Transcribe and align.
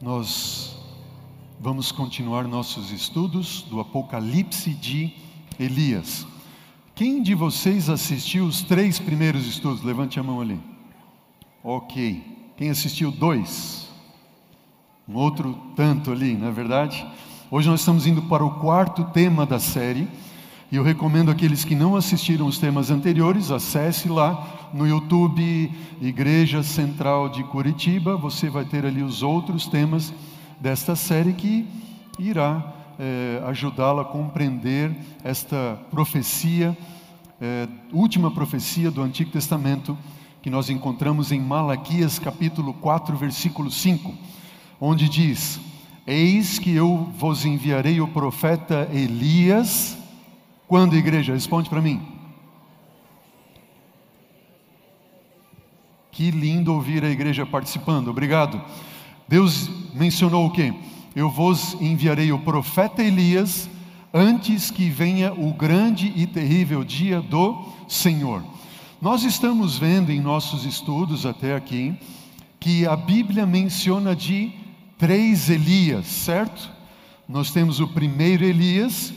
Nós 0.00 0.76
vamos 1.58 1.90
continuar 1.90 2.44
nossos 2.44 2.92
estudos 2.92 3.62
do 3.62 3.80
Apocalipse 3.80 4.70
de 4.70 5.12
Elias. 5.58 6.24
Quem 6.94 7.20
de 7.20 7.34
vocês 7.34 7.88
assistiu 7.88 8.44
os 8.44 8.62
três 8.62 9.00
primeiros 9.00 9.44
estudos? 9.44 9.82
Levante 9.82 10.20
a 10.20 10.22
mão 10.22 10.40
ali. 10.40 10.60
Ok. 11.64 12.52
Quem 12.56 12.70
assistiu 12.70 13.10
dois? 13.10 13.88
Um 15.08 15.16
outro 15.16 15.58
tanto 15.74 16.12
ali, 16.12 16.34
não 16.34 16.46
é 16.46 16.52
verdade? 16.52 17.04
Hoje 17.50 17.68
nós 17.68 17.80
estamos 17.80 18.06
indo 18.06 18.22
para 18.22 18.44
o 18.44 18.60
quarto 18.60 19.02
tema 19.06 19.44
da 19.44 19.58
série. 19.58 20.06
E 20.70 20.76
eu 20.76 20.82
recomendo 20.82 21.30
aqueles 21.30 21.64
que 21.64 21.74
não 21.74 21.96
assistiram 21.96 22.46
os 22.46 22.58
temas 22.58 22.90
anteriores, 22.90 23.50
acesse 23.50 24.06
lá 24.06 24.68
no 24.74 24.86
YouTube 24.86 25.72
Igreja 25.98 26.62
Central 26.62 27.30
de 27.30 27.42
Curitiba, 27.44 28.18
você 28.18 28.50
vai 28.50 28.66
ter 28.66 28.84
ali 28.84 29.02
os 29.02 29.22
outros 29.22 29.66
temas 29.66 30.12
desta 30.60 30.94
série 30.94 31.32
que 31.32 31.66
irá 32.18 32.74
é, 32.98 33.42
ajudá-la 33.46 34.02
a 34.02 34.04
compreender 34.04 34.94
esta 35.24 35.80
profecia, 35.90 36.76
é, 37.40 37.66
última 37.90 38.30
profecia 38.30 38.90
do 38.90 39.00
Antigo 39.00 39.30
Testamento, 39.30 39.96
que 40.42 40.50
nós 40.50 40.68
encontramos 40.68 41.32
em 41.32 41.40
Malaquias 41.40 42.18
capítulo 42.18 42.74
4, 42.74 43.16
versículo 43.16 43.70
5, 43.70 44.14
onde 44.78 45.08
diz: 45.08 45.58
Eis 46.06 46.58
que 46.58 46.74
eu 46.74 47.08
vos 47.16 47.46
enviarei 47.46 48.02
o 48.02 48.08
profeta 48.08 48.86
Elias 48.92 49.97
quando, 50.68 50.94
igreja? 50.94 51.32
Responde 51.32 51.70
para 51.70 51.80
mim. 51.80 52.00
Que 56.12 56.30
lindo 56.30 56.74
ouvir 56.74 57.02
a 57.04 57.10
igreja 57.10 57.46
participando, 57.46 58.08
obrigado. 58.08 58.60
Deus 59.26 59.70
mencionou 59.94 60.46
o 60.46 60.50
que? 60.50 60.72
Eu 61.16 61.30
vos 61.30 61.74
enviarei 61.80 62.30
o 62.32 62.38
profeta 62.38 63.02
Elias 63.02 63.68
antes 64.12 64.70
que 64.70 64.90
venha 64.90 65.32
o 65.32 65.54
grande 65.54 66.12
e 66.14 66.26
terrível 66.26 66.84
dia 66.84 67.20
do 67.20 67.66
Senhor. 67.88 68.44
Nós 69.00 69.22
estamos 69.22 69.78
vendo 69.78 70.10
em 70.10 70.20
nossos 70.20 70.64
estudos 70.64 71.24
até 71.24 71.54
aqui 71.54 71.96
que 72.60 72.86
a 72.86 72.96
Bíblia 72.96 73.46
menciona 73.46 74.14
de 74.14 74.52
três 74.98 75.48
Elias, 75.48 76.06
certo? 76.06 76.68
Nós 77.28 77.52
temos 77.52 77.78
o 77.80 77.88
primeiro 77.88 78.44
Elias, 78.44 79.14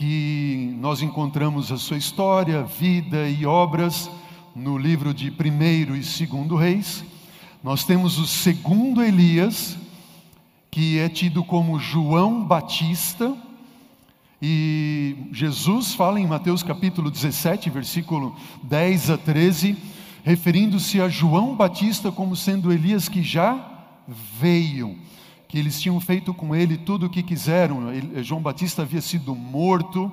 que 0.00 0.74
nós 0.80 1.02
encontramos 1.02 1.70
a 1.70 1.76
sua 1.76 1.98
história, 1.98 2.62
vida 2.62 3.28
e 3.28 3.44
obras 3.44 4.10
no 4.56 4.78
livro 4.78 5.12
de 5.12 5.30
primeiro 5.30 5.94
e 5.94 6.02
segundo 6.02 6.56
reis. 6.56 7.04
Nós 7.62 7.84
temos 7.84 8.18
o 8.18 8.26
segundo 8.26 9.02
Elias, 9.02 9.76
que 10.70 10.98
é 10.98 11.06
tido 11.06 11.44
como 11.44 11.78
João 11.78 12.42
Batista, 12.42 13.36
e 14.40 15.16
Jesus 15.32 15.92
fala 15.92 16.18
em 16.18 16.26
Mateus 16.26 16.62
capítulo 16.62 17.10
17, 17.10 17.68
versículo 17.68 18.34
10 18.62 19.10
a 19.10 19.18
13, 19.18 19.76
referindo-se 20.24 20.98
a 20.98 21.10
João 21.10 21.54
Batista 21.54 22.10
como 22.10 22.34
sendo 22.34 22.72
Elias 22.72 23.06
que 23.06 23.22
já 23.22 23.84
veio 24.08 24.96
que 25.50 25.58
eles 25.58 25.80
tinham 25.80 25.98
feito 25.98 26.32
com 26.32 26.54
ele 26.54 26.78
tudo 26.78 27.06
o 27.06 27.10
que 27.10 27.24
quiseram. 27.24 27.92
Ele, 27.92 28.22
João 28.22 28.40
Batista 28.40 28.82
havia 28.82 29.02
sido 29.02 29.34
morto, 29.34 30.10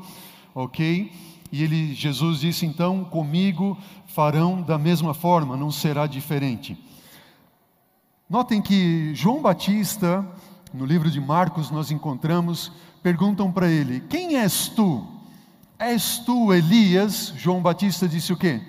ok? 0.54 1.12
E 1.52 1.64
ele, 1.64 1.94
Jesus 1.94 2.40
disse 2.40 2.66
então: 2.66 3.04
comigo 3.04 3.78
farão 4.08 4.64
da 4.64 4.80
mesma 4.80 5.14
forma, 5.14 5.56
não 5.56 5.72
será 5.72 6.08
diferente. 6.08 6.76
Notem 8.28 8.60
que 8.64 9.14
João 9.14 9.40
Batista, 9.40 10.28
no 10.74 10.88
livro 10.88 11.12
de 11.12 11.22
Marcos, 11.22 11.70
nós 11.70 11.92
encontramos, 11.92 12.72
perguntam 13.04 13.52
para 13.52 13.70
ele: 13.70 14.02
Quem 14.10 14.38
és 14.38 14.68
tu? 14.70 15.06
És 15.78 16.18
tu 16.18 16.52
Elias? 16.52 17.31
João 17.38 17.62
Batista 17.62 18.08
disse 18.08 18.34
o 18.34 18.38
quê? 18.38 18.59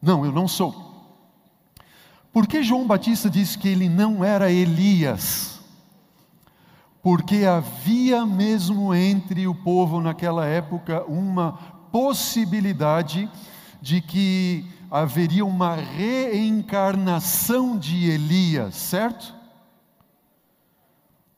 Não, 0.00 0.24
eu 0.24 0.30
não 0.30 0.46
sou. 0.46 0.84
Por 2.32 2.46
que 2.46 2.62
João 2.62 2.86
Batista 2.86 3.28
disse 3.28 3.58
que 3.58 3.66
ele 3.66 3.88
não 3.88 4.24
era 4.24 4.52
Elias? 4.52 5.53
Porque 7.04 7.44
havia 7.44 8.24
mesmo 8.24 8.94
entre 8.94 9.46
o 9.46 9.54
povo 9.54 10.00
naquela 10.00 10.46
época 10.46 11.04
uma 11.04 11.52
possibilidade 11.92 13.30
de 13.78 14.00
que 14.00 14.64
haveria 14.90 15.44
uma 15.44 15.74
reencarnação 15.74 17.76
de 17.76 18.08
Elias, 18.08 18.74
certo? 18.74 19.34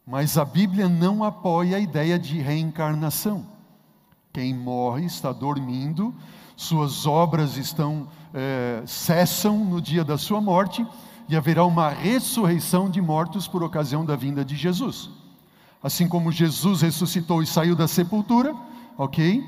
Mas 0.07 0.39
a 0.39 0.45
Bíblia 0.45 0.89
não 0.89 1.25
apoia 1.25 1.79
a 1.79 1.81
ideia 1.81 2.17
de 2.17 2.39
reencarnação. 2.39 3.45
Quem 4.33 4.55
morre 4.55 5.07
está 5.07 5.33
dormindo, 5.33 6.15
suas 6.57 7.07
obras 7.07 7.57
estão 7.57 8.07
é, 8.33 8.85
cessam 8.87 9.65
no 9.65 9.81
dia 9.81 10.05
da 10.05 10.17
sua 10.17 10.41
morte 10.41 10.87
e 11.29 11.35
haverá 11.35 11.65
uma 11.65 11.89
ressurreição 11.89 12.89
de 12.89 13.01
mortos 13.01 13.49
por 13.49 13.65
ocasião 13.65 14.05
da 14.05 14.15
vinda 14.15 14.45
de 14.45 14.55
Jesus. 14.55 15.16
Assim 15.87 16.09
como 16.09 16.33
Jesus 16.33 16.83
ressuscitou 16.83 17.41
e 17.45 17.47
saiu 17.47 17.77
da 17.77 17.87
sepultura, 17.87 18.53
ok? 18.99 19.41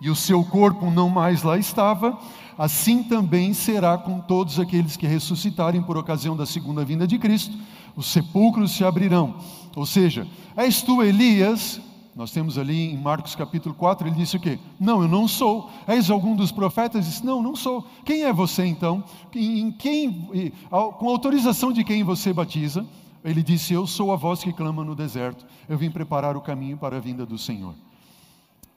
E 0.00 0.08
o 0.08 0.16
seu 0.16 0.42
corpo 0.42 0.90
não 0.90 1.10
mais 1.10 1.42
lá 1.42 1.58
estava, 1.58 2.18
assim 2.56 3.02
também 3.02 3.52
será 3.52 3.98
com 3.98 4.18
todos 4.18 4.58
aqueles 4.58 4.96
que 4.96 5.06
ressuscitarem 5.06 5.82
por 5.82 5.98
ocasião 5.98 6.34
da 6.34 6.46
segunda 6.46 6.86
vinda 6.86 7.06
de 7.06 7.18
Cristo, 7.18 7.54
os 7.94 8.06
sepulcros 8.06 8.72
se 8.72 8.82
abrirão. 8.82 9.36
Ou 9.76 9.84
seja, 9.84 10.26
és 10.56 10.80
tu 10.80 11.02
Elias? 11.02 11.78
Nós 12.16 12.30
temos 12.30 12.56
ali 12.56 12.94
em 12.94 12.96
Marcos 12.96 13.34
capítulo 13.34 13.74
4, 13.74 14.08
ele 14.08 14.16
disse 14.16 14.38
o 14.38 14.40
quê? 14.40 14.58
Não, 14.80 15.02
eu 15.02 15.08
não 15.08 15.28
sou. 15.28 15.68
És 15.86 16.08
algum 16.08 16.34
dos 16.34 16.50
profetas? 16.50 17.04
Disse, 17.04 17.26
não, 17.26 17.42
não 17.42 17.54
sou. 17.54 17.86
Quem 18.06 18.22
é 18.22 18.32
você 18.32 18.64
então? 18.64 19.04
Em 19.34 19.70
quem, 19.70 20.50
com 20.70 21.08
autorização 21.10 21.70
de 21.74 21.84
quem 21.84 22.02
você 22.02 22.32
batiza? 22.32 22.86
Ele 23.24 23.42
disse: 23.42 23.72
Eu 23.72 23.86
sou 23.86 24.12
a 24.12 24.16
voz 24.16 24.44
que 24.44 24.52
clama 24.52 24.84
no 24.84 24.94
deserto, 24.94 25.46
eu 25.68 25.78
vim 25.78 25.90
preparar 25.90 26.36
o 26.36 26.42
caminho 26.42 26.76
para 26.76 26.98
a 26.98 27.00
vinda 27.00 27.24
do 27.24 27.38
Senhor. 27.38 27.74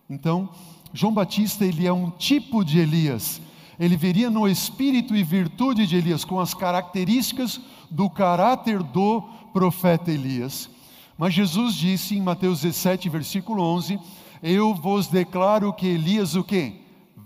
Então, 0.09 0.49
João 0.93 1.13
Batista, 1.13 1.65
ele 1.65 1.85
é 1.85 1.91
um 1.91 2.09
tipo 2.09 2.63
de 2.63 2.79
Elias. 2.79 3.41
Ele 3.77 3.97
viria 3.97 4.29
no 4.29 4.47
espírito 4.47 5.15
e 5.15 5.23
virtude 5.23 5.85
de 5.85 5.97
Elias, 5.97 6.23
com 6.23 6.39
as 6.39 6.53
características 6.53 7.59
do 7.91 8.09
caráter 8.09 8.81
do 8.81 9.21
profeta 9.53 10.09
Elias. 10.09 10.69
Mas 11.17 11.33
Jesus 11.33 11.75
disse 11.75 12.15
em 12.15 12.21
Mateus 12.21 12.61
17, 12.61 13.09
versículo 13.09 13.61
11: 13.61 13.99
Eu 14.41 14.73
vos 14.73 15.07
declaro 15.07 15.73
que 15.73 15.87
Elias 15.87 16.35
o 16.35 16.43
quê? 16.43 16.81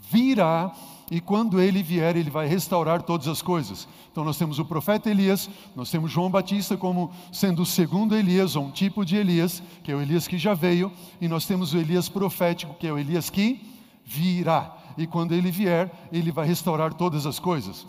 Virá 0.10 0.74
e 1.12 1.20
quando 1.20 1.60
ele 1.60 1.84
vier, 1.84 2.16
ele 2.16 2.30
vai 2.30 2.48
restaurar 2.48 3.02
todas 3.02 3.28
as 3.28 3.42
coisas. 3.42 3.86
Então 4.10 4.24
nós 4.24 4.38
temos 4.38 4.60
o 4.60 4.66
profeta 4.66 5.10
Elias, 5.10 5.50
nós 5.76 5.92
temos 5.92 6.10
João 6.10 6.32
Batista 6.32 6.78
como 6.78 7.12
sendo 7.34 7.64
o 7.64 7.66
segundo 7.66 8.16
Elias, 8.16 8.56
ou 8.56 8.64
um 8.64 8.72
tipo 8.72 9.04
de 9.04 9.18
Elias, 9.18 9.62
que 9.84 9.92
é 9.92 9.96
o 9.96 10.02
Elias 10.02 10.26
que 10.26 10.38
já 10.38 10.54
veio, 10.54 10.90
e 11.20 11.28
nós 11.28 11.46
temos 11.46 11.74
o 11.74 11.78
Elias 11.78 12.08
profético, 12.08 12.76
que 12.76 12.88
é 12.88 12.94
o 12.94 12.98
Elias 12.98 13.30
que 13.30 13.62
virá. 14.06 14.78
E 14.98 15.06
quando 15.06 15.34
ele 15.34 15.52
vier, 15.52 15.92
ele 16.14 16.32
vai 16.32 16.48
restaurar 16.48 16.94
todas 16.94 17.26
as 17.26 17.40
coisas. 17.40 17.86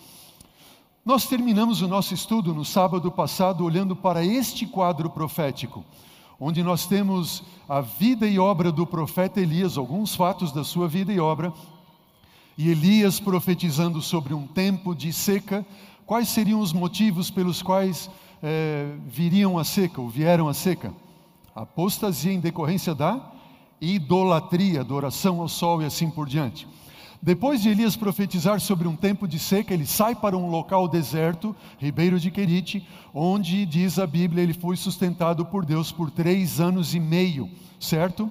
Nós 1.04 1.24
terminamos 1.24 1.80
o 1.80 1.86
nosso 1.86 2.12
estudo 2.12 2.52
no 2.52 2.64
sábado 2.64 3.08
passado 3.08 3.64
olhando 3.64 3.94
para 3.94 4.24
este 4.24 4.66
quadro 4.66 5.08
profético, 5.08 5.84
onde 6.40 6.60
nós 6.60 6.86
temos 6.86 7.44
a 7.68 7.80
vida 7.80 8.26
e 8.26 8.40
obra 8.40 8.72
do 8.72 8.84
profeta 8.84 9.40
Elias, 9.40 9.78
alguns 9.78 10.12
fatos 10.12 10.50
da 10.50 10.64
sua 10.64 10.88
vida 10.88 11.12
e 11.12 11.20
obra, 11.20 11.52
e 12.56 12.70
Elias 12.70 13.18
profetizando 13.18 14.00
sobre 14.00 14.34
um 14.34 14.46
tempo 14.46 14.94
de 14.94 15.12
seca, 15.12 15.64
quais 16.06 16.28
seriam 16.28 16.60
os 16.60 16.72
motivos 16.72 17.30
pelos 17.30 17.62
quais 17.62 18.10
é, 18.42 18.92
viriam 19.06 19.58
a 19.58 19.64
seca, 19.64 20.00
ou 20.00 20.08
vieram 20.08 20.48
a 20.48 20.54
seca? 20.54 20.92
apostasia 21.54 22.32
em 22.32 22.40
decorrência 22.40 22.94
da 22.94 23.30
idolatria, 23.80 24.80
adoração 24.80 25.40
ao 25.40 25.48
sol 25.48 25.82
e 25.82 25.84
assim 25.84 26.10
por 26.10 26.28
diante. 26.28 26.66
Depois 27.20 27.62
de 27.62 27.68
Elias 27.68 27.94
profetizar 27.94 28.60
sobre 28.60 28.88
um 28.88 28.96
tempo 28.96 29.28
de 29.28 29.38
seca, 29.38 29.72
ele 29.72 29.86
sai 29.86 30.14
para 30.14 30.36
um 30.36 30.48
local 30.48 30.88
deserto, 30.88 31.54
Ribeiro 31.78 32.18
de 32.18 32.30
Querite, 32.30 32.86
onde 33.14 33.64
diz 33.64 33.98
a 33.98 34.06
Bíblia, 34.06 34.42
ele 34.42 34.52
foi 34.52 34.76
sustentado 34.76 35.44
por 35.46 35.64
Deus 35.64 35.92
por 35.92 36.10
três 36.10 36.60
anos 36.60 36.94
e 36.94 37.00
meio, 37.00 37.48
certo? 37.78 38.30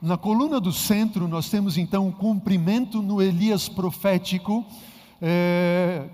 Na 0.00 0.18
coluna 0.18 0.60
do 0.60 0.72
centro, 0.72 1.26
nós 1.26 1.48
temos 1.48 1.78
então 1.78 2.04
o 2.04 2.08
um 2.08 2.12
cumprimento 2.12 3.00
no 3.00 3.22
Elias 3.22 3.66
profético, 3.66 4.62
é, 5.22 6.04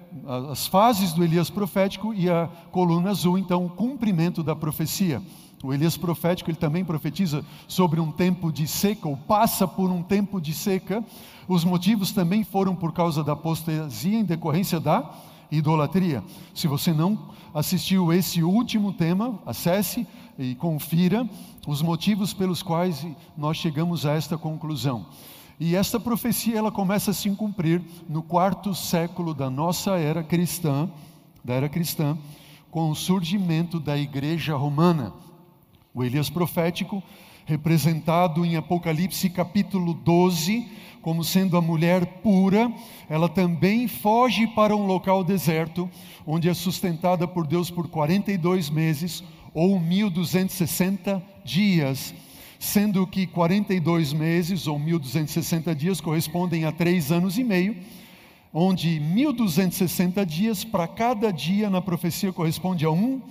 as 0.50 0.68
fases 0.68 1.12
do 1.12 1.24
Elias 1.24 1.50
profético, 1.50 2.14
e 2.14 2.30
a 2.30 2.48
coluna 2.70 3.10
azul, 3.10 3.36
então, 3.36 3.66
o 3.66 3.70
cumprimento 3.70 4.40
da 4.40 4.54
profecia. 4.54 5.20
O 5.64 5.74
Elias 5.74 5.96
profético, 5.96 6.48
ele 6.48 6.56
também 6.56 6.84
profetiza 6.84 7.44
sobre 7.66 8.00
um 8.00 8.12
tempo 8.12 8.52
de 8.52 8.68
seca, 8.68 9.08
ou 9.08 9.16
passa 9.16 9.66
por 9.66 9.90
um 9.90 10.00
tempo 10.00 10.40
de 10.40 10.54
seca. 10.54 11.04
Os 11.48 11.64
motivos 11.64 12.12
também 12.12 12.44
foram 12.44 12.76
por 12.76 12.92
causa 12.92 13.24
da 13.24 13.32
apostasia 13.32 14.18
em 14.18 14.24
decorrência 14.24 14.78
da 14.78 15.10
idolatria. 15.50 16.22
Se 16.54 16.68
você 16.68 16.92
não 16.92 17.18
assistiu 17.52 18.12
esse 18.12 18.42
último 18.44 18.92
tema, 18.92 19.38
acesse 19.44 20.06
e 20.38 20.54
confira 20.54 21.28
os 21.66 21.82
motivos 21.82 22.32
pelos 22.32 22.62
quais 22.62 23.06
nós 23.36 23.56
chegamos 23.56 24.06
a 24.06 24.12
esta 24.12 24.36
conclusão. 24.38 25.06
E 25.60 25.76
esta 25.76 26.00
profecia 26.00 26.58
ela 26.58 26.72
começa 26.72 27.12
a 27.12 27.14
se 27.14 27.30
cumprir 27.30 27.82
no 28.08 28.22
quarto 28.22 28.74
século 28.74 29.34
da 29.34 29.48
nossa 29.48 29.92
era 29.98 30.22
cristã, 30.22 30.90
da 31.44 31.54
era 31.54 31.68
cristã, 31.68 32.18
com 32.70 32.90
o 32.90 32.96
surgimento 32.96 33.78
da 33.78 33.96
igreja 33.96 34.56
romana. 34.56 35.12
O 35.94 36.02
Elias 36.02 36.30
profético, 36.30 37.02
representado 37.44 38.44
em 38.44 38.56
Apocalipse 38.56 39.28
capítulo 39.28 39.92
12, 39.92 40.66
como 41.02 41.22
sendo 41.22 41.56
a 41.56 41.60
mulher 41.60 42.06
pura, 42.22 42.72
ela 43.08 43.28
também 43.28 43.86
foge 43.88 44.46
para 44.46 44.74
um 44.74 44.86
local 44.86 45.22
deserto, 45.22 45.90
onde 46.26 46.48
é 46.48 46.54
sustentada 46.54 47.28
por 47.28 47.46
Deus 47.46 47.70
por 47.70 47.88
42 47.88 48.70
meses 48.70 49.22
ou 49.54 49.78
1260 49.78 51.22
dias, 51.44 52.14
sendo 52.58 53.06
que 53.06 53.26
42 53.26 54.12
meses 54.12 54.66
ou 54.66 54.78
1260 54.78 55.74
dias 55.74 56.00
correspondem 56.00 56.64
a 56.64 56.72
três 56.72 57.12
anos 57.12 57.38
e 57.38 57.44
meio 57.44 57.76
onde 58.52 59.00
1260 59.00 60.26
dias 60.26 60.62
para 60.62 60.86
cada 60.86 61.32
dia 61.32 61.70
na 61.70 61.80
profecia 61.80 62.30
corresponde 62.32 62.84
a 62.84 62.90
um 62.90 63.22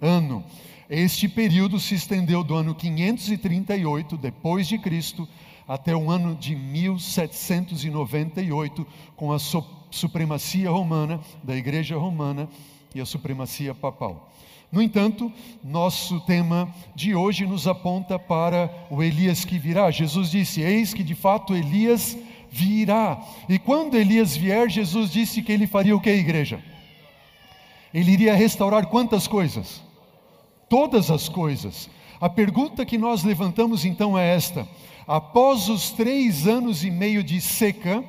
ano. 0.00 0.44
Este 0.88 1.28
período 1.28 1.80
se 1.80 1.96
estendeu 1.96 2.44
do 2.44 2.54
ano 2.54 2.74
538 2.74 4.16
depois 4.16 4.66
de 4.68 4.78
Cristo 4.78 5.28
até 5.66 5.94
o 5.94 6.10
ano 6.10 6.34
de 6.34 6.56
1798, 6.56 8.86
com 9.16 9.30
a 9.32 9.38
supremacia 9.90 10.70
romana 10.70 11.20
da 11.42 11.56
Igreja 11.56 11.96
Romana 11.96 12.46
e 12.94 13.00
a 13.00 13.06
supremacia 13.06 13.74
papal. 13.74 14.30
No 14.72 14.80
entanto, 14.80 15.32
nosso 15.64 16.20
tema 16.20 16.72
de 16.94 17.14
hoje 17.14 17.44
nos 17.44 17.66
aponta 17.66 18.18
para 18.18 18.70
o 18.88 19.02
Elias 19.02 19.44
que 19.44 19.58
virá. 19.58 19.90
Jesus 19.90 20.30
disse: 20.30 20.60
Eis 20.60 20.94
que 20.94 21.02
de 21.02 21.14
fato 21.14 21.56
Elias 21.56 22.16
virá. 22.50 23.20
E 23.48 23.58
quando 23.58 23.96
Elias 23.96 24.36
vier, 24.36 24.70
Jesus 24.70 25.10
disse 25.10 25.42
que 25.42 25.50
ele 25.50 25.66
faria 25.66 25.96
o 25.96 26.00
que, 26.00 26.10
igreja? 26.10 26.62
Ele 27.92 28.12
iria 28.12 28.34
restaurar 28.34 28.86
quantas 28.86 29.26
coisas? 29.26 29.82
Todas 30.68 31.10
as 31.10 31.28
coisas. 31.28 31.90
A 32.20 32.28
pergunta 32.28 32.86
que 32.86 32.96
nós 32.96 33.24
levantamos 33.24 33.84
então 33.84 34.16
é 34.16 34.34
esta: 34.34 34.68
após 35.04 35.68
os 35.68 35.90
três 35.90 36.46
anos 36.46 36.84
e 36.84 36.90
meio 36.92 37.24
de 37.24 37.40
seca, 37.40 38.04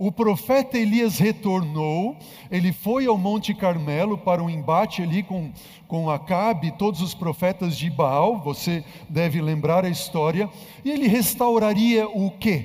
o 0.00 0.10
profeta 0.10 0.78
Elias 0.78 1.18
retornou, 1.18 2.16
ele 2.50 2.72
foi 2.72 3.04
ao 3.04 3.18
Monte 3.18 3.52
Carmelo 3.52 4.16
para 4.16 4.42
um 4.42 4.48
embate 4.48 5.02
ali 5.02 5.22
com, 5.22 5.52
com 5.86 6.08
Acabe 6.08 6.68
e 6.68 6.72
todos 6.72 7.02
os 7.02 7.12
profetas 7.12 7.76
de 7.76 7.90
Baal, 7.90 8.40
você 8.40 8.82
deve 9.10 9.42
lembrar 9.42 9.84
a 9.84 9.90
história, 9.90 10.48
e 10.82 10.90
ele 10.90 11.06
restauraria 11.06 12.08
o 12.08 12.30
quê? 12.30 12.64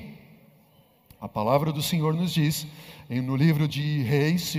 A 1.20 1.28
palavra 1.28 1.70
do 1.72 1.82
Senhor 1.82 2.14
nos 2.14 2.32
diz, 2.32 2.66
no 3.10 3.36
livro 3.36 3.68
de 3.68 4.00
Reis, 4.00 4.56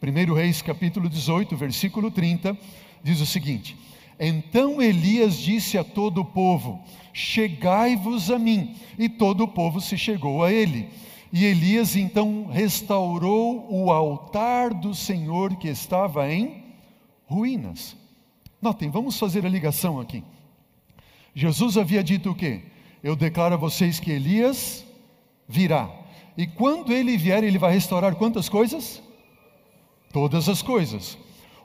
1 0.00 0.32
Reis 0.32 0.62
capítulo 0.62 1.08
18, 1.08 1.56
versículo 1.56 2.12
30, 2.12 2.56
diz 3.02 3.20
o 3.20 3.26
seguinte: 3.26 3.76
Então 4.20 4.80
Elias 4.80 5.36
disse 5.36 5.76
a 5.76 5.82
todo 5.82 6.20
o 6.20 6.24
povo: 6.24 6.80
Chegai-vos 7.12 8.30
a 8.30 8.38
mim. 8.38 8.76
E 8.96 9.08
todo 9.08 9.42
o 9.42 9.48
povo 9.48 9.80
se 9.80 9.98
chegou 9.98 10.44
a 10.44 10.52
ele. 10.52 10.88
E 11.32 11.44
Elias 11.44 11.94
então 11.94 12.46
restaurou 12.46 13.66
o 13.70 13.92
altar 13.92 14.74
do 14.74 14.94
Senhor 14.94 15.56
que 15.56 15.68
estava 15.68 16.30
em 16.32 16.64
ruínas. 17.26 17.96
Notem, 18.60 18.90
vamos 18.90 19.18
fazer 19.18 19.46
a 19.46 19.48
ligação 19.48 20.00
aqui. 20.00 20.24
Jesus 21.34 21.76
havia 21.76 22.02
dito 22.02 22.30
o 22.30 22.34
quê? 22.34 22.62
Eu 23.02 23.14
declaro 23.14 23.54
a 23.54 23.58
vocês 23.58 24.00
que 24.00 24.10
Elias 24.10 24.84
virá. 25.48 25.88
E 26.36 26.46
quando 26.46 26.92
ele 26.92 27.16
vier, 27.16 27.44
ele 27.44 27.58
vai 27.58 27.72
restaurar 27.72 28.16
quantas 28.16 28.48
coisas? 28.48 29.02
Todas 30.12 30.48
as 30.48 30.60
coisas. 30.60 31.16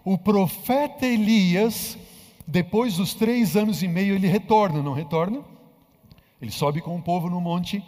O 0.03 0.17
profeta 0.17 1.05
Elias, 1.05 1.97
depois 2.45 2.97
dos 2.97 3.15
três 3.15 3.55
anos 3.55 3.81
e 3.81 3.87
meio, 3.87 4.15
ele 4.15 4.27
retorna, 4.27 4.81
não 4.83 4.93
retorna? 4.93 5.43
Ele 6.39 6.51
sobe 6.51 6.79
com 6.81 6.95
o 6.95 7.01
povo 7.01 7.29
no 7.29 7.41
monte, 7.41 7.83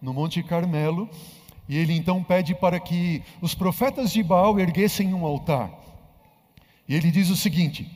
no 0.00 0.12
Monte 0.14 0.42
Carmelo, 0.42 1.08
e 1.68 1.76
ele 1.76 1.94
então 1.94 2.22
pede 2.22 2.54
para 2.54 2.80
que 2.80 3.22
os 3.40 3.54
profetas 3.54 4.12
de 4.12 4.22
Baal 4.22 4.58
erguessem 4.58 5.14
um 5.14 5.24
altar. 5.24 5.70
E 6.88 6.94
ele 6.94 7.10
diz 7.10 7.30
o 7.30 7.36
seguinte: 7.36 7.88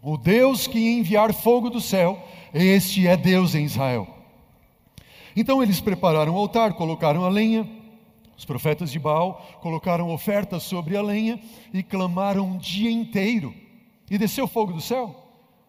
O 0.00 0.16
Deus 0.16 0.66
que 0.66 0.78
enviar 0.78 1.34
fogo 1.34 1.68
do 1.68 1.80
céu, 1.80 2.22
este 2.54 3.06
é 3.06 3.16
Deus 3.16 3.54
em 3.54 3.64
Israel. 3.64 4.08
Então 5.36 5.62
eles 5.62 5.80
prepararam 5.80 6.34
o 6.34 6.38
altar, 6.38 6.74
colocaram 6.74 7.24
a 7.24 7.28
lenha. 7.28 7.68
Os 8.36 8.44
profetas 8.44 8.90
de 8.90 8.98
Baal 8.98 9.58
colocaram 9.60 10.10
ofertas 10.10 10.62
sobre 10.62 10.96
a 10.96 11.02
lenha 11.02 11.38
e 11.72 11.82
clamaram 11.82 12.46
um 12.46 12.58
dia 12.58 12.90
inteiro. 12.90 13.54
E 14.10 14.18
desceu 14.18 14.48
fogo 14.48 14.72
do 14.72 14.80
céu? 14.80 15.14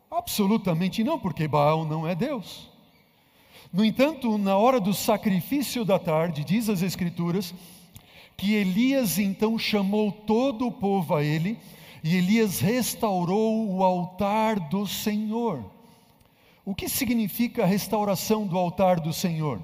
Absolutamente 0.10 1.04
não, 1.04 1.20
porque 1.20 1.48
Baal 1.48 1.86
não 1.86 2.08
é 2.08 2.16
Deus. 2.16 2.73
No 3.74 3.84
entanto, 3.84 4.38
na 4.38 4.56
hora 4.56 4.80
do 4.80 4.94
sacrifício 4.94 5.84
da 5.84 5.98
tarde, 5.98 6.44
diz 6.44 6.70
as 6.70 6.84
Escrituras, 6.84 7.56
que 8.38 8.54
Elias 8.54 9.18
então 9.18 9.58
chamou 9.58 10.12
todo 10.12 10.68
o 10.68 10.72
povo 10.72 11.16
a 11.16 11.24
ele, 11.24 11.58
e 12.04 12.16
Elias 12.16 12.60
restaurou 12.60 13.68
o 13.68 13.84
altar 13.84 14.60
do 14.60 14.86
Senhor. 14.86 15.66
O 16.64 16.76
que 16.76 16.88
significa 16.88 17.64
a 17.64 17.66
restauração 17.66 18.46
do 18.46 18.60
altar 18.60 19.00
do 19.00 19.12
Senhor? 19.12 19.60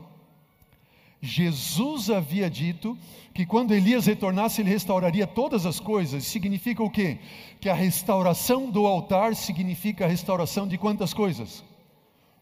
Jesus 1.22 2.10
havia 2.10 2.50
dito 2.50 2.98
que 3.32 3.46
quando 3.46 3.76
Elias 3.76 4.08
retornasse, 4.08 4.62
ele 4.62 4.72
restauraria 4.72 5.28
todas 5.28 5.68
as 5.68 5.80
coisas. 5.80 6.24
Significa 6.24 6.82
o 6.82 6.90
quê? 6.90 7.20
Que 7.62 7.70
a 7.70 7.76
restauração 7.76 8.72
do 8.72 8.88
altar 8.88 9.36
significa 9.36 10.06
a 10.06 10.08
restauração 10.08 10.68
de 10.68 10.80
quantas 10.80 11.14
coisas? 11.14 11.64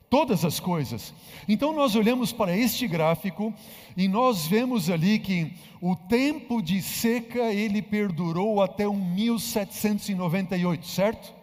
Todas 0.10 0.46
as 0.46 0.60
coisas. 0.60 1.14
Então 1.50 1.74
nós 1.74 1.96
olhamos 1.96 2.32
para 2.32 2.56
este 2.56 2.88
gráfico 2.88 3.54
e 3.96 4.08
nós 4.08 4.48
vemos 4.48 4.90
ali 4.90 5.20
que 5.20 5.54
o 5.82 5.96
tempo 5.96 6.62
de 6.62 6.82
seca 6.82 7.52
ele 7.52 7.82
perdurou 7.82 8.62
até 8.62 8.88
um 8.88 9.04
1798, 9.14 10.88
certo? 10.88 11.36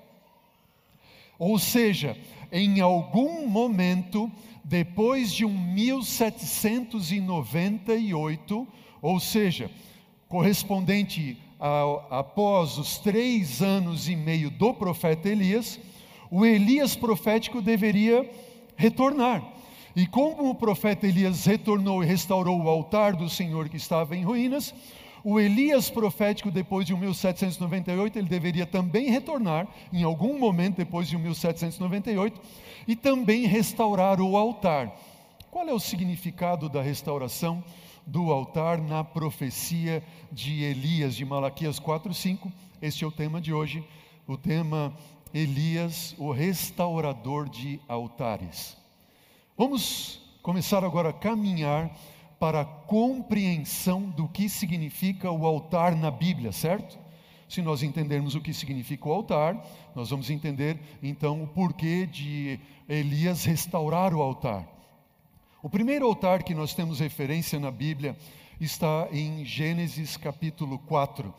Ou 1.38 1.58
seja, 1.58 2.16
em 2.50 2.80
algum 2.80 3.46
momento, 3.46 4.32
depois 4.64 5.30
de 5.32 5.44
um 5.44 5.58
1798, 5.74 8.66
ou 9.02 9.20
seja, 9.20 9.70
correspondente 10.28 11.36
a, 11.60 12.18
após 12.18 12.78
os 12.78 12.96
três 12.98 13.60
anos 13.60 14.08
e 14.08 14.16
meio 14.16 14.50
do 14.50 14.72
profeta 14.72 15.28
Elias, 15.28 15.78
o 16.30 16.46
Elias 16.46 16.96
profético 16.96 17.60
deveria 17.60 18.26
retornar. 18.76 19.42
E 19.96 20.06
como 20.06 20.50
o 20.50 20.54
profeta 20.54 21.06
Elias 21.06 21.44
retornou 21.44 22.02
e 22.02 22.06
restaurou 22.06 22.60
o 22.60 22.68
altar 22.68 23.14
do 23.14 23.28
Senhor 23.28 23.68
que 23.68 23.76
estava 23.76 24.16
em 24.16 24.24
ruínas, 24.24 24.74
o 25.22 25.40
Elias 25.40 25.88
profético, 25.88 26.50
depois 26.50 26.86
de 26.86 26.94
1798, 26.94 28.18
ele 28.18 28.28
deveria 28.28 28.66
também 28.66 29.08
retornar, 29.10 29.66
em 29.90 30.02
algum 30.02 30.38
momento 30.38 30.76
depois 30.76 31.08
de 31.08 31.16
1798, 31.16 32.38
e 32.86 32.94
também 32.94 33.46
restaurar 33.46 34.20
o 34.20 34.36
altar. 34.36 34.94
Qual 35.50 35.66
é 35.66 35.72
o 35.72 35.80
significado 35.80 36.68
da 36.68 36.82
restauração 36.82 37.64
do 38.06 38.30
altar 38.30 38.78
na 38.82 39.02
profecia 39.02 40.02
de 40.30 40.62
Elias, 40.62 41.14
de 41.14 41.24
Malaquias 41.24 41.78
4, 41.78 42.12
5? 42.12 42.52
Este 42.82 43.04
é 43.04 43.06
o 43.06 43.12
tema 43.12 43.40
de 43.40 43.50
hoje, 43.50 43.82
o 44.26 44.36
tema 44.36 44.94
Elias, 45.34 46.14
o 46.16 46.30
restaurador 46.30 47.48
de 47.48 47.80
altares. 47.88 48.76
Vamos 49.58 50.20
começar 50.40 50.84
agora 50.84 51.08
a 51.08 51.12
caminhar 51.12 51.90
para 52.38 52.60
a 52.60 52.64
compreensão 52.64 54.02
do 54.10 54.28
que 54.28 54.48
significa 54.48 55.32
o 55.32 55.44
altar 55.44 55.96
na 55.96 56.08
Bíblia, 56.08 56.52
certo? 56.52 56.96
Se 57.48 57.60
nós 57.60 57.82
entendermos 57.82 58.36
o 58.36 58.40
que 58.40 58.54
significa 58.54 59.08
o 59.08 59.12
altar, 59.12 59.60
nós 59.92 60.10
vamos 60.10 60.30
entender 60.30 60.78
então 61.02 61.42
o 61.42 61.48
porquê 61.48 62.06
de 62.06 62.60
Elias 62.88 63.44
restaurar 63.44 64.14
o 64.14 64.22
altar. 64.22 64.64
O 65.60 65.68
primeiro 65.68 66.06
altar 66.06 66.44
que 66.44 66.54
nós 66.54 66.74
temos 66.74 67.00
referência 67.00 67.58
na 67.58 67.72
Bíblia 67.72 68.16
está 68.60 69.08
em 69.10 69.44
Gênesis 69.44 70.16
capítulo 70.16 70.78
4 70.78 71.34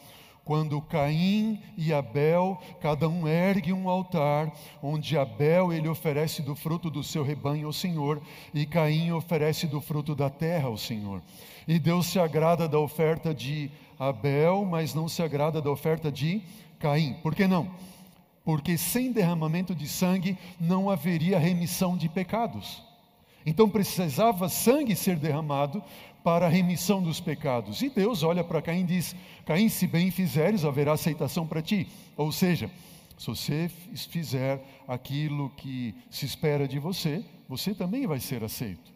quando 0.46 0.80
Caim 0.80 1.60
e 1.76 1.92
Abel, 1.92 2.62
cada 2.80 3.10
um 3.10 3.28
ergue 3.28 3.74
um 3.74 3.90
altar, 3.90 4.54
onde 4.82 5.18
Abel 5.18 5.74
ele 5.74 5.90
oferece 5.90 6.44
do 6.44 6.56
fruto 6.56 6.90
do 6.92 7.04
seu 7.04 7.24
rebanho 7.24 7.66
ao 7.66 7.74
Senhor 7.74 8.22
e 8.54 8.64
Caim 8.64 9.12
oferece 9.12 9.66
do 9.66 9.82
fruto 9.82 10.14
da 10.14 10.30
terra 10.30 10.68
ao 10.68 10.78
Senhor. 10.78 11.22
E 11.68 11.80
Deus 11.80 12.06
se 12.06 12.20
agrada 12.20 12.70
da 12.70 12.78
oferta 12.78 13.34
de 13.34 13.72
Abel, 13.98 14.64
mas 14.64 14.94
não 14.94 15.10
se 15.10 15.24
agrada 15.24 15.60
da 15.60 15.72
oferta 15.72 16.12
de 16.12 16.44
Caim. 16.78 17.14
Por 17.24 17.34
que 17.34 17.48
não? 17.48 17.72
Porque 18.44 18.78
sem 18.78 19.12
derramamento 19.12 19.74
de 19.74 19.88
sangue 19.88 20.38
não 20.60 20.92
haveria 20.92 21.40
remissão 21.40 21.98
de 21.98 22.08
pecados. 22.08 22.84
Então 23.46 23.70
precisava 23.70 24.50
sangue 24.50 24.96
ser 24.96 25.18
derramado 25.18 25.84
para 26.26 26.48
a 26.48 26.50
remissão 26.50 27.04
dos 27.04 27.20
pecados. 27.20 27.84
E 27.84 27.90
Deus 27.90 28.24
olha 28.24 28.44
para 28.44 28.60
Caim 28.60 28.82
e 28.82 28.86
diz: 28.86 29.16
Caim, 29.46 29.70
se 29.70 29.86
bem 29.86 30.10
fizeres, 30.10 30.66
haverá 30.66 30.94
aceitação 30.94 31.46
para 31.46 31.62
ti. 31.62 31.88
Ou 32.18 32.32
seja, 32.32 32.72
se 33.16 33.28
você 33.28 33.70
fizer 33.94 34.60
aquilo 34.88 35.52
que 35.52 35.94
se 36.10 36.26
espera 36.26 36.68
de 36.68 36.80
você, 36.80 37.24
você 37.48 37.76
também 37.76 38.08
vai 38.08 38.20
ser 38.20 38.44
aceito. 38.44 38.92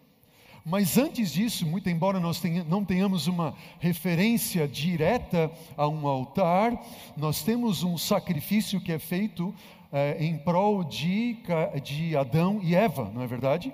Mas 0.66 0.98
antes 0.98 1.32
disso, 1.32 1.68
muito 1.68 1.88
embora 1.88 2.20
nós 2.20 2.42
não 2.68 2.84
tenhamos 2.84 3.28
uma 3.28 3.56
referência 3.80 4.68
direta 4.68 5.52
a 5.78 5.88
um 5.88 6.08
altar, 6.08 6.84
nós 7.16 7.44
temos 7.44 7.84
um 7.84 7.96
sacrifício 7.98 8.82
que 8.82 8.92
é 8.92 9.00
feito 9.00 9.54
é, 9.92 10.18
em 10.20 10.36
prol 10.36 10.84
de, 10.84 11.38
de 11.84 12.18
Adão 12.18 12.60
e 12.62 12.76
Eva, 12.76 13.10
não 13.14 13.22
é 13.22 13.28
verdade? 13.28 13.72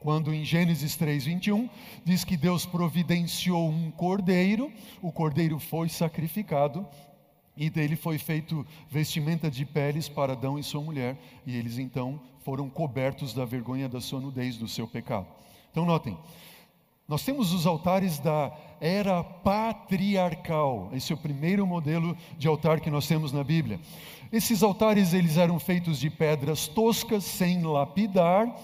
Quando 0.00 0.32
em 0.32 0.44
Gênesis 0.44 0.94
3, 0.96 1.24
21, 1.24 1.68
diz 2.04 2.24
que 2.24 2.36
Deus 2.36 2.64
providenciou 2.64 3.68
um 3.68 3.90
cordeiro, 3.90 4.72
o 5.02 5.10
cordeiro 5.10 5.58
foi 5.58 5.88
sacrificado 5.88 6.86
e 7.56 7.68
dele 7.68 7.96
foi 7.96 8.18
feito 8.18 8.64
vestimenta 8.88 9.50
de 9.50 9.64
peles 9.64 10.08
para 10.08 10.34
Adão 10.34 10.56
e 10.56 10.62
sua 10.62 10.80
mulher, 10.80 11.18
e 11.44 11.56
eles 11.56 11.78
então 11.78 12.20
foram 12.44 12.70
cobertos 12.70 13.34
da 13.34 13.44
vergonha 13.44 13.88
da 13.88 14.00
sua 14.00 14.20
nudez, 14.20 14.56
do 14.56 14.68
seu 14.68 14.86
pecado. 14.86 15.26
Então 15.72 15.84
notem, 15.84 16.16
nós 17.08 17.24
temos 17.24 17.52
os 17.52 17.66
altares 17.66 18.20
da 18.20 18.56
era 18.80 19.24
patriarcal. 19.24 20.90
Esse 20.92 21.10
é 21.10 21.14
o 21.16 21.18
primeiro 21.18 21.66
modelo 21.66 22.16
de 22.38 22.46
altar 22.46 22.80
que 22.80 22.90
nós 22.90 23.08
temos 23.08 23.32
na 23.32 23.42
Bíblia. 23.42 23.80
Esses 24.30 24.62
altares 24.62 25.12
eles 25.12 25.36
eram 25.36 25.58
feitos 25.58 25.98
de 25.98 26.10
pedras 26.10 26.68
toscas, 26.68 27.24
sem 27.24 27.62
lapidar, 27.62 28.54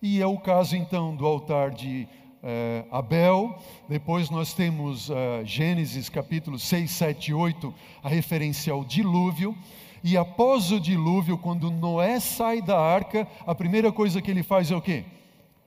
e 0.00 0.20
é 0.20 0.26
o 0.26 0.38
caso 0.38 0.76
então 0.76 1.14
do 1.14 1.26
altar 1.26 1.70
de 1.70 2.06
eh, 2.42 2.84
Abel. 2.90 3.58
Depois 3.88 4.30
nós 4.30 4.54
temos 4.54 5.10
eh, 5.10 5.42
Gênesis 5.44 6.08
capítulo 6.08 6.58
6, 6.58 6.90
7 6.90 7.30
e 7.30 7.34
8, 7.34 7.74
a 8.02 8.08
referência 8.08 8.72
ao 8.72 8.84
dilúvio. 8.84 9.56
E 10.02 10.16
após 10.16 10.70
o 10.70 10.78
dilúvio, 10.78 11.36
quando 11.36 11.70
Noé 11.70 12.20
sai 12.20 12.62
da 12.62 12.78
arca, 12.78 13.26
a 13.44 13.54
primeira 13.54 13.90
coisa 13.90 14.22
que 14.22 14.30
ele 14.30 14.44
faz 14.44 14.70
é 14.70 14.76
o 14.76 14.80
quê? 14.80 15.04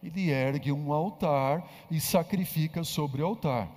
Ele 0.02 0.30
ergue 0.30 0.72
um 0.72 0.94
altar 0.94 1.70
e 1.92 2.00
sacrifica 2.00 2.84
sobre 2.84 3.22
o 3.22 3.26
altar. 3.26 3.70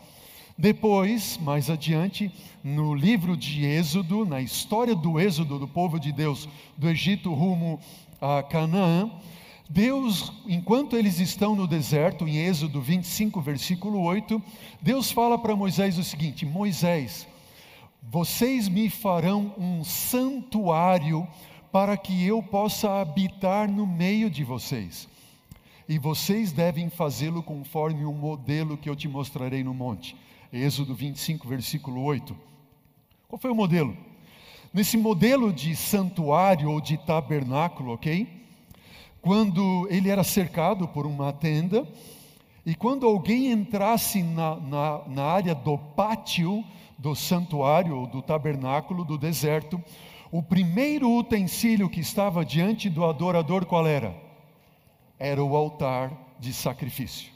Depois, 0.57 1.37
mais 1.39 1.69
adiante, 1.69 2.31
no 2.63 2.95
livro 2.95 3.37
de 3.37 3.67
Êxodo, 3.67 4.25
na 4.25 4.41
história 4.41 4.95
do 4.95 5.19
Êxodo 5.19 5.59
do 5.59 5.67
povo 5.67 5.99
de 5.99 6.13
Deus 6.13 6.49
do 6.79 6.89
Egito 6.89 7.35
rumo 7.35 7.81
a 8.21 8.41
Canaã, 8.41 9.11
Deus, 9.69 10.33
enquanto 10.47 10.97
eles 10.97 11.19
estão 11.19 11.57
no 11.57 11.67
deserto, 11.67 12.29
em 12.29 12.37
Êxodo 12.37 12.81
25, 12.81 13.41
versículo 13.41 14.03
8, 14.03 14.43
Deus 14.81 15.11
fala 15.11 15.39
para 15.39 15.57
Moisés 15.57 15.99
o 15.99 16.05
seguinte: 16.05 16.45
Moisés, 16.45 17.27
vocês 18.03 18.69
me 18.69 18.91
farão 18.91 19.55
um 19.57 19.83
santuário 19.83 21.27
para 21.73 21.97
que 21.97 22.25
eu 22.25 22.43
possa 22.43 23.01
habitar 23.01 23.71
no 23.71 23.87
meio 23.87 24.29
de 24.29 24.45
vocês. 24.45 25.09
E 25.89 25.99
vocês 25.99 26.53
devem 26.53 26.89
fazê-lo 26.89 27.43
conforme 27.43 28.05
o 28.05 28.13
modelo 28.13 28.77
que 28.77 28.89
eu 28.89 28.95
te 28.95 29.09
mostrarei 29.09 29.65
no 29.65 29.75
monte. 29.75 30.15
Êxodo 30.53 30.95
25, 30.95 31.49
versículo 31.49 32.03
8. 32.03 32.37
Qual 33.27 33.39
foi 33.39 33.51
o 33.51 33.55
modelo? 33.55 33.97
Nesse 34.73 34.97
modelo 34.97 35.53
de 35.53 35.75
santuário 35.75 36.71
ou 36.71 36.81
de 36.81 36.97
tabernáculo, 36.99 37.93
ok? 37.93 38.44
Quando 39.25 39.89
ele 39.91 40.11
era 40.11 40.23
cercado 40.23 40.87
por 40.87 41.07
uma 41.07 41.33
tenda, 41.33 41.89
e 42.67 42.75
quando 42.75 43.07
alguém 43.07 43.51
entrasse 43.51 44.23
na, 44.23 44.57
na, 44.57 45.03
na 45.09 45.23
área 45.25 45.55
do 45.55 45.79
pátio 45.79 46.63
do 46.99 47.15
santuário, 47.15 48.07
do 48.07 48.21
tabernáculo, 48.21 49.03
do 49.03 49.17
deserto, 49.17 49.83
o 50.31 50.43
primeiro 50.43 51.11
utensílio 51.11 51.89
que 51.89 52.01
estava 52.01 52.45
diante 52.45 52.91
do 52.91 53.03
adorador 53.03 53.65
qual 53.65 53.87
era? 53.87 54.15
Era 55.19 55.43
o 55.43 55.57
altar 55.57 56.13
de 56.39 56.53
sacrifício. 56.53 57.33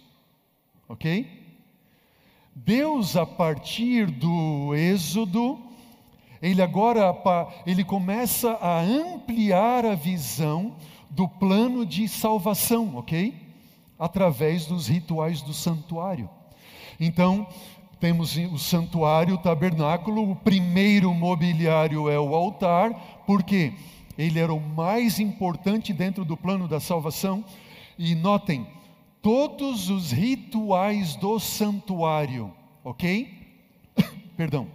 Ok? 0.87 1.27
Deus, 2.55 3.17
a 3.17 3.25
partir 3.25 4.11
do 4.11 4.75
Êxodo, 4.75 5.59
ele 6.43 6.61
agora 6.61 7.17
ele 7.65 7.83
começa 7.83 8.59
a 8.61 8.79
ampliar 8.79 9.87
a 9.87 9.95
visão 9.95 10.77
do 11.11 11.29
plano 11.29 11.85
de 11.85 12.09
salvação, 12.09 12.97
ok? 12.97 13.35
Através 13.99 14.67
dos 14.67 14.87
rituais 14.87 15.43
do 15.43 15.53
santuário. 15.53 16.29
Então, 17.01 17.47
temos 18.01 18.37
o 18.37 18.59
santuário, 18.59 19.35
o 19.35 19.39
tabernáculo, 19.39 20.31
o 20.31 20.37
primeiro 20.37 21.13
mobiliário 21.13 22.09
é 22.09 22.19
o 22.19 22.35
altar, 22.35 23.25
porque 23.27 23.73
ele 24.17 24.39
era 24.39 24.53
o 24.53 24.61
mais 24.61 25.19
importante 25.19 25.93
dentro 25.93 26.25
do 26.25 26.37
plano 26.37 26.69
da 26.69 26.79
salvação. 26.79 27.45
E 27.99 28.15
notem, 28.15 28.67
todos 29.21 29.91
os 29.91 30.13
rituais 30.13 31.17
do 31.17 31.41
santuário, 31.41 32.53
ok? 32.85 33.29
Perdão. 34.37 34.69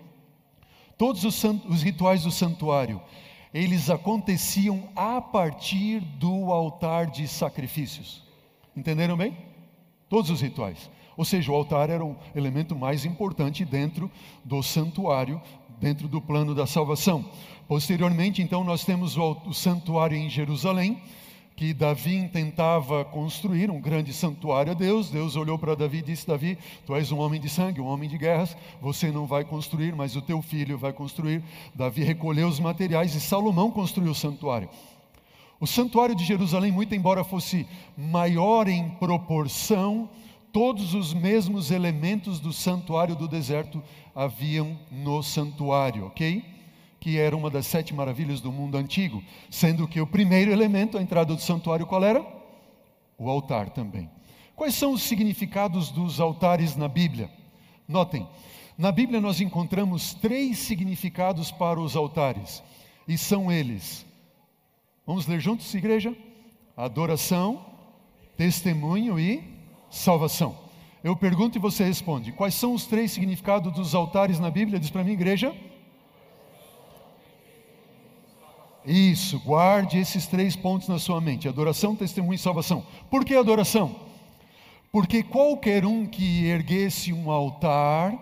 Todos 0.98 1.24
os, 1.24 1.44
os 1.68 1.82
rituais 1.82 2.24
do 2.24 2.32
santuário, 2.32 3.02
eles 3.54 3.90
aconteciam 3.90 4.90
a 4.96 5.22
partir 5.22 6.00
do 6.00 6.52
altar 6.52 7.06
de 7.08 7.28
sacrifícios. 7.28 8.24
Entenderam 8.76 9.16
bem? 9.16 9.38
Todos 10.10 10.32
os 10.32 10.42
rituais. 10.42 10.90
Ou 11.16 11.24
seja, 11.24 11.52
o 11.52 11.56
altar 11.56 11.90
era 11.90 12.04
um 12.04 12.16
elemento 12.36 12.76
mais 12.76 13.06
importante 13.06 13.64
dentro 13.64 14.10
do 14.44 14.64
santuário, 14.64 15.40
dentro 15.80 16.08
do 16.08 16.20
plano 16.20 16.56
da 16.56 16.66
salvação. 16.66 17.24
Posteriormente, 17.68 18.42
então, 18.42 18.64
nós 18.64 18.84
temos 18.84 19.16
o, 19.18 19.38
o 19.46 19.54
santuário 19.54 20.18
em 20.18 20.30
Jerusalém, 20.30 21.00
que 21.56 21.74
Davi 21.74 22.28
tentava 22.30 23.06
construir 23.06 23.70
um 23.70 23.80
grande 23.80 24.12
santuário 24.12 24.72
a 24.72 24.76
Deus. 24.76 25.10
Deus 25.10 25.36
olhou 25.36 25.58
para 25.58 25.76
Davi 25.76 26.00
e 26.00 26.02
disse: 26.02 26.28
Davi, 26.28 26.58
tu 26.86 26.96
és 26.96 27.12
um 27.12 27.20
homem 27.20 27.40
de 27.40 27.50
sangue, 27.50 27.80
um 27.80 27.88
homem 27.88 28.10
de 28.10 28.18
guerras, 28.18 28.58
você 28.82 29.12
não 29.12 29.26
vai 29.26 29.44
construir, 29.44 29.96
mas 29.96 30.16
o 30.16 30.22
teu 30.22 30.42
filho 30.42 30.78
vai 30.78 30.94
construir. 30.94 31.44
Davi 31.76 32.04
recolheu 32.04 32.48
os 32.48 32.60
materiais 32.60 33.14
e 33.16 33.22
Salomão 33.22 33.70
construiu 33.70 34.12
o 34.12 34.16
santuário. 34.16 34.70
O 35.60 35.68
santuário 35.68 36.16
de 36.16 36.26
Jerusalém, 36.26 36.72
muito 36.72 36.94
embora 36.94 37.24
fosse 37.24 37.66
maior 37.96 38.68
em 38.68 38.90
proporção, 38.90 40.10
todos 40.52 40.94
os 40.94 41.14
mesmos 41.14 41.72
elementos 41.72 42.40
do 42.40 42.52
santuário 42.52 43.16
do 43.16 43.28
deserto 43.28 43.82
haviam 44.14 44.78
no 44.92 45.24
santuário, 45.24 46.08
ok? 46.08 46.53
Que 47.04 47.20
era 47.20 47.36
uma 47.36 47.50
das 47.50 47.68
sete 47.68 47.94
maravilhas 47.94 48.40
do 48.40 48.50
mundo 48.50 48.78
antigo, 48.78 49.22
sendo 49.50 49.86
que 49.90 50.00
o 50.00 50.08
primeiro 50.08 50.54
elemento, 50.54 50.98
a 50.98 51.02
entrada 51.02 51.36
do 51.36 51.42
santuário, 51.42 51.86
qual 51.86 52.02
era? 52.02 52.26
O 53.18 53.30
altar 53.30 53.72
também. 53.72 54.10
Quais 54.56 54.74
são 54.74 54.94
os 54.94 55.04
significados 55.04 55.92
dos 55.92 56.22
altares 56.22 56.78
na 56.78 56.88
Bíblia? 56.88 57.30
Notem, 57.86 58.26
na 58.78 58.90
Bíblia 58.90 59.20
nós 59.20 59.42
encontramos 59.42 60.14
três 60.14 60.60
significados 60.60 61.52
para 61.52 61.78
os 61.78 61.98
altares, 61.98 62.64
e 63.06 63.18
são 63.18 63.52
eles. 63.52 64.06
Vamos 65.06 65.28
ler 65.28 65.42
juntos, 65.42 65.76
igreja? 65.76 66.16
Adoração, 66.78 67.66
testemunho 68.38 69.20
e 69.20 69.44
salvação. 69.90 70.58
Eu 71.04 71.18
pergunto 71.18 71.58
e 71.58 71.60
você 71.60 71.84
responde: 71.84 72.32
quais 72.32 72.54
são 72.54 72.74
os 72.74 72.86
três 72.86 73.12
significados 73.12 73.74
dos 73.74 73.94
altares 73.94 74.40
na 74.40 74.50
Bíblia? 74.50 74.80
Diz 74.80 74.90
para 74.90 75.04
mim, 75.04 75.12
igreja. 75.12 75.54
Isso, 78.86 79.40
guarde 79.40 79.98
esses 79.98 80.28
três 80.28 80.56
pontos 80.56 80.88
na 80.88 81.00
sua 81.00 81.22
mente: 81.22 81.48
adoração, 81.48 81.96
testemunho 81.96 82.36
e 82.36 82.40
salvação. 82.40 82.86
Por 83.10 83.24
que 83.24 83.36
adoração? 83.36 83.96
Porque 84.92 85.24
qualquer 85.24 85.86
um 85.86 86.06
que 86.06 86.46
erguesse 86.46 87.12
um 87.12 87.32
altar, 87.32 88.14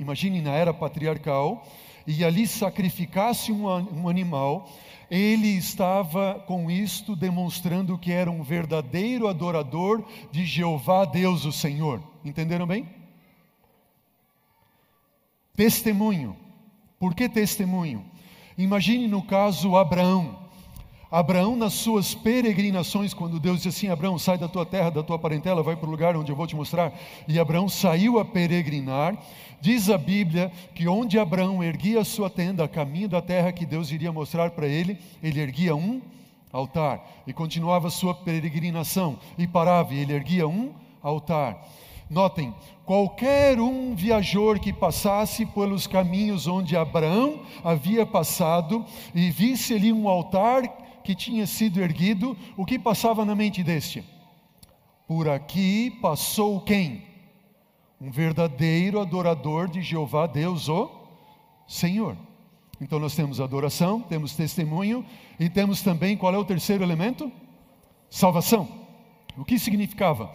imagine 0.00 0.40
na 0.40 0.52
era 0.52 0.74
patriarcal, 0.74 1.64
e 2.06 2.24
ali 2.24 2.46
sacrificasse 2.46 3.52
um, 3.52 3.66
um 3.66 4.08
animal, 4.08 4.68
ele 5.10 5.48
estava 5.48 6.42
com 6.46 6.70
isto 6.70 7.14
demonstrando 7.14 7.96
que 7.98 8.10
era 8.10 8.30
um 8.30 8.42
verdadeiro 8.42 9.28
adorador 9.28 10.04
de 10.32 10.44
Jeová 10.44 11.04
Deus, 11.04 11.44
o 11.44 11.52
Senhor. 11.52 12.02
Entenderam 12.24 12.66
bem? 12.66 12.88
Testemunho. 15.54 16.36
Por 16.98 17.14
que 17.14 17.28
testemunho? 17.28 18.04
Imagine 18.58 19.06
no 19.06 19.22
caso 19.22 19.76
Abraão. 19.76 20.46
Abraão, 21.10 21.54
nas 21.54 21.74
suas 21.74 22.14
peregrinações, 22.14 23.14
quando 23.14 23.38
Deus 23.38 23.58
disse 23.58 23.68
assim: 23.68 23.88
Abraão, 23.88 24.18
sai 24.18 24.38
da 24.38 24.48
tua 24.48 24.66
terra, 24.66 24.90
da 24.90 25.02
tua 25.02 25.18
parentela, 25.18 25.62
vai 25.62 25.76
para 25.76 25.86
o 25.86 25.90
lugar 25.90 26.16
onde 26.16 26.32
eu 26.32 26.36
vou 26.36 26.46
te 26.46 26.56
mostrar. 26.56 26.92
E 27.28 27.38
Abraão 27.38 27.68
saiu 27.68 28.18
a 28.18 28.24
peregrinar. 28.24 29.16
Diz 29.60 29.88
a 29.88 29.96
Bíblia 29.96 30.50
que 30.74 30.88
onde 30.88 31.18
Abraão 31.18 31.62
erguia 31.62 32.00
a 32.00 32.04
sua 32.04 32.28
tenda, 32.28 32.64
a 32.64 32.68
caminho 32.68 33.08
da 33.08 33.22
terra 33.22 33.52
que 33.52 33.64
Deus 33.64 33.90
iria 33.90 34.12
mostrar 34.12 34.50
para 34.50 34.66
ele, 34.66 34.98
ele 35.22 35.40
erguia 35.40 35.74
um 35.74 36.00
altar 36.52 37.04
e 37.26 37.32
continuava 37.32 37.88
a 37.88 37.90
sua 37.90 38.14
peregrinação 38.14 39.18
e 39.36 39.46
parava 39.46 39.94
e 39.94 39.98
ele 39.98 40.12
erguia 40.12 40.46
um 40.46 40.72
altar. 41.02 41.66
Notem, 42.08 42.54
qualquer 42.84 43.60
um 43.60 43.94
viajor 43.94 44.60
que 44.60 44.72
passasse 44.72 45.44
pelos 45.44 45.86
caminhos 45.88 46.46
onde 46.46 46.76
Abraão 46.76 47.42
havia 47.64 48.06
passado 48.06 48.84
e 49.12 49.28
visse 49.30 49.74
ali 49.74 49.92
um 49.92 50.08
altar 50.08 50.62
que 51.02 51.14
tinha 51.14 51.46
sido 51.46 51.80
erguido, 51.80 52.36
o 52.56 52.64
que 52.64 52.78
passava 52.78 53.24
na 53.24 53.34
mente 53.34 53.62
deste? 53.62 54.04
Por 55.06 55.28
aqui 55.28 55.90
passou 56.02 56.60
quem? 56.60 57.04
Um 58.00 58.10
verdadeiro 58.10 59.00
adorador 59.00 59.68
de 59.68 59.82
Jeová 59.82 60.26
Deus, 60.26 60.68
o 60.68 60.90
Senhor. 61.66 62.16
Então 62.80 62.98
nós 62.98 63.16
temos 63.16 63.40
adoração, 63.40 64.00
temos 64.00 64.34
testemunho 64.34 65.04
e 65.40 65.48
temos 65.48 65.82
também 65.82 66.16
qual 66.16 66.34
é 66.34 66.38
o 66.38 66.44
terceiro 66.44 66.84
elemento? 66.84 67.32
Salvação. 68.10 68.68
O 69.36 69.44
que 69.44 69.58
significava? 69.58 70.30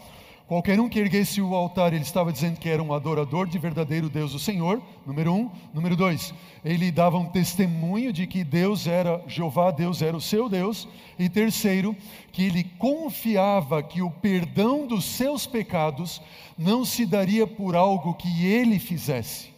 Qualquer 0.51 0.81
um 0.81 0.89
que 0.89 1.00
erguesse 1.00 1.41
o 1.41 1.55
altar, 1.55 1.93
ele 1.93 2.03
estava 2.03 2.29
dizendo 2.29 2.60
que 2.60 2.67
era 2.67 2.84
um 2.84 2.93
adorador 2.93 3.48
de 3.48 3.58
verdadeiro 3.58 4.10
Deus, 4.10 4.34
o 4.34 4.39
Senhor, 4.39 4.84
número 5.05 5.34
um. 5.34 5.50
Número 5.74 5.96
dois, 5.96 6.34
ele 6.62 6.91
dava 6.91 7.17
um 7.17 7.27
testemunho 7.27 8.12
de 8.12 8.27
que 8.27 8.43
Deus 8.43 8.86
era, 8.86 9.24
Jeová, 9.29 9.72
Deus 9.72 10.01
era 10.01 10.17
o 10.17 10.20
seu 10.20 10.50
Deus. 10.50 10.89
E 11.17 11.29
terceiro, 11.29 11.96
que 12.34 12.43
ele 12.43 12.65
confiava 12.77 13.81
que 13.81 14.01
o 14.01 14.12
perdão 14.12 14.86
dos 14.86 15.05
seus 15.05 15.48
pecados 15.48 16.22
não 16.58 16.84
se 16.84 17.05
daria 17.05 17.48
por 17.48 17.74
algo 17.74 18.13
que 18.15 18.46
ele 18.46 18.77
fizesse, 18.77 19.53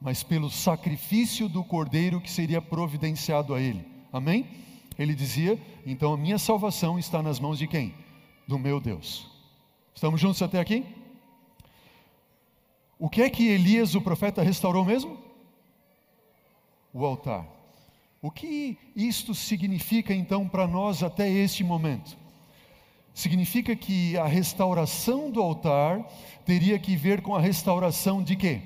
mas 0.00 0.22
pelo 0.22 0.48
sacrifício 0.48 1.46
do 1.46 1.62
cordeiro 1.62 2.22
que 2.22 2.30
seria 2.30 2.62
providenciado 2.62 3.52
a 3.52 3.60
ele. 3.60 3.84
Amém? 4.10 4.46
Ele 4.98 5.14
dizia: 5.14 5.60
então 5.84 6.14
a 6.14 6.16
minha 6.16 6.38
salvação 6.38 6.98
está 6.98 7.22
nas 7.22 7.38
mãos 7.38 7.58
de 7.58 7.66
quem? 7.66 7.94
Do 8.48 8.58
meu 8.58 8.80
Deus. 8.80 9.30
Estamos 9.94 10.20
juntos 10.20 10.42
até 10.42 10.58
aqui? 10.58 10.84
O 12.98 13.08
que 13.08 13.22
é 13.22 13.28
que 13.28 13.48
Elias, 13.48 13.94
o 13.94 14.00
profeta, 14.00 14.42
restaurou 14.42 14.84
mesmo? 14.84 15.18
O 16.92 17.04
altar. 17.04 17.46
O 18.20 18.30
que 18.30 18.78
isto 18.94 19.34
significa 19.34 20.14
então 20.14 20.48
para 20.48 20.68
nós 20.68 21.02
até 21.02 21.28
este 21.28 21.64
momento? 21.64 22.16
Significa 23.12 23.74
que 23.74 24.16
a 24.16 24.26
restauração 24.26 25.30
do 25.30 25.42
altar 25.42 26.02
teria 26.46 26.78
que 26.78 26.96
ver 26.96 27.20
com 27.20 27.34
a 27.34 27.40
restauração 27.40 28.22
de 28.22 28.36
quê? 28.36 28.62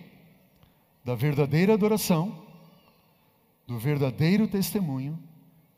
Da 1.02 1.14
verdadeira 1.14 1.72
adoração, 1.72 2.46
do 3.66 3.78
verdadeiro 3.78 4.46
testemunho 4.46 5.18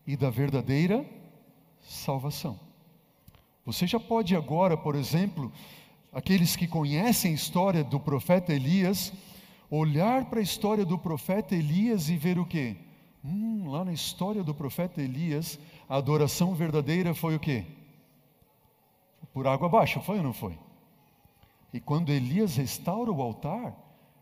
e 0.06 0.16
da 0.16 0.28
verdadeira 0.28 1.08
salvação. 1.80 2.67
Você 3.68 3.86
já 3.86 4.00
pode 4.00 4.34
agora, 4.34 4.78
por 4.78 4.94
exemplo, 4.94 5.52
aqueles 6.10 6.56
que 6.56 6.66
conhecem 6.66 7.32
a 7.32 7.34
história 7.34 7.84
do 7.84 8.00
profeta 8.00 8.54
Elias, 8.54 9.12
olhar 9.70 10.24
para 10.24 10.38
a 10.38 10.42
história 10.42 10.86
do 10.86 10.96
profeta 10.96 11.54
Elias 11.54 12.08
e 12.08 12.16
ver 12.16 12.38
o 12.38 12.46
quê? 12.46 12.76
Hum, 13.22 13.68
lá 13.68 13.84
na 13.84 13.92
história 13.92 14.42
do 14.42 14.54
profeta 14.54 15.02
Elias, 15.02 15.58
a 15.86 15.96
adoração 15.96 16.54
verdadeira 16.54 17.12
foi 17.12 17.36
o 17.36 17.38
quê? 17.38 17.66
Por 19.34 19.46
água 19.46 19.66
abaixo, 19.68 20.00
foi 20.00 20.16
ou 20.16 20.22
não 20.22 20.32
foi? 20.32 20.58
E 21.70 21.78
quando 21.78 22.08
Elias 22.08 22.56
restaura 22.56 23.12
o 23.12 23.20
altar, 23.20 23.76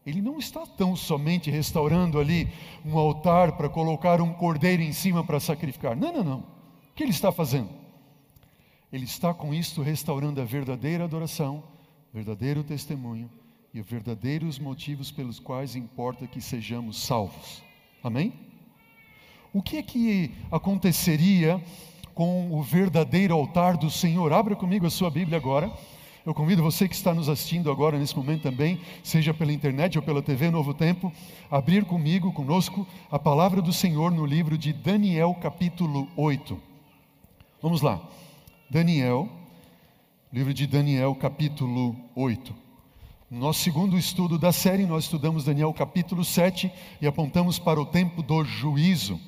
ele 0.05 0.21
não 0.21 0.41
está 0.41 0.67
tão 0.67 0.97
somente 0.97 1.53
restaurando 1.53 2.19
ali 2.19 2.53
um 2.85 2.99
altar 2.99 3.53
para 3.57 3.69
colocar 3.69 4.21
um 4.21 4.33
cordeiro 4.33 4.83
em 4.83 4.93
cima 4.93 5.23
para 5.23 5.39
sacrificar. 5.39 5.95
Não, 5.95 6.13
não, 6.13 6.25
não. 6.25 6.39
O 6.41 6.95
que 6.97 7.05
ele 7.05 7.13
está 7.13 7.31
fazendo? 7.31 7.86
Ele 8.97 9.05
está 9.05 9.35
com 9.35 9.53
isto 9.53 9.83
restaurando 9.83 10.41
a 10.41 10.45
verdadeira 10.47 11.05
adoração, 11.05 11.63
verdadeiro 12.15 12.65
testemunho 12.65 13.31
e 13.75 13.79
os 13.79 13.87
verdadeiros 13.87 14.59
motivos 14.59 15.11
pelos 15.13 15.39
quais 15.39 15.77
importa 15.77 16.27
que 16.27 16.41
sejamos 16.41 17.03
salvos. 17.03 17.63
Amém? 18.03 18.33
O 19.53 19.61
que 19.61 19.77
é 19.77 19.83
que 19.83 20.35
aconteceria 20.51 21.63
com 22.15 22.51
o 22.51 22.63
verdadeiro 22.63 23.35
altar 23.35 23.77
do 23.77 23.91
Senhor? 23.91 24.33
Abra 24.33 24.57
comigo 24.57 24.87
a 24.87 24.91
sua 24.91 25.11
Bíblia 25.11 25.37
agora. 25.37 25.71
Eu 26.25 26.33
convido 26.33 26.63
você 26.63 26.89
que 26.89 26.95
está 26.95 27.13
nos 27.13 27.29
assistindo 27.29 27.71
agora 27.71 27.99
nesse 27.99 28.17
momento 28.17 28.45
também, 28.45 28.81
seja 29.03 29.35
pela 29.35 29.53
internet 29.53 29.99
ou 29.99 30.03
pela 30.03 30.23
TV 30.23 30.51
Novo 30.51 30.73
Tempo, 30.73 31.13
a 31.51 31.59
abrir 31.59 31.85
comigo, 31.85 32.33
conosco, 32.33 32.87
a 33.11 33.19
palavra 33.19 33.61
do 33.61 33.75
Senhor 33.75 34.11
no 34.11 34.25
livro 34.25 34.57
de 34.57 34.73
Daniel, 34.73 35.37
capítulo 35.39 36.09
8. 36.17 36.59
Vamos 37.61 37.83
lá. 37.83 38.01
Daniel, 38.69 39.29
livro 40.33 40.53
de 40.53 40.67
Daniel, 40.67 41.15
capítulo 41.15 41.95
8. 42.17 42.53
No 43.31 43.39
nosso 43.39 43.61
segundo 43.61 43.97
estudo 43.97 44.37
da 44.37 44.51
série, 44.51 44.85
nós 44.85 45.05
estudamos 45.05 45.45
Daniel 45.45 45.73
capítulo 45.73 46.25
7 46.25 46.73
e 47.01 47.07
apontamos 47.07 47.61
para 47.61 47.81
o 47.81 47.87
tempo 47.87 48.25
do 48.25 48.45
juízo. 48.45 49.21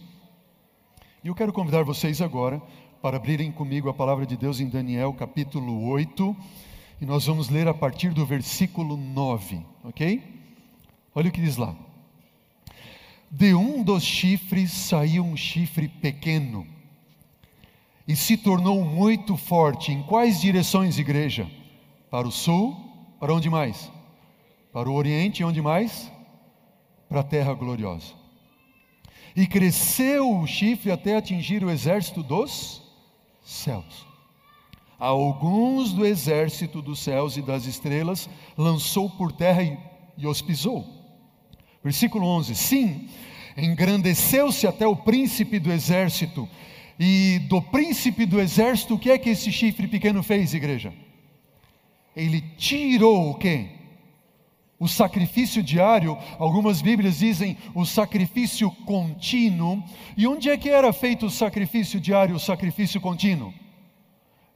E 1.22 1.28
eu 1.28 1.36
quero 1.36 1.52
convidar 1.52 1.84
vocês 1.84 2.20
agora 2.20 2.60
para 3.00 3.16
abrirem 3.16 3.52
comigo 3.52 3.88
a 3.88 3.94
palavra 3.94 4.26
de 4.26 4.36
Deus 4.36 4.58
em 4.58 4.68
Daniel 4.68 5.12
capítulo 5.12 5.86
8, 5.86 6.36
e 7.00 7.06
nós 7.06 7.24
vamos 7.24 7.48
ler 7.48 7.68
a 7.68 7.74
partir 7.74 8.12
do 8.12 8.26
versículo 8.26 8.96
9, 8.96 9.64
ok? 9.84 10.20
Olha 11.14 11.28
o 11.28 11.32
que 11.32 11.40
diz 11.40 11.56
lá. 11.56 11.76
De 13.30 13.54
um 13.54 13.84
dos 13.84 14.02
chifres 14.02 14.72
saiu 14.72 15.22
um 15.22 15.36
chifre 15.36 15.86
pequeno 15.86 16.66
e 18.08 18.16
se 18.16 18.38
tornou 18.38 18.82
muito 18.82 19.36
forte. 19.36 19.92
Em 19.92 20.02
quais 20.02 20.40
direções, 20.40 20.98
igreja? 20.98 21.46
Para 22.10 22.26
o 22.26 22.32
sul, 22.32 22.74
para 23.20 23.34
onde 23.34 23.50
mais? 23.50 23.92
Para 24.72 24.88
o 24.88 24.94
oriente, 24.94 25.44
onde 25.44 25.60
mais? 25.60 26.10
Para 27.06 27.20
a 27.20 27.24
terra 27.24 27.52
gloriosa. 27.52 28.14
E 29.36 29.46
cresceu 29.46 30.40
o 30.40 30.46
chifre 30.46 30.90
até 30.90 31.16
atingir 31.16 31.62
o 31.62 31.70
exército 31.70 32.22
dos 32.22 32.82
céus. 33.42 34.06
Alguns 34.98 35.92
do 35.92 36.04
exército 36.04 36.80
dos 36.80 37.00
céus 37.00 37.36
e 37.36 37.42
das 37.42 37.66
estrelas 37.66 38.28
lançou 38.56 39.10
por 39.10 39.30
terra 39.30 39.62
e, 39.62 39.78
e 40.16 40.26
os 40.26 40.40
pisou. 40.40 40.84
Versículo 41.84 42.26
11: 42.26 42.54
Sim, 42.54 43.08
engrandeceu-se 43.56 44.66
até 44.66 44.86
o 44.86 44.96
príncipe 44.96 45.58
do 45.58 45.70
exército 45.70 46.48
e 46.98 47.38
do 47.48 47.62
príncipe 47.62 48.26
do 48.26 48.40
exército, 48.40 48.94
o 48.94 48.98
que 48.98 49.10
é 49.10 49.18
que 49.18 49.30
esse 49.30 49.52
chifre 49.52 49.86
pequeno 49.86 50.22
fez, 50.22 50.52
igreja? 50.52 50.92
Ele 52.16 52.40
tirou 52.56 53.30
o 53.30 53.34
quê? 53.34 53.68
O 54.80 54.88
sacrifício 54.88 55.62
diário, 55.62 56.18
algumas 56.38 56.82
Bíblias 56.82 57.18
dizem 57.18 57.56
o 57.74 57.84
sacrifício 57.84 58.70
contínuo. 58.84 59.82
E 60.16 60.26
onde 60.26 60.50
é 60.50 60.56
que 60.56 60.68
era 60.68 60.92
feito 60.92 61.26
o 61.26 61.30
sacrifício 61.30 62.00
diário, 62.00 62.34
o 62.34 62.40
sacrifício 62.40 63.00
contínuo? 63.00 63.52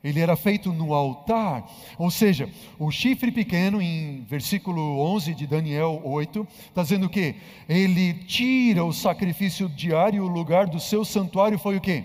Ele 0.03 0.19
era 0.19 0.35
feito 0.35 0.73
no 0.73 0.95
altar, 0.95 1.65
ou 1.97 2.11
seja, 2.11 2.51
o 2.77 2.91
chifre 2.91 3.31
pequeno, 3.31 3.81
em 3.81 4.25
versículo 4.29 4.99
11 4.99 5.33
de 5.33 5.47
Daniel 5.47 6.03
8, 6.05 6.47
está 6.69 6.83
dizendo 6.83 7.07
o 7.07 7.11
quê? 7.11 7.37
Ele 7.69 8.15
tira 8.15 8.85
o 8.85 8.93
sacrifício 8.93 9.69
diário, 9.69 10.25
o 10.25 10.29
lugar 10.29 10.67
do 10.67 10.81
seu 10.81 11.05
santuário 11.05 11.57
foi 11.57 11.77
o 11.77 11.81
quê? 11.81 12.05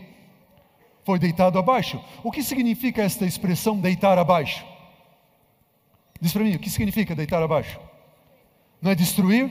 Foi 1.07 1.17
deitado 1.17 1.57
abaixo. 1.57 2.01
O 2.21 2.29
que 2.29 2.43
significa 2.43 3.01
esta 3.01 3.25
expressão 3.25 3.79
deitar 3.79 4.17
abaixo? 4.17 4.65
Diz 6.19 6.33
para 6.33 6.43
mim, 6.43 6.53
o 6.53 6.59
que 6.59 6.69
significa 6.69 7.15
deitar 7.15 7.41
abaixo? 7.41 7.79
Não 8.81 8.91
é 8.91 8.95
destruir? 8.95 9.49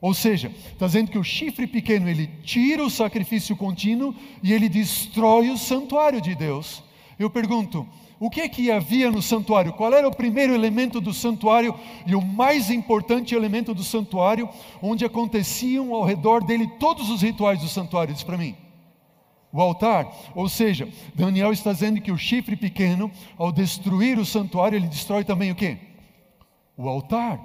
Ou 0.00 0.14
seja, 0.14 0.50
está 0.72 0.86
dizendo 0.86 1.10
que 1.10 1.18
o 1.18 1.22
chifre 1.22 1.66
pequeno 1.66 2.08
ele 2.08 2.28
tira 2.42 2.82
o 2.82 2.88
sacrifício 2.88 3.54
contínuo 3.54 4.14
e 4.42 4.54
ele 4.54 4.70
destrói 4.70 5.50
o 5.50 5.58
santuário 5.58 6.18
de 6.18 6.34
Deus. 6.34 6.82
Eu 7.18 7.28
pergunto, 7.28 7.86
o 8.18 8.30
que 8.30 8.40
é 8.40 8.48
que 8.48 8.70
havia 8.70 9.10
no 9.10 9.20
santuário? 9.20 9.74
Qual 9.74 9.92
era 9.92 10.08
o 10.08 10.16
primeiro 10.16 10.54
elemento 10.54 10.98
do 10.98 11.12
santuário 11.12 11.78
e 12.06 12.14
o 12.14 12.22
mais 12.22 12.70
importante 12.70 13.34
elemento 13.34 13.74
do 13.74 13.84
santuário, 13.84 14.48
onde 14.80 15.04
aconteciam 15.04 15.94
ao 15.94 16.04
redor 16.04 16.42
dele 16.42 16.66
todos 16.80 17.10
os 17.10 17.20
rituais 17.20 17.60
do 17.60 17.68
santuário? 17.68 18.14
Diz 18.14 18.22
para 18.22 18.38
mim 18.38 18.56
o 19.52 19.60
altar. 19.60 20.10
Ou 20.34 20.48
seja, 20.48 20.88
Daniel 21.14 21.52
está 21.52 21.72
dizendo 21.72 22.00
que 22.00 22.10
o 22.10 22.18
chifre 22.18 22.56
pequeno, 22.56 23.10
ao 23.36 23.52
destruir 23.52 24.18
o 24.18 24.24
santuário, 24.24 24.76
ele 24.76 24.86
destrói 24.86 25.24
também 25.24 25.50
o 25.50 25.54
que? 25.54 25.76
O 26.76 26.88
altar. 26.88 27.38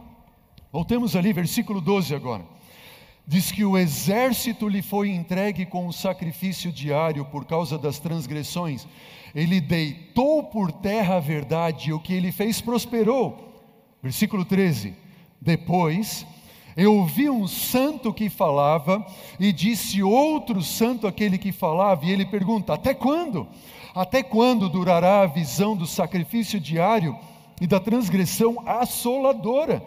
Voltemos 0.71 1.15
ali, 1.15 1.33
versículo 1.33 1.81
12 1.81 2.15
agora. 2.15 2.45
diz 3.25 3.51
que 3.51 3.65
o 3.65 3.77
exército 3.77 4.69
lhe 4.69 4.81
foi 4.81 5.09
entregue 5.09 5.65
com 5.65 5.85
o 5.85 5.91
sacrifício 5.91 6.71
diário 6.71 7.25
por 7.25 7.43
causa 7.43 7.77
das 7.77 7.99
transgressões. 7.99 8.87
Ele 9.35 9.59
deitou 9.59 10.43
por 10.43 10.71
terra 10.71 11.17
a 11.17 11.19
verdade 11.19 11.89
e 11.89 11.93
o 11.93 11.99
que 11.99 12.13
ele 12.13 12.31
fez 12.31 12.61
prosperou. 12.61 13.53
Versículo 14.01 14.45
13. 14.45 14.93
Depois, 15.41 16.25
eu 16.77 16.95
ouvi 16.95 17.29
um 17.29 17.47
santo 17.47 18.13
que 18.13 18.29
falava 18.29 19.05
e 19.37 19.51
disse 19.51 20.01
outro 20.01 20.61
santo 20.63 21.05
aquele 21.07 21.37
que 21.37 21.51
falava, 21.51 22.05
e 22.05 22.11
ele 22.11 22.25
pergunta: 22.25 22.73
Até 22.73 22.93
quando? 22.93 23.47
Até 23.93 24.23
quando 24.23 24.69
durará 24.69 25.21
a 25.21 25.27
visão 25.27 25.75
do 25.75 25.85
sacrifício 25.85 26.59
diário 26.59 27.17
e 27.59 27.67
da 27.67 27.79
transgressão 27.79 28.63
assoladora? 28.65 29.83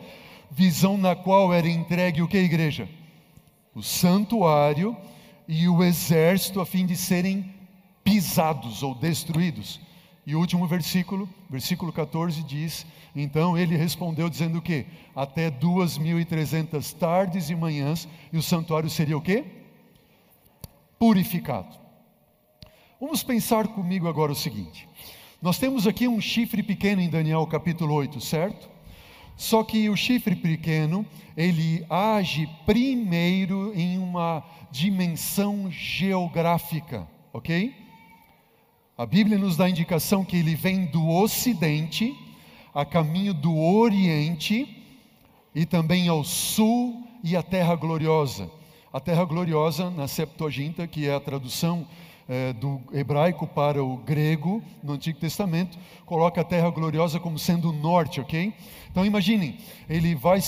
Visão 0.50 0.98
na 0.98 1.14
qual 1.14 1.54
era 1.54 1.68
entregue 1.68 2.20
o 2.20 2.28
que, 2.28 2.36
igreja? 2.36 2.88
o 3.74 3.82
santuário 3.82 4.96
e 5.46 5.68
o 5.68 5.82
exército 5.82 6.60
a 6.60 6.66
fim 6.66 6.86
de 6.86 6.96
serem 6.96 7.54
pisados 8.04 8.82
ou 8.82 8.94
destruídos. 8.94 9.80
E 10.30 10.36
o 10.36 10.38
último 10.38 10.64
versículo, 10.64 11.28
versículo 11.50 11.92
14 11.92 12.44
diz: 12.44 12.86
Então 13.16 13.58
ele 13.58 13.76
respondeu 13.76 14.30
dizendo 14.30 14.58
o 14.58 14.62
quê? 14.62 14.86
Até 15.12 15.50
duas 15.50 15.98
mil 15.98 16.20
e 16.20 16.24
trezentas 16.24 16.92
tardes 16.92 17.50
e 17.50 17.56
manhãs, 17.56 18.06
e 18.32 18.38
o 18.38 18.42
santuário 18.42 18.88
seria 18.88 19.18
o 19.18 19.20
quê? 19.20 19.44
Purificado. 21.00 21.76
Vamos 23.00 23.24
pensar 23.24 23.66
comigo 23.66 24.06
agora 24.06 24.30
o 24.30 24.36
seguinte: 24.36 24.88
nós 25.42 25.58
temos 25.58 25.84
aqui 25.84 26.06
um 26.06 26.20
chifre 26.20 26.62
pequeno 26.62 27.02
em 27.02 27.10
Daniel 27.10 27.44
capítulo 27.48 27.92
8, 27.94 28.20
certo? 28.20 28.70
Só 29.36 29.64
que 29.64 29.90
o 29.90 29.96
chifre 29.96 30.36
pequeno, 30.36 31.04
ele 31.36 31.84
age 31.90 32.48
primeiro 32.64 33.72
em 33.74 33.98
uma 33.98 34.44
dimensão 34.70 35.68
geográfica, 35.72 37.08
ok? 37.32 37.79
A 39.00 39.06
Bíblia 39.06 39.38
nos 39.38 39.56
dá 39.56 39.64
a 39.64 39.70
indicação 39.70 40.22
que 40.22 40.36
ele 40.36 40.54
vem 40.54 40.84
do 40.84 41.08
ocidente, 41.08 42.14
a 42.74 42.84
caminho 42.84 43.32
do 43.32 43.58
oriente, 43.58 44.76
e 45.54 45.64
também 45.64 46.06
ao 46.06 46.22
sul 46.22 47.08
e 47.24 47.34
a 47.34 47.42
terra 47.42 47.74
gloriosa. 47.74 48.50
A 48.92 49.00
terra 49.00 49.24
gloriosa, 49.24 49.88
na 49.88 50.06
Septuaginta, 50.06 50.86
que 50.86 51.08
é 51.08 51.14
a 51.14 51.18
tradução 51.18 51.86
é, 52.28 52.52
do 52.52 52.78
hebraico 52.92 53.46
para 53.46 53.82
o 53.82 53.96
grego 53.96 54.62
no 54.82 54.92
Antigo 54.92 55.18
Testamento, 55.18 55.78
coloca 56.04 56.42
a 56.42 56.44
terra 56.44 56.68
gloriosa 56.68 57.18
como 57.18 57.38
sendo 57.38 57.70
o 57.70 57.72
norte, 57.72 58.20
ok? 58.20 58.52
Então 58.90 59.06
imaginem, 59.06 59.56
ele, 59.88 60.14
vai, 60.14 60.40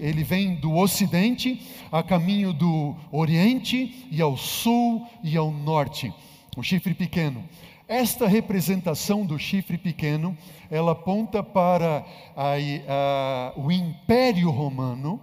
ele 0.00 0.22
vem 0.22 0.54
do 0.54 0.76
ocidente 0.76 1.60
a 1.90 2.04
caminho 2.04 2.52
do 2.52 2.94
oriente 3.10 4.06
e 4.12 4.22
ao 4.22 4.36
sul 4.36 5.04
e 5.24 5.36
ao 5.36 5.50
norte, 5.50 6.14
o 6.56 6.62
chifre 6.62 6.94
pequeno. 6.94 7.42
Esta 7.88 8.26
representação 8.26 9.24
do 9.24 9.38
chifre 9.38 9.78
pequeno, 9.78 10.36
ela 10.68 10.90
aponta 10.90 11.40
para 11.40 12.04
a, 12.36 12.54
a, 12.88 13.52
o 13.56 13.70
Império 13.70 14.50
Romano, 14.50 15.20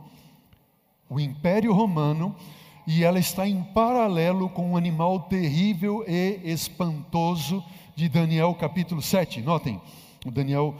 o 1.10 1.20
Império 1.20 1.74
Romano, 1.74 2.34
e 2.88 3.04
ela 3.04 3.20
está 3.20 3.46
em 3.46 3.62
paralelo 3.62 4.48
com 4.48 4.72
um 4.72 4.78
animal 4.78 5.20
terrível 5.24 6.06
e 6.08 6.40
espantoso 6.46 7.62
de 7.98 8.08
Daniel 8.08 8.56
capítulo 8.56 9.02
7. 9.02 9.42
Notem, 9.42 9.82
o 10.26 10.32
Daniel 10.32 10.74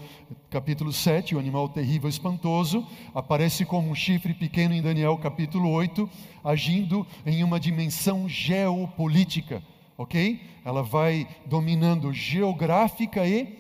capítulo 0.50 0.94
7, 0.94 1.36
o 1.36 1.40
animal 1.40 1.68
terrível 1.68 2.08
e 2.08 2.14
espantoso, 2.14 2.88
aparece 3.14 3.66
como 3.66 3.90
um 3.90 3.96
chifre 3.96 4.34
pequeno 4.34 4.74
em 4.74 4.82
Daniel 4.82 5.18
capítulo 5.18 5.70
8, 5.70 6.10
agindo 6.46 7.06
em 7.26 7.44
uma 7.44 7.60
dimensão 7.60 8.30
geopolítica, 8.30 9.62
ok? 9.98 10.53
Ela 10.66 10.82
vai 10.82 11.28
dominando 11.46 12.14
geográfica 12.14 13.26
e 13.28 13.60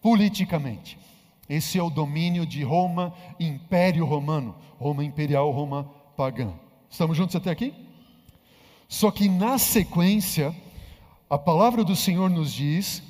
politicamente. 0.00 0.98
Esse 1.48 1.78
é 1.78 1.82
o 1.82 1.90
domínio 1.90 2.46
de 2.46 2.62
Roma, 2.62 3.14
Império 3.38 4.04
Romano, 4.04 4.54
Roma 4.78 5.04
imperial, 5.04 5.50
Roma 5.50 5.84
pagã. 6.16 6.52
Estamos 6.90 7.16
juntos 7.16 7.36
até 7.36 7.50
aqui? 7.50 7.72
Só 8.88 9.10
que 9.10 9.28
na 9.28 9.58
sequência, 9.58 10.54
a 11.28 11.36
palavra 11.36 11.82
do 11.82 11.96
Senhor 11.96 12.30
nos 12.30 12.52
diz, 12.52 13.02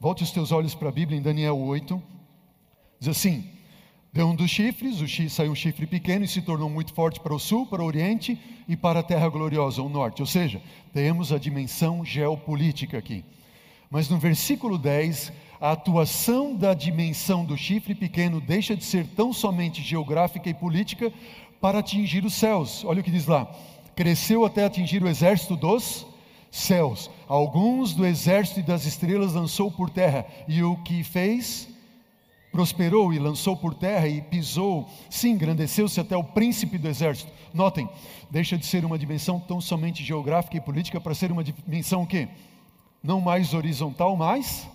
volte 0.00 0.22
os 0.22 0.30
teus 0.30 0.52
olhos 0.52 0.74
para 0.74 0.88
a 0.88 0.92
Bíblia 0.92 1.18
em 1.18 1.22
Daniel 1.22 1.58
8, 1.58 2.02
diz 2.98 3.08
assim: 3.08 3.51
Deu 4.14 4.28
um 4.28 4.36
dos 4.36 4.50
chifres, 4.50 5.00
o 5.00 5.08
chifre, 5.08 5.30
saiu 5.30 5.52
um 5.52 5.54
chifre 5.54 5.86
pequeno 5.86 6.26
e 6.26 6.28
se 6.28 6.42
tornou 6.42 6.68
muito 6.68 6.92
forte 6.92 7.18
para 7.18 7.34
o 7.34 7.38
sul, 7.38 7.66
para 7.66 7.82
o 7.82 7.86
oriente 7.86 8.38
e 8.68 8.76
para 8.76 9.00
a 9.00 9.02
terra 9.02 9.26
gloriosa, 9.30 9.80
o 9.80 9.88
norte. 9.88 10.20
Ou 10.20 10.26
seja, 10.26 10.60
temos 10.92 11.32
a 11.32 11.38
dimensão 11.38 12.04
geopolítica 12.04 12.98
aqui. 12.98 13.24
Mas 13.88 14.10
no 14.10 14.18
versículo 14.18 14.76
10, 14.76 15.32
a 15.58 15.72
atuação 15.72 16.54
da 16.54 16.74
dimensão 16.74 17.42
do 17.42 17.56
chifre 17.56 17.94
pequeno 17.94 18.38
deixa 18.38 18.76
de 18.76 18.84
ser 18.84 19.06
tão 19.06 19.32
somente 19.32 19.80
geográfica 19.80 20.50
e 20.50 20.52
política 20.52 21.10
para 21.58 21.78
atingir 21.78 22.22
os 22.26 22.34
céus. 22.34 22.84
Olha 22.84 23.00
o 23.00 23.02
que 23.02 23.10
diz 23.10 23.26
lá: 23.26 23.50
cresceu 23.96 24.44
até 24.44 24.62
atingir 24.62 25.02
o 25.02 25.08
exército 25.08 25.56
dos 25.56 26.06
céus. 26.50 27.10
Alguns 27.26 27.94
do 27.94 28.04
exército 28.04 28.60
e 28.60 28.62
das 28.62 28.84
estrelas 28.84 29.32
lançou 29.32 29.70
por 29.70 29.88
terra, 29.88 30.26
e 30.46 30.62
o 30.62 30.76
que 30.82 31.02
fez? 31.02 31.71
Prosperou 32.52 33.14
e 33.14 33.18
lançou 33.18 33.56
por 33.56 33.74
terra 33.74 34.06
e 34.06 34.20
pisou, 34.20 34.86
sim, 35.08 35.30
engrandeceu-se 35.30 35.98
até 35.98 36.14
o 36.14 36.22
príncipe 36.22 36.76
do 36.76 36.86
exército. 36.86 37.32
Notem, 37.54 37.88
deixa 38.30 38.58
de 38.58 38.66
ser 38.66 38.84
uma 38.84 38.98
dimensão 38.98 39.40
tão 39.40 39.58
somente 39.58 40.04
geográfica 40.04 40.58
e 40.58 40.60
política 40.60 41.00
para 41.00 41.14
ser 41.14 41.32
uma 41.32 41.42
dimensão 41.42 42.02
o 42.02 42.06
quê? 42.06 42.28
Não 43.02 43.22
mais 43.22 43.54
horizontal, 43.54 44.14
mas 44.16 44.68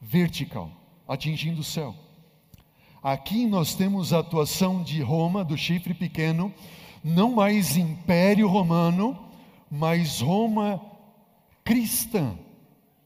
vertical, 0.00 0.70
atingindo 1.08 1.62
o 1.62 1.64
céu. 1.64 1.94
Aqui 3.02 3.46
nós 3.46 3.74
temos 3.74 4.12
a 4.12 4.18
atuação 4.18 4.82
de 4.82 5.00
Roma, 5.00 5.42
do 5.42 5.56
chifre 5.56 5.94
pequeno, 5.94 6.52
não 7.02 7.32
mais 7.32 7.76
império 7.76 8.48
romano, 8.48 9.18
mas 9.70 10.20
Roma 10.20 10.80
cristã, 11.64 12.36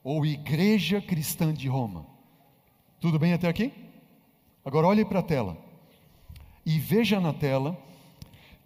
ou 0.03 0.27
igreja 0.27 1.01
cristã 1.01 1.53
de 1.53 1.69
Roma. 1.69 2.07
Tudo 3.01 3.19
bem 3.19 3.33
até 3.33 3.49
aqui? 3.49 3.73
Agora 4.63 4.87
olhe 4.87 5.07
para 5.07 5.21
a 5.21 5.23
tela 5.23 5.57
e 6.67 6.79
veja 6.79 7.19
na 7.19 7.33
tela 7.33 7.79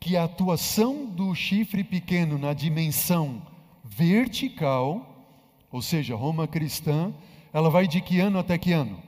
que 0.01 0.17
a 0.17 0.25
atuação 0.25 1.07
do 1.07 1.33
chifre 1.37 1.85
pequeno 1.85 2.37
na 2.37 2.53
dimensão 2.53 3.41
vertical, 3.85 5.29
ou 5.71 5.81
seja, 5.81 6.17
Roma 6.17 6.49
cristã, 6.49 7.15
ela 7.53 7.71
vai 7.71 7.87
de 7.87 8.01
que 8.01 8.19
ano 8.19 8.41
até 8.41 8.59
que 8.59 8.73
ano? 8.73 9.01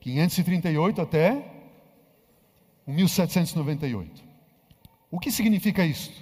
538 0.00 1.00
até 1.00 1.54
1798. 2.84 4.24
O 5.08 5.20
que 5.20 5.30
significa 5.30 5.86
isso? 5.86 6.12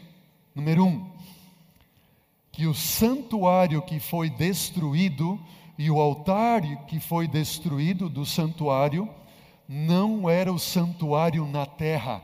Número 0.54 0.84
um, 0.84 1.10
que 2.52 2.66
o 2.66 2.74
santuário 2.74 3.80
que 3.80 3.98
foi 3.98 4.28
destruído 4.28 5.40
e 5.78 5.90
o 5.90 6.00
altar 6.00 6.60
que 6.86 6.98
foi 6.98 7.28
destruído 7.28 8.08
do 8.08 8.26
santuário 8.26 9.08
não 9.68 10.28
era 10.28 10.52
o 10.52 10.58
santuário 10.58 11.46
na 11.46 11.64
terra. 11.64 12.20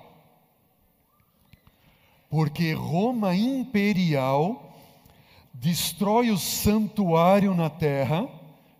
Porque 2.28 2.72
Roma 2.72 3.34
imperial 3.36 4.76
destrói 5.52 6.30
o 6.30 6.36
santuário 6.36 7.54
na 7.54 7.70
terra, 7.70 8.28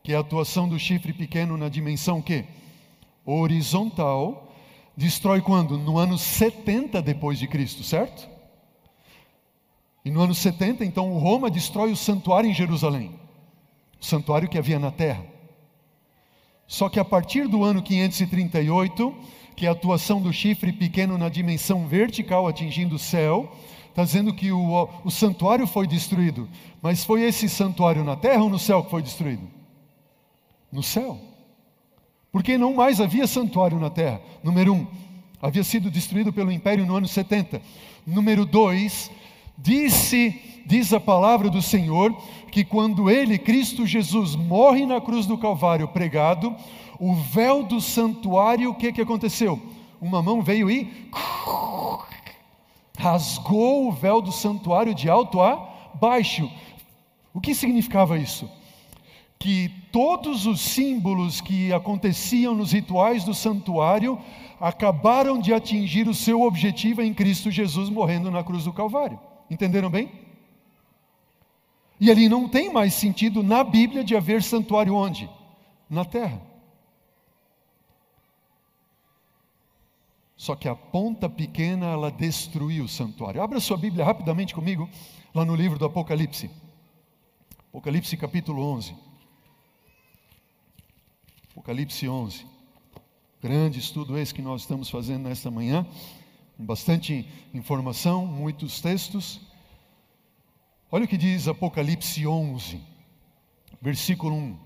que 0.03 0.13
é 0.13 0.17
a 0.17 0.21
atuação 0.21 0.69
do 0.69 0.79
chifre 0.79 1.13
pequeno 1.13 1.57
na 1.57 1.69
dimensão 1.69 2.21
que 2.21 2.45
horizontal, 3.25 4.53
destrói 4.97 5.41
quando? 5.41 5.79
No 5.79 5.99
ano 5.99 6.19
70 6.19 7.01
depois 7.01 7.39
de 7.39 7.47
Cristo, 7.47 7.85
certo? 7.85 8.29
E 10.05 10.11
no 10.11 10.21
ano 10.21 10.35
70, 10.35 10.85
então, 10.85 11.17
Roma 11.19 11.51
destrói 11.51 11.93
o 11.93 11.97
santuário 11.97 12.51
em 12.51 12.55
Jerusalém, 12.55 13.19
santuário 14.05 14.49
que 14.49 14.59
havia 14.59 14.79
na 14.79 14.91
terra. 14.91 15.25
Só 16.67 16.89
que 16.89 16.99
a 16.99 17.05
partir 17.05 17.47
do 17.49 17.63
ano 17.63 17.83
538, 17.83 19.15
que 19.57 19.67
é 19.67 19.69
a 19.69 19.73
atuação 19.73 20.21
do 20.21 20.33
chifre 20.33 20.73
pequeno 20.73 21.19
na 21.19 21.29
dimensão 21.29 21.87
vertical 21.87 22.47
atingindo 22.47 22.97
o 22.97 22.99
céu, 22.99 23.53
está 23.89 24.03
dizendo 24.03 24.35
que 24.35 24.51
o, 24.51 24.89
o 25.05 25.11
santuário 25.11 25.67
foi 25.67 25.87
destruído. 25.87 26.49
Mas 26.83 27.05
foi 27.05 27.23
esse 27.23 27.49
santuário 27.49 28.03
na 28.03 28.17
terra 28.17 28.43
ou 28.43 28.51
no 28.51 28.59
céu 28.59 28.83
que 28.83 28.91
foi 28.91 29.03
destruído? 29.03 29.49
No 30.73 30.83
céu 30.83 31.35
porque 32.35 32.59
não 32.59 32.75
mais 32.75 33.01
havia 33.01 33.29
santuário 33.29 33.79
na 33.79 33.89
terra. 33.89 34.21
Número 34.43 34.75
um, 34.75 34.87
havia 35.41 35.63
sido 35.63 35.89
destruído 35.89 36.33
pelo 36.33 36.51
império 36.51 36.85
no 36.85 36.97
ano 36.97 37.07
70. 37.07 37.63
Número 38.05 38.45
dois, 38.45 39.09
disse, 39.57 40.63
diz 40.67 40.93
a 40.93 40.99
palavra 40.99 41.49
do 41.49 41.63
Senhor, 41.63 42.13
que 42.55 42.65
quando 42.65 43.11
ele, 43.11 43.37
Cristo 43.37 43.85
Jesus, 43.85 44.37
morre 44.37 44.87
na 44.87 45.01
cruz 45.01 45.27
do 45.27 45.37
Calvário 45.37 45.89
pregado, 45.89 46.55
o 47.01 47.13
véu 47.13 47.65
do 47.65 47.81
santuário, 47.81 48.71
o 48.71 48.77
que, 48.77 48.93
que 48.93 49.01
aconteceu? 49.01 49.61
Uma 50.01 50.23
mão 50.23 50.41
veio 50.41 50.71
e 50.71 50.89
rasgou 52.97 53.89
o 53.89 53.93
véu 53.93 54.23
do 54.23 54.31
santuário 54.31 54.95
de 54.95 55.11
alto 55.11 55.41
a 55.41 55.69
baixo. 56.01 56.49
O 57.33 57.41
que 57.41 57.57
significava 57.57 58.17
isso? 58.17 58.49
Que 59.37 59.69
todos 59.91 60.47
os 60.47 60.61
símbolos 60.61 61.41
que 61.41 61.73
aconteciam 61.73 62.55
nos 62.55 62.71
rituais 62.71 63.25
do 63.25 63.35
santuário 63.35 64.17
acabaram 64.61 65.41
de 65.41 65.53
atingir 65.53 66.07
o 66.07 66.15
seu 66.15 66.43
objetivo 66.43 67.03
em 67.03 67.13
Cristo 67.13 67.51
Jesus 67.51 67.91
morrendo 67.91 68.31
na 68.31 68.45
cruz 68.45 68.63
do 68.63 68.73
Calvário. 68.73 69.19
Entenderam 69.51 69.91
bem? 69.91 70.24
E 72.05 72.11
ali 72.11 72.29
não 72.29 72.47
tem 72.47 72.71
mais 72.71 72.93
sentido 72.93 73.43
na 73.43 73.65
Bíblia 73.65 74.05
de 74.05 74.15
haver 74.15 74.43
santuário 74.43 74.95
onde? 74.95 75.27
Na 75.89 76.05
terra. 76.05 76.39
Só 80.37 80.55
que 80.55 80.69
a 80.69 80.77
ponta 80.77 81.31
pequena 81.31 81.87
ela 81.87 82.11
destruiu 82.11 82.85
o 82.85 82.89
santuário. 82.89 83.41
Abra 83.41 83.59
sua 83.59 83.79
Bíblia 83.79 84.05
rapidamente 84.05 84.55
comigo, 84.55 84.87
lá 85.35 85.47
no 85.47 85.57
livro 85.57 85.79
do 85.79 85.87
Apocalipse. 85.87 86.51
Apocalipse 87.71 88.15
capítulo 88.19 88.63
11. 88.63 88.95
Apocalipse 91.53 92.07
11. 92.07 92.47
Grande 93.43 93.79
estudo 93.79 94.19
esse 94.19 94.35
que 94.35 94.43
nós 94.43 94.61
estamos 94.61 94.91
fazendo 94.91 95.27
nesta 95.27 95.51
manhã. 95.51 95.87
Bastante 96.59 97.27
informação, 97.55 98.27
muitos 98.27 98.79
textos. 98.83 99.54
Olha 100.95 101.07
o 101.07 101.09
que 101.09 101.17
diz 101.17 101.49
Apocalipse 101.49 102.25
11, 102.25 102.81
versículo 103.83 104.37
1. 104.37 104.57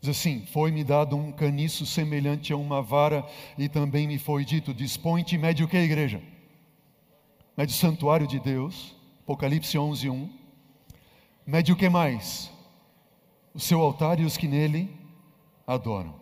Diz 0.00 0.10
assim: 0.10 0.46
Foi-me 0.52 0.84
dado 0.84 1.16
um 1.16 1.32
caniço 1.32 1.84
semelhante 1.84 2.52
a 2.52 2.56
uma 2.56 2.80
vara, 2.80 3.26
e 3.58 3.68
também 3.68 4.06
me 4.06 4.20
foi 4.20 4.44
dito: 4.44 4.72
Dispõe-te 4.72 5.36
mede 5.36 5.64
o 5.64 5.68
que, 5.68 5.76
igreja? 5.78 6.22
Mede 7.56 7.72
o 7.72 7.76
santuário 7.76 8.24
de 8.24 8.38
Deus, 8.38 8.94
Apocalipse 9.24 9.76
11, 9.76 10.08
1. 10.08 10.30
Mede 11.44 11.72
o 11.72 11.76
que 11.76 11.88
mais? 11.88 12.48
O 13.52 13.58
seu 13.58 13.80
altar 13.80 14.20
e 14.20 14.24
os 14.24 14.36
que 14.36 14.46
nele 14.46 14.88
adoram. 15.66 16.14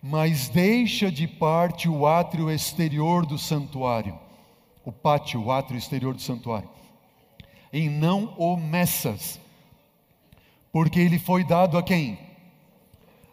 Mas 0.00 0.48
deixa 0.48 1.10
de 1.10 1.26
parte 1.26 1.88
o 1.88 2.06
átrio 2.06 2.48
exterior 2.48 3.26
do 3.26 3.36
santuário, 3.36 4.16
o 4.84 4.92
pátio, 4.92 5.42
o 5.42 5.50
átrio 5.50 5.76
exterior 5.76 6.14
do 6.14 6.22
santuário 6.22 6.78
e 7.72 7.88
não 7.88 8.34
o 8.36 8.56
meças, 8.56 9.40
porque 10.72 11.00
ele 11.00 11.18
foi 11.18 11.44
dado 11.44 11.78
a 11.78 11.82
quem? 11.82 12.18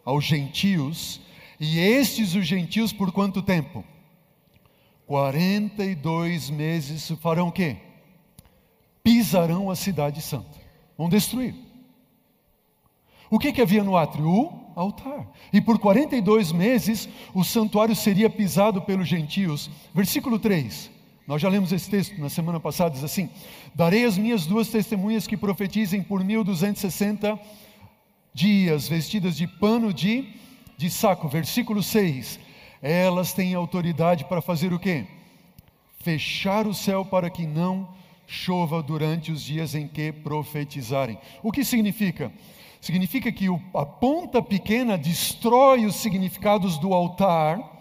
Aos 0.04 0.24
gentios, 0.24 1.20
e 1.60 1.78
estes 1.78 2.34
os 2.34 2.46
gentios 2.46 2.92
por 2.92 3.12
quanto 3.12 3.42
tempo? 3.42 3.84
42 5.06 6.50
meses 6.50 7.10
farão 7.20 7.48
o 7.48 7.52
quê? 7.52 7.76
Pisarão 9.02 9.70
a 9.70 9.76
cidade 9.76 10.20
santa, 10.20 10.58
vão 10.96 11.08
destruir. 11.08 11.54
O 13.30 13.38
que, 13.38 13.52
que 13.52 13.60
havia 13.60 13.84
no 13.84 13.96
átrio? 13.96 14.26
O 14.26 14.72
altar. 14.74 15.26
E 15.52 15.60
por 15.60 15.78
42 15.78 16.52
meses 16.52 17.08
o 17.34 17.44
santuário 17.44 17.94
seria 17.94 18.30
pisado 18.30 18.80
pelos 18.82 19.08
gentios. 19.08 19.70
Versículo 19.94 20.38
3. 20.38 20.90
Nós 21.28 21.42
já 21.42 21.48
lemos 21.50 21.72
esse 21.72 21.90
texto 21.90 22.18
na 22.18 22.30
semana 22.30 22.58
passada, 22.58 22.94
diz 22.94 23.04
assim: 23.04 23.28
Darei 23.74 24.06
as 24.06 24.16
minhas 24.16 24.46
duas 24.46 24.68
testemunhas 24.68 25.26
que 25.26 25.36
profetizem 25.36 26.02
por 26.02 26.24
1260 26.24 27.38
dias, 28.32 28.88
vestidas 28.88 29.36
de 29.36 29.46
pano 29.46 29.92
de, 29.92 30.32
de 30.78 30.88
saco. 30.88 31.28
Versículo 31.28 31.82
6. 31.82 32.40
Elas 32.80 33.34
têm 33.34 33.54
autoridade 33.54 34.24
para 34.24 34.40
fazer 34.40 34.72
o 34.72 34.78
quê? 34.78 35.04
Fechar 35.98 36.66
o 36.66 36.72
céu 36.72 37.04
para 37.04 37.28
que 37.28 37.46
não 37.46 37.94
chova 38.26 38.82
durante 38.82 39.30
os 39.30 39.42
dias 39.42 39.74
em 39.74 39.86
que 39.86 40.10
profetizarem. 40.10 41.18
O 41.42 41.52
que 41.52 41.62
significa? 41.62 42.32
Significa 42.80 43.30
que 43.30 43.48
a 43.74 43.84
ponta 43.84 44.40
pequena 44.40 44.96
destrói 44.96 45.84
os 45.84 45.96
significados 45.96 46.78
do 46.78 46.94
altar 46.94 47.77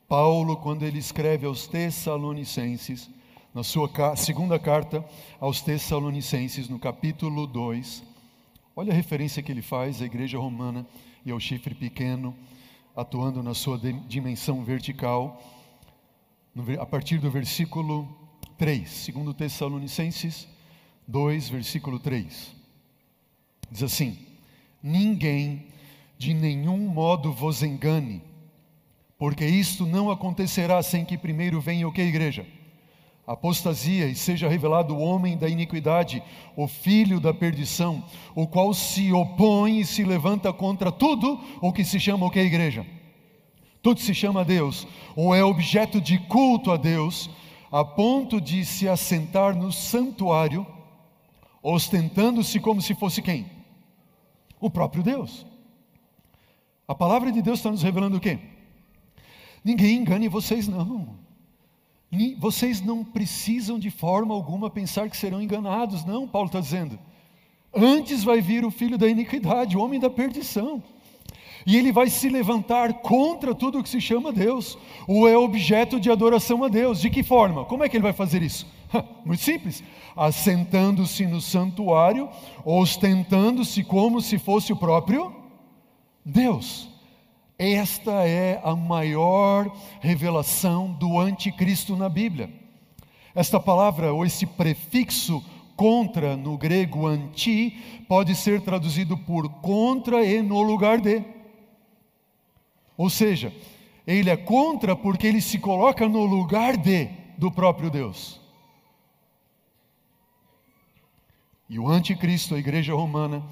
Paulo, 0.09 0.57
quando 0.57 0.83
ele 0.83 0.99
escreve 0.99 1.47
aos 1.47 1.69
Tessalonicenses, 1.69 3.09
na 3.55 3.63
sua 3.63 3.89
segunda 4.17 4.59
carta 4.59 5.05
aos 5.39 5.61
Tessalonicenses, 5.63 6.69
no 6.69 6.79
capítulo 6.79 7.47
2, 7.47 8.03
olha 8.75 8.93
a 8.93 8.97
referência 8.97 9.43
que 9.43 9.53
ele 9.53 9.63
faz 9.63 10.03
à 10.03 10.07
igreja 10.07 10.39
romana 10.39 10.85
e 11.25 11.31
ao 11.31 11.39
chifre 11.39 11.75
pequeno, 11.75 12.35
atuando 12.97 13.45
na 13.45 13.55
sua 13.55 13.79
dimensão 14.09 14.65
vertical, 14.65 15.41
a 16.81 16.87
partir 16.87 17.19
do 17.19 17.31
versículo 17.31 18.09
3, 18.59 18.89
segundo 18.89 19.33
Tessalonicenses 19.33 20.49
2, 21.07 21.49
versículo 21.49 22.01
3. 22.01 22.54
Diz 23.75 23.83
assim: 23.83 24.17
Ninguém 24.81 25.67
de 26.17 26.33
nenhum 26.33 26.79
modo 26.79 27.33
vos 27.33 27.61
engane, 27.61 28.23
porque 29.19 29.45
isto 29.45 29.85
não 29.85 30.13
acontecerá 30.13 30.81
sem 30.81 31.05
que 31.05 31.19
primeiro 31.19 31.61
venha 31.61 31.89
o 31.89 31.93
que, 31.93 32.01
igreja? 32.01 32.47
Apostasia 33.27 34.07
e 34.07 34.15
seja 34.15 34.49
revelado 34.49 34.95
o 34.95 35.01
homem 35.01 35.37
da 35.37 35.49
iniquidade, 35.49 36.23
o 36.55 36.69
filho 36.69 37.19
da 37.19 37.35
perdição, 37.35 38.05
o 38.33 38.47
qual 38.47 38.73
se 38.73 39.13
opõe 39.13 39.81
e 39.81 39.85
se 39.85 40.05
levanta 40.05 40.53
contra 40.53 40.93
tudo 40.93 41.41
o 41.61 41.73
que 41.73 41.85
se 41.85 41.99
chama 41.99 42.27
o 42.27 42.31
que, 42.31 42.39
igreja? 42.39 42.87
Tudo 43.83 43.99
se 43.99 44.15
chama 44.15 44.43
a 44.43 44.45
Deus, 44.45 44.87
ou 45.17 45.35
é 45.35 45.43
objeto 45.43 46.01
de 46.01 46.17
culto 46.19 46.71
a 46.71 46.77
Deus, 46.77 47.29
a 47.73 47.85
ponto 47.85 48.41
de 48.41 48.65
se 48.65 48.89
assentar 48.89 49.57
no 49.57 49.73
santuário, 49.73 50.65
ostentando-se 51.61 52.61
como 52.61 52.81
se 52.81 52.95
fosse 52.95 53.21
quem? 53.21 53.54
O 54.61 54.71
próprio 54.71 55.03
Deus. 55.03 55.47
A 56.87 56.95
palavra 56.95 57.33
de 57.33 57.41
Deus 57.41 57.59
está 57.59 57.71
nos 57.71 57.83
revelando 57.83 58.17
o 58.17 58.21
quê? 58.21 58.39
Ninguém 59.65 59.97
engane 59.97 60.29
vocês, 60.29 60.69
não. 60.69 61.19
Vocês 62.39 62.81
não 62.81 63.03
precisam 63.03 63.79
de 63.79 63.91
forma 63.91 64.35
alguma 64.35 64.71
pensar 64.71 65.09
que 65.09 65.17
serão 65.17 65.43
enganados, 65.43 66.05
não, 66.05 66.29
Paulo 66.29 66.47
está 66.47 66.61
dizendo. 66.61 66.99
Antes 67.75 68.23
vai 68.23 68.41
vir 68.41 68.65
o 68.65 68.71
filho 68.71 68.97
da 68.97 69.09
iniquidade, 69.09 69.77
o 69.77 69.81
homem 69.81 69.99
da 69.99 70.09
perdição. 70.09 70.83
E 71.67 71.77
ele 71.77 71.91
vai 71.91 72.09
se 72.11 72.29
levantar 72.29 73.01
contra 73.01 73.55
tudo 73.55 73.79
o 73.79 73.83
que 73.83 73.89
se 73.89 74.01
chama 74.01 74.31
Deus, 74.31 74.79
ou 75.09 75.29
é 75.29 75.37
objeto 75.37 75.99
de 75.99 76.11
adoração 76.11 76.63
a 76.63 76.69
Deus. 76.69 77.01
De 77.01 77.09
que 77.09 77.23
forma? 77.23 77.65
Como 77.65 77.83
é 77.83 77.89
que 77.89 77.97
ele 77.97 78.03
vai 78.03 78.13
fazer 78.13 78.43
isso? 78.43 78.67
Muito 79.25 79.43
simples. 79.43 79.83
Assentando-se 80.17 81.27
no 81.27 81.41
santuário, 81.41 82.29
ostentando-se 82.65 83.83
como 83.85 84.21
se 84.21 84.39
fosse 84.39 84.73
o 84.73 84.77
próprio 84.77 85.35
Deus. 86.25 86.89
Esta 87.59 88.27
é 88.27 88.61
a 88.65 88.75
maior 88.75 89.71
revelação 90.01 90.93
do 90.93 91.19
anticristo 91.19 91.97
na 91.97 92.09
Bíblia. 92.09 92.51
Esta 93.35 93.61
palavra, 93.61 94.13
ou 94.13 94.25
esse 94.25 94.47
prefixo 94.47 95.45
contra 95.77 96.37
no 96.37 96.57
grego 96.57 97.07
anti, 97.07 98.05
pode 98.09 98.35
ser 98.35 98.61
traduzido 98.61 99.17
por 99.17 99.49
contra 99.61 100.25
e 100.25 100.41
no 100.43 100.63
lugar 100.63 101.01
de. 101.01 101.23
Ou 102.97 103.11
seja, 103.11 103.53
ele 104.07 104.31
é 104.31 104.37
contra 104.37 104.95
porque 104.95 105.27
ele 105.27 105.41
se 105.41 105.59
coloca 105.59 106.09
no 106.09 106.25
lugar 106.25 106.77
de 106.77 107.09
do 107.37 107.51
próprio 107.51 107.91
Deus. 107.91 108.44
E 111.69 111.79
o 111.79 111.89
anticristo, 111.89 112.55
a 112.55 112.59
igreja 112.59 112.95
romana, 112.95 113.43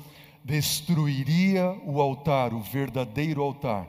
destruiria 0.44 1.76
o 1.84 2.00
altar, 2.00 2.52
o 2.52 2.60
verdadeiro 2.60 3.42
altar 3.42 3.88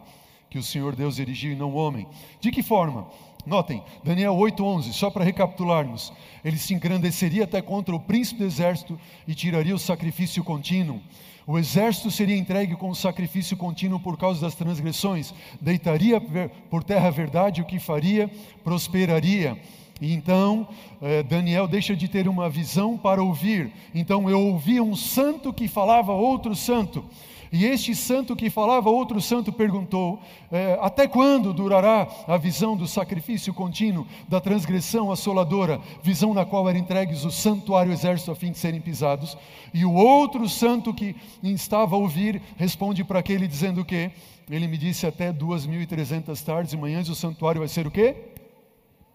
que 0.53 0.59
o 0.59 0.63
Senhor 0.63 0.95
Deus 0.95 1.17
erigiu 1.17 1.51
e 1.51 1.55
não 1.55 1.71
o 1.71 1.75
homem. 1.75 2.05
De 2.39 2.51
que 2.51 2.61
forma? 2.61 3.07
Notem, 3.43 3.83
Daniel 4.03 4.35
8:11, 4.35 4.93
só 4.93 5.09
para 5.09 5.23
recapitularmos, 5.23 6.13
ele 6.45 6.59
se 6.59 6.75
engrandeceria 6.75 7.45
até 7.45 7.59
contra 7.59 7.95
o 7.95 7.99
príncipe 7.99 8.41
do 8.41 8.45
exército 8.45 8.99
e 9.27 9.33
tiraria 9.33 9.73
o 9.73 9.79
sacrifício 9.79 10.43
contínuo. 10.43 11.01
O 11.47 11.57
exército 11.57 12.11
seria 12.11 12.37
entregue 12.37 12.75
com 12.75 12.89
o 12.89 12.95
sacrifício 12.95 13.57
contínuo 13.57 13.99
por 13.99 14.15
causa 14.15 14.41
das 14.41 14.53
transgressões, 14.53 15.33
deitaria 15.59 16.21
por 16.69 16.83
terra 16.83 17.07
a 17.07 17.11
verdade, 17.11 17.59
o 17.59 17.65
que 17.65 17.79
faria 17.79 18.29
prosperaria. 18.63 19.59
E 20.03 20.13
então 20.13 20.67
eh, 21.01 21.23
Daniel 21.23 21.65
deixa 21.65 21.95
de 21.95 22.09
ter 22.09 22.27
uma 22.27 22.49
visão 22.49 22.97
para 22.97 23.23
ouvir. 23.23 23.71
Então 23.95 24.29
eu 24.29 24.37
ouvia 24.37 24.83
um 24.83 24.97
santo 24.97 25.53
que 25.53 25.65
falava 25.65 26.11
outro 26.11 26.53
santo. 26.57 27.05
E 27.53 27.63
este 27.63 27.95
santo 27.95 28.35
que 28.35 28.49
falava, 28.49 28.89
outro 28.89 29.21
santo 29.21 29.53
perguntou: 29.53 30.19
é, 30.51 30.77
Até 30.81 31.07
quando 31.07 31.53
durará 31.53 32.05
a 32.27 32.35
visão 32.35 32.75
do 32.75 32.85
sacrifício 32.85 33.53
contínuo, 33.53 34.05
da 34.27 34.41
transgressão 34.41 35.09
assoladora, 35.09 35.79
visão 36.03 36.33
na 36.33 36.43
qual 36.43 36.67
eram 36.67 36.79
entregues 36.79 37.23
o 37.23 37.31
santuário 37.31 37.93
exército 37.93 38.29
a 38.29 38.35
fim 38.35 38.51
de 38.51 38.57
serem 38.57 38.81
pisados? 38.81 39.37
E 39.73 39.85
o 39.85 39.93
outro 39.93 40.49
santo 40.49 40.93
que 40.93 41.15
estava 41.41 41.95
a 41.95 41.99
ouvir 41.99 42.41
responde 42.57 43.05
para 43.05 43.19
aquele 43.19 43.47
dizendo 43.47 43.79
o 43.79 43.85
quê? 43.85 44.11
Ele 44.49 44.67
me 44.67 44.77
disse: 44.77 45.07
Até 45.07 45.31
2.300 45.31 46.43
tardes 46.43 46.73
e 46.73 46.77
manhãs 46.77 47.07
o 47.07 47.15
santuário 47.15 47.59
vai 47.59 47.69
ser 47.69 47.87
o 47.87 47.91
quê? 47.91 48.32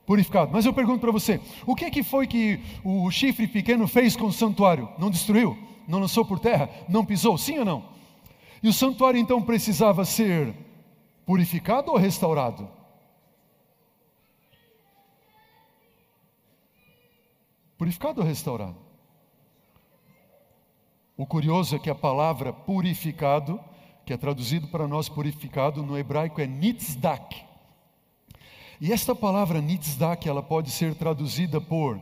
Purificado. 0.09 0.51
Mas 0.51 0.65
eu 0.65 0.73
pergunto 0.73 1.01
para 1.01 1.13
você: 1.13 1.39
o 1.67 1.75
que, 1.75 1.85
é 1.85 1.91
que 1.91 2.03
foi 2.03 2.27
que 2.27 2.59
o 2.83 3.11
chifre 3.11 3.47
pequeno 3.47 3.87
fez 3.87 4.17
com 4.17 4.25
o 4.25 4.33
santuário? 4.33 4.89
Não 4.99 5.11
destruiu? 5.11 5.55
Não 5.87 5.99
lançou 5.99 6.25
por 6.25 6.41
terra? 6.41 6.71
Não 6.89 7.05
pisou? 7.05 7.37
Sim 7.37 7.59
ou 7.59 7.65
não? 7.67 7.85
E 8.63 8.69
o 8.71 8.73
santuário 8.73 9.21
então 9.21 9.43
precisava 9.43 10.07
ser 10.07 10.55
purificado 11.27 11.91
ou 11.91 11.99
restaurado? 11.99 12.71
Purificado 17.77 18.23
ou 18.23 18.27
restaurado? 18.27 18.77
O 21.19 21.27
curioso 21.27 21.77
é 21.77 21.79
que 21.79 21.91
a 21.91 21.95
palavra 21.95 22.51
purificado, 22.51 23.61
que 24.07 24.15
é 24.15 24.17
traduzido 24.17 24.69
para 24.69 24.89
nós 24.89 25.07
purificado 25.07 25.83
no 25.83 25.99
hebraico 25.99 26.41
é 26.41 26.47
nitzdak. 26.47 27.48
E 28.81 28.93
esta 28.93 29.15
palavra 29.15 29.61
nitzdak, 29.61 30.29
ela 30.29 30.43
pode 30.43 30.71
ser 30.71 30.95
traduzida 30.95 31.61
por 31.61 32.01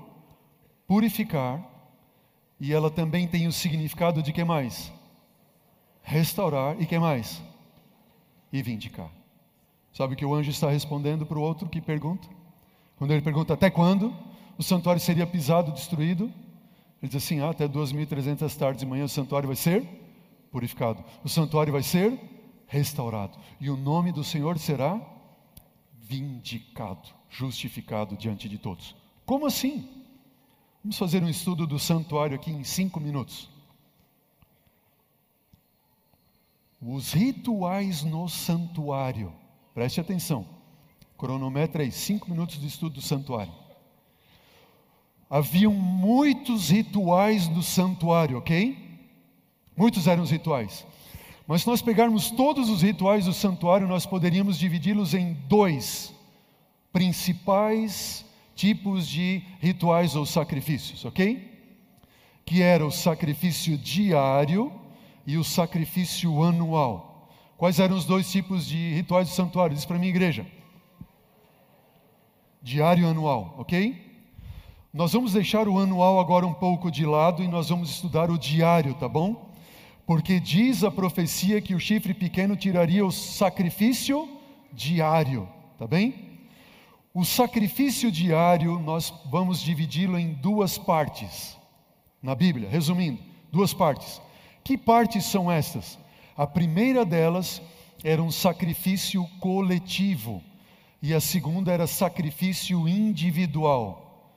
purificar, 0.87 1.65
e 2.61 2.73
ela 2.73 2.91
também 2.91 3.27
tem 3.27 3.47
o 3.47 3.53
significado 3.53 4.23
de 4.23 4.33
que 4.33 4.45
mais? 4.45 4.93
restaurar 6.07 6.81
e 6.81 6.87
que 6.87 6.99
mais? 6.99 7.43
E 8.53 8.63
vindicar. 8.63 9.11
Sabe 9.93 10.15
o 10.15 10.17
que 10.17 10.25
o 10.25 10.33
anjo 10.33 10.51
está 10.51 10.71
respondendo 10.71 11.27
para 11.27 11.37
o 11.37 11.43
outro 11.43 11.69
que 11.69 11.81
pergunta? 11.81 12.29
Quando 12.97 13.11
ele 13.11 13.21
pergunta 13.21 13.55
até 13.55 13.69
quando 13.69 14.15
o 14.57 14.63
santuário 14.63 15.03
seria 15.03 15.27
pisado, 15.27 15.73
destruído, 15.73 16.33
ele 17.03 17.11
diz 17.11 17.17
assim: 17.17 17.41
ah, 17.41 17.51
até 17.51 17.67
2.300 17.67 18.57
tardes 18.57 18.81
de 18.81 18.87
manhã 18.87 19.05
o 19.05 19.09
santuário 19.09 19.49
vai 19.49 19.57
ser 19.57 19.85
purificado, 20.53 21.05
o 21.25 21.29
santuário 21.29 21.73
vai 21.73 21.83
ser 21.83 22.19
restaurado, 22.69 23.37
e 23.61 23.69
o 23.69 23.77
nome 23.77 24.13
do 24.13 24.23
Senhor 24.23 24.59
será 24.59 25.01
vindicado, 26.09 27.09
justificado 27.29 28.17
diante 28.17 28.49
de 28.49 28.59
todos. 28.59 28.95
Como 29.25 29.47
assim? 29.47 29.89
Vamos 30.83 30.97
fazer 30.97 31.23
um 31.23 31.29
estudo 31.29 31.67
do 31.67 31.79
santuário 31.79 32.37
aqui 32.37 32.51
em 32.51 32.63
cinco 32.63 33.01
minutos. 33.01 33.51
Os 36.81 37.13
rituais 37.13 38.05
no 38.05 38.29
santuário. 38.29 39.33
Preste 39.75 40.01
atenção. 40.01 40.47
Cronometra 41.19 41.83
aí, 41.83 41.91
cinco 41.91 42.31
minutos 42.31 42.61
de 42.61 42.69
estudo 42.69 42.95
do 42.95 43.03
santuário. 43.03 43.53
Haviam 45.29 45.73
muitos 45.73 46.69
rituais 46.69 47.49
no 47.49 47.63
santuário, 47.63 48.39
ok? 48.39 48.79
Muitos 49.77 50.07
eram 50.07 50.23
os 50.23 50.31
rituais. 50.31 50.87
Mas 51.47 51.63
se 51.63 51.69
nós 51.69 51.81
pegarmos 51.81 52.31
todos 52.31 52.69
os 52.69 52.83
rituais 52.83 53.27
do 53.27 53.33
santuário, 53.33 53.87
nós 53.87 54.05
poderíamos 54.05 54.59
dividi-los 54.59 55.15
em 55.15 55.35
dois 55.49 56.13
principais 56.93 58.25
tipos 58.55 59.07
de 59.07 59.43
rituais 59.61 60.17
ou 60.17 60.27
sacrifícios, 60.27 61.05
ok? 61.05 61.53
Que 62.45 62.63
era 62.63 62.85
o 62.85 62.91
sacrifício 62.91 63.79
diário 63.79 64.73
e 65.27 65.37
o 65.37 65.45
sacrifício 65.45 66.43
anual. 66.43 67.29
Quais 67.57 67.79
eram 67.79 67.97
os 67.97 68.05
dois 68.05 68.31
tipos 68.31 68.67
de 68.67 68.95
rituais 68.95 69.29
do 69.29 69.35
santuário? 69.35 69.77
Diz 69.77 69.85
para 69.85 69.99
mim, 69.99 70.09
igreja. 70.09 70.47
Diário 72.61 73.05
e 73.05 73.09
anual, 73.09 73.55
ok? 73.59 74.05
Nós 74.93 75.13
vamos 75.13 75.33
deixar 75.33 75.69
o 75.69 75.79
anual 75.79 76.19
agora 76.19 76.47
um 76.47 76.55
pouco 76.55 76.91
de 76.91 77.07
lado 77.07 77.43
e 77.43 77.47
nós 77.47 77.69
vamos 77.69 77.91
estudar 77.91 78.31
o 78.31 78.39
diário, 78.39 78.95
tá 78.95 79.09
bom? 79.09 79.46
Porque 80.07 80.39
diz 80.39 80.85
a 80.85 80.91
profecia 80.91 81.61
que 81.61 81.75
o 81.75 81.81
chifre 81.81 82.15
pequeno 82.15 82.57
tiraria 82.57 83.05
o 83.05 83.11
sacrifício 83.11 84.29
diário, 84.73 85.49
tá 85.77 85.87
bem? 85.87 86.39
O 87.13 87.25
sacrifício 87.25 88.13
diário 88.13 88.79
nós 88.79 89.13
vamos 89.31 89.61
dividi-lo 89.61 90.17
em 90.17 90.35
duas 90.35 90.79
partes 90.79 91.57
na 92.23 92.35
Bíblia, 92.35 92.69
resumindo, 92.69 93.19
duas 93.51 93.75
partes. 93.75 94.21
Que 94.63 94.79
partes 94.79 95.25
são 95.25 95.51
estas? 95.51 95.99
A 96.37 96.47
primeira 96.47 97.05
delas 97.05 97.61
era 98.05 98.23
um 98.23 98.31
sacrifício 98.31 99.27
coletivo 99.41 100.43
e 101.03 101.15
a 101.15 101.21
segunda 101.21 101.73
era 101.73 101.87
sacrifício 101.87 102.89
individual. 102.89 104.37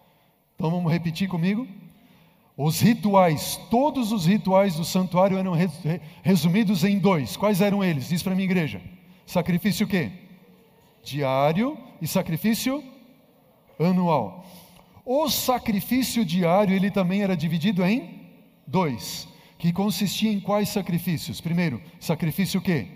Então 0.55 0.71
vamos 0.71 0.91
repetir 0.91 1.27
comigo? 1.27 1.67
Os 2.62 2.82
rituais, 2.82 3.58
todos 3.72 4.12
os 4.12 4.26
rituais 4.26 4.76
do 4.76 4.84
santuário 4.84 5.38
eram 5.38 5.54
resumidos 6.22 6.84
em 6.84 7.00
dois. 7.00 7.38
Quais 7.38 7.62
eram 7.62 7.82
eles? 7.82 8.10
Diz 8.10 8.22
para 8.22 8.36
minha 8.36 8.43
igreja. 8.43 8.82
Sacrifício 9.26 9.86
o 9.86 9.89
quê? 9.89 10.12
Diário 11.02 11.78
e 12.02 12.06
sacrifício 12.06 12.84
anual. 13.80 14.45
O 15.06 15.30
sacrifício 15.30 16.26
diário, 16.26 16.76
ele 16.76 16.91
também 16.91 17.22
era 17.22 17.34
dividido 17.34 17.82
em 17.86 18.28
dois 18.67 19.26
que 19.58 19.72
consistia 19.72 20.30
em 20.30 20.41
quais 20.41 20.67
sacrifícios? 20.67 21.39
Primeiro, 21.39 21.82
sacrifício 21.98 22.60
o 22.60 22.63
quê? 22.63 22.89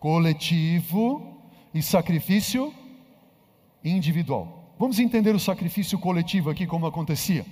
Coletivo 0.00 1.40
e 1.72 1.80
sacrifício 1.80 2.74
individual. 3.84 4.74
Vamos 4.80 4.98
entender 4.98 5.32
o 5.32 5.38
sacrifício 5.38 5.96
coletivo 5.96 6.50
aqui 6.50 6.66
como 6.66 6.86
acontecia. 6.86 7.46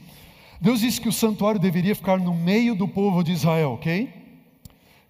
Deus 0.62 0.78
disse 0.78 1.00
que 1.00 1.08
o 1.08 1.12
santuário 1.12 1.58
deveria 1.58 1.92
ficar 1.92 2.20
no 2.20 2.32
meio 2.32 2.76
do 2.76 2.86
povo 2.86 3.24
de 3.24 3.32
Israel, 3.32 3.72
ok? 3.72 4.08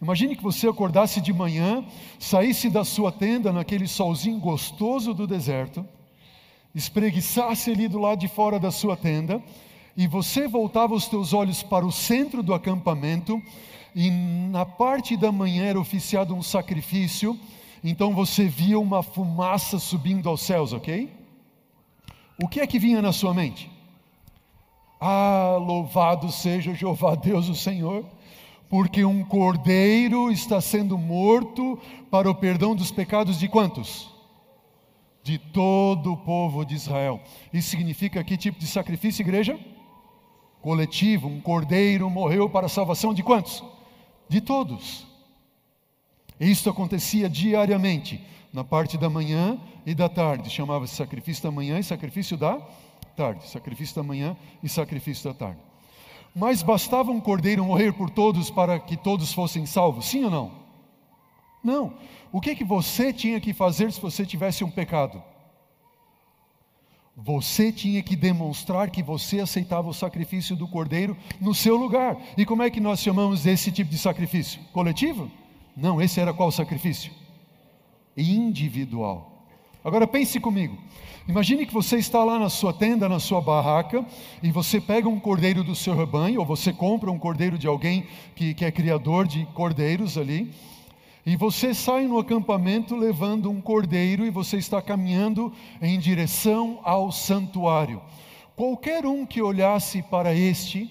Imagine 0.01 0.35
que 0.35 0.43
você 0.43 0.67
acordasse 0.67 1.21
de 1.21 1.31
manhã, 1.31 1.85
saísse 2.19 2.71
da 2.71 2.87
sua 2.87 3.13
tenda 3.13 3.53
naquele 3.53 3.87
solzinho 3.87 4.39
gostoso 4.41 5.13
do 5.13 5.27
deserto, 5.27 5.87
espreguiçasse 6.75 7.71
ali 7.71 7.87
do 7.87 7.99
lado 7.99 8.21
de 8.21 8.29
fora 8.29 8.59
da 8.59 8.71
sua 8.71 8.97
tenda, 8.97 9.43
e 9.95 10.07
você 10.07 10.49
voltava 10.49 10.95
os 10.95 11.07
teus 11.07 11.35
olhos 11.35 11.63
para 11.63 11.85
o 11.85 11.93
centro 11.93 12.43
do 12.43 12.55
acampamento, 12.55 13.39
e 13.95 14.11
na 14.11 14.65
parte 14.65 15.19
da 15.19 15.31
manhã 15.31 15.65
era 15.65 15.79
oficiado 15.79 16.35
um 16.35 16.43
sacrifício, 16.43 17.39
então 17.85 18.15
você 18.15 18.49
via 18.49 18.79
uma 18.79 19.03
fumaça 19.03 19.79
subindo 19.79 20.31
aos 20.31 20.41
céus, 20.41 20.73
ok? 20.73 21.13
O 22.43 22.49
que 22.49 22.59
é 22.59 22.67
que 22.67 22.79
vinha 22.79 23.03
na 23.03 23.13
sua 23.13 23.35
mente? 23.35 23.71
Ah, 25.05 25.57
louvado 25.59 26.31
seja 26.31 26.73
Jeová 26.75 27.17
Deus 27.17 27.49
o 27.49 27.57
Senhor, 27.57 28.07
porque 28.69 29.05
um 29.05 29.25
cordeiro 29.25 30.31
está 30.31 30.61
sendo 30.61 30.97
morto 30.97 31.77
para 32.09 32.31
o 32.31 32.35
perdão 32.37 32.77
dos 32.77 32.93
pecados 32.93 33.37
de 33.37 33.49
quantos? 33.49 34.09
De 35.25 35.39
todo 35.39 36.13
o 36.13 36.17
povo 36.17 36.65
de 36.65 36.77
Israel. 36.77 37.21
Isso 37.53 37.71
significa 37.71 38.23
que 38.23 38.37
tipo 38.37 38.61
de 38.61 38.67
sacrifício, 38.69 39.23
igreja? 39.23 39.59
coletivo, 40.61 41.27
um 41.27 41.41
cordeiro 41.41 42.09
morreu 42.09 42.49
para 42.49 42.67
a 42.67 42.69
salvação 42.69 43.13
de 43.13 43.25
quantos? 43.25 43.65
De 44.29 44.41
todos. 44.41 45.05
Isto 46.39 46.71
acontecia 46.71 47.29
diariamente, 47.29 48.25
na 48.53 48.63
parte 48.63 48.97
da 48.97 49.11
manhã 49.11 49.61
e 49.85 49.95
da 49.95 50.09
tarde. 50.09 50.49
Chamava-se 50.49 50.95
sacrifício 50.95 51.43
da 51.43 51.51
manhã 51.51 51.81
e 51.81 51.83
sacrifício 51.83 52.37
da 52.37 52.53
tarde. 52.53 52.92
Sacrifício 53.43 53.97
da 53.97 54.03
manhã 54.03 54.37
e 54.63 54.69
sacrifício 54.69 55.25
da 55.25 55.35
tarde. 55.35 55.61
Mas 56.35 56.63
bastava 56.63 57.11
um 57.11 57.21
cordeiro 57.21 57.65
morrer 57.65 57.93
por 57.93 58.09
todos 58.09 58.51
para 58.51 58.79
que 58.79 58.97
todos 58.97 59.33
fossem 59.33 59.67
salvos, 59.67 60.07
sim 60.07 60.25
ou 60.25 60.31
não? 60.31 60.53
Não. 61.63 61.95
O 62.33 62.41
que 62.41 62.57
que 62.57 62.65
você 62.65 63.13
tinha 63.13 63.41
que 63.41 63.53
fazer 63.53 63.93
se 63.93 64.01
você 64.01 64.25
tivesse 64.25 64.65
um 64.65 64.71
pecado? 64.71 65.23
Você 67.15 67.71
tinha 67.71 68.03
que 68.03 68.17
demonstrar 68.17 68.91
que 68.91 69.03
você 69.03 69.41
aceitava 69.41 69.89
o 69.89 69.95
sacrifício 69.95 70.57
do 70.57 70.67
cordeiro 70.67 71.17
no 71.39 71.55
seu 71.55 71.77
lugar. 71.77 72.17
E 72.39 72.47
como 72.47 72.63
é 72.63 72.71
que 72.71 72.81
nós 72.81 73.01
chamamos 73.01 73.45
esse 73.45 73.71
tipo 73.71 73.91
de 73.91 73.99
sacrifício? 73.99 74.61
Coletivo? 74.73 75.31
Não, 75.77 76.01
esse 76.01 76.19
era 76.19 76.33
qual 76.33 76.51
sacrifício? 76.51 77.13
Individual. 78.17 79.32
Agora 79.85 80.07
pense 80.07 80.39
comigo. 80.39 80.79
Imagine 81.29 81.67
que 81.67 81.73
você 81.73 81.97
está 81.97 82.25
lá 82.25 82.39
na 82.39 82.49
sua 82.49 82.73
tenda, 82.73 83.09
na 83.09 83.21
sua 83.21 83.41
barraca, 83.41 84.05
e 84.43 84.51
você 84.51 84.81
pega 84.81 85.09
um 85.09 85.21
cordeiro 85.21 85.63
do 85.63 85.75
seu 85.75 85.95
rebanho, 85.95 86.41
ou 86.41 86.47
você 86.47 86.73
compra 86.73 87.11
um 87.11 87.19
cordeiro 87.19 87.57
de 87.57 87.67
alguém 87.67 88.07
que, 88.35 88.55
que 88.55 88.65
é 88.65 88.71
criador 88.71 89.27
de 89.27 89.47
cordeiros 89.55 90.19
ali, 90.19 90.53
e 91.25 91.37
você 91.37 91.73
sai 91.73 92.09
no 92.09 92.19
acampamento 92.19 92.97
levando 92.97 93.49
um 93.49 93.61
cordeiro 93.61 94.27
e 94.27 94.31
você 94.31 94.57
está 94.57 94.83
caminhando 94.83 95.53
em 95.81 95.97
direção 95.99 96.81
ao 96.83 97.13
santuário. 97.13 98.03
Qualquer 98.57 99.07
um 99.07 99.25
que 99.25 99.41
olhasse 99.41 100.03
para 100.03 100.35
este, 100.35 100.91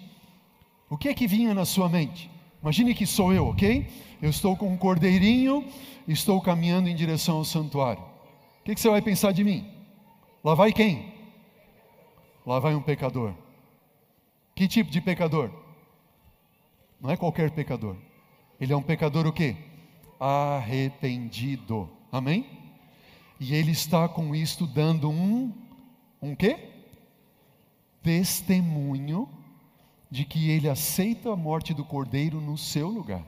o 0.90 0.98
que 0.98 1.10
é 1.10 1.14
que 1.14 1.28
vinha 1.28 1.54
na 1.54 1.66
sua 1.66 1.90
mente? 1.90 2.32
Imagine 2.62 2.94
que 2.94 3.06
sou 3.06 3.34
eu, 3.34 3.48
ok? 3.48 3.88
Eu 4.22 4.30
estou 4.30 4.56
com 4.56 4.68
um 4.68 4.78
cordeirinho, 4.78 5.66
estou 6.08 6.40
caminhando 6.40 6.88
em 6.88 6.96
direção 6.96 7.38
ao 7.38 7.46
santuário. 7.46 8.11
O 8.62 8.64
que, 8.64 8.76
que 8.76 8.82
você 8.82 8.90
vai 8.90 9.02
pensar 9.02 9.32
de 9.32 9.44
mim? 9.44 9.68
Lá 10.44 10.54
vai 10.54 10.72
quem? 10.72 11.12
Lá 12.46 12.60
vai 12.60 12.76
um 12.76 12.82
pecador. 12.82 13.34
Que 14.56 14.68
tipo 14.68 14.92
de 14.92 15.02
pecador? 15.02 15.50
Não 17.00 17.10
é 17.10 17.18
qualquer 17.18 17.50
pecador. 17.52 17.96
Ele 18.60 18.72
é 18.72 18.78
um 18.78 18.84
pecador 18.84 19.26
o 19.26 19.34
quê? 19.34 19.56
Arrependido. 20.20 21.90
Amém? 22.12 22.46
E 23.40 23.56
ele 23.56 23.72
está 23.72 24.08
com 24.08 24.36
isto 24.36 24.68
dando 24.68 25.10
um 25.10 25.52
um 26.22 26.36
quê? 26.36 26.70
Testemunho 28.04 29.28
de 30.12 30.24
que 30.24 30.52
ele 30.52 30.70
aceita 30.70 31.32
a 31.32 31.36
morte 31.36 31.74
do 31.74 31.84
cordeiro 31.84 32.40
no 32.40 32.56
seu 32.58 32.88
lugar. 32.88 33.24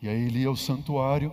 E 0.00 0.08
aí 0.08 0.26
ele 0.26 0.40
ia 0.40 0.48
ao 0.48 0.54
santuário 0.54 1.32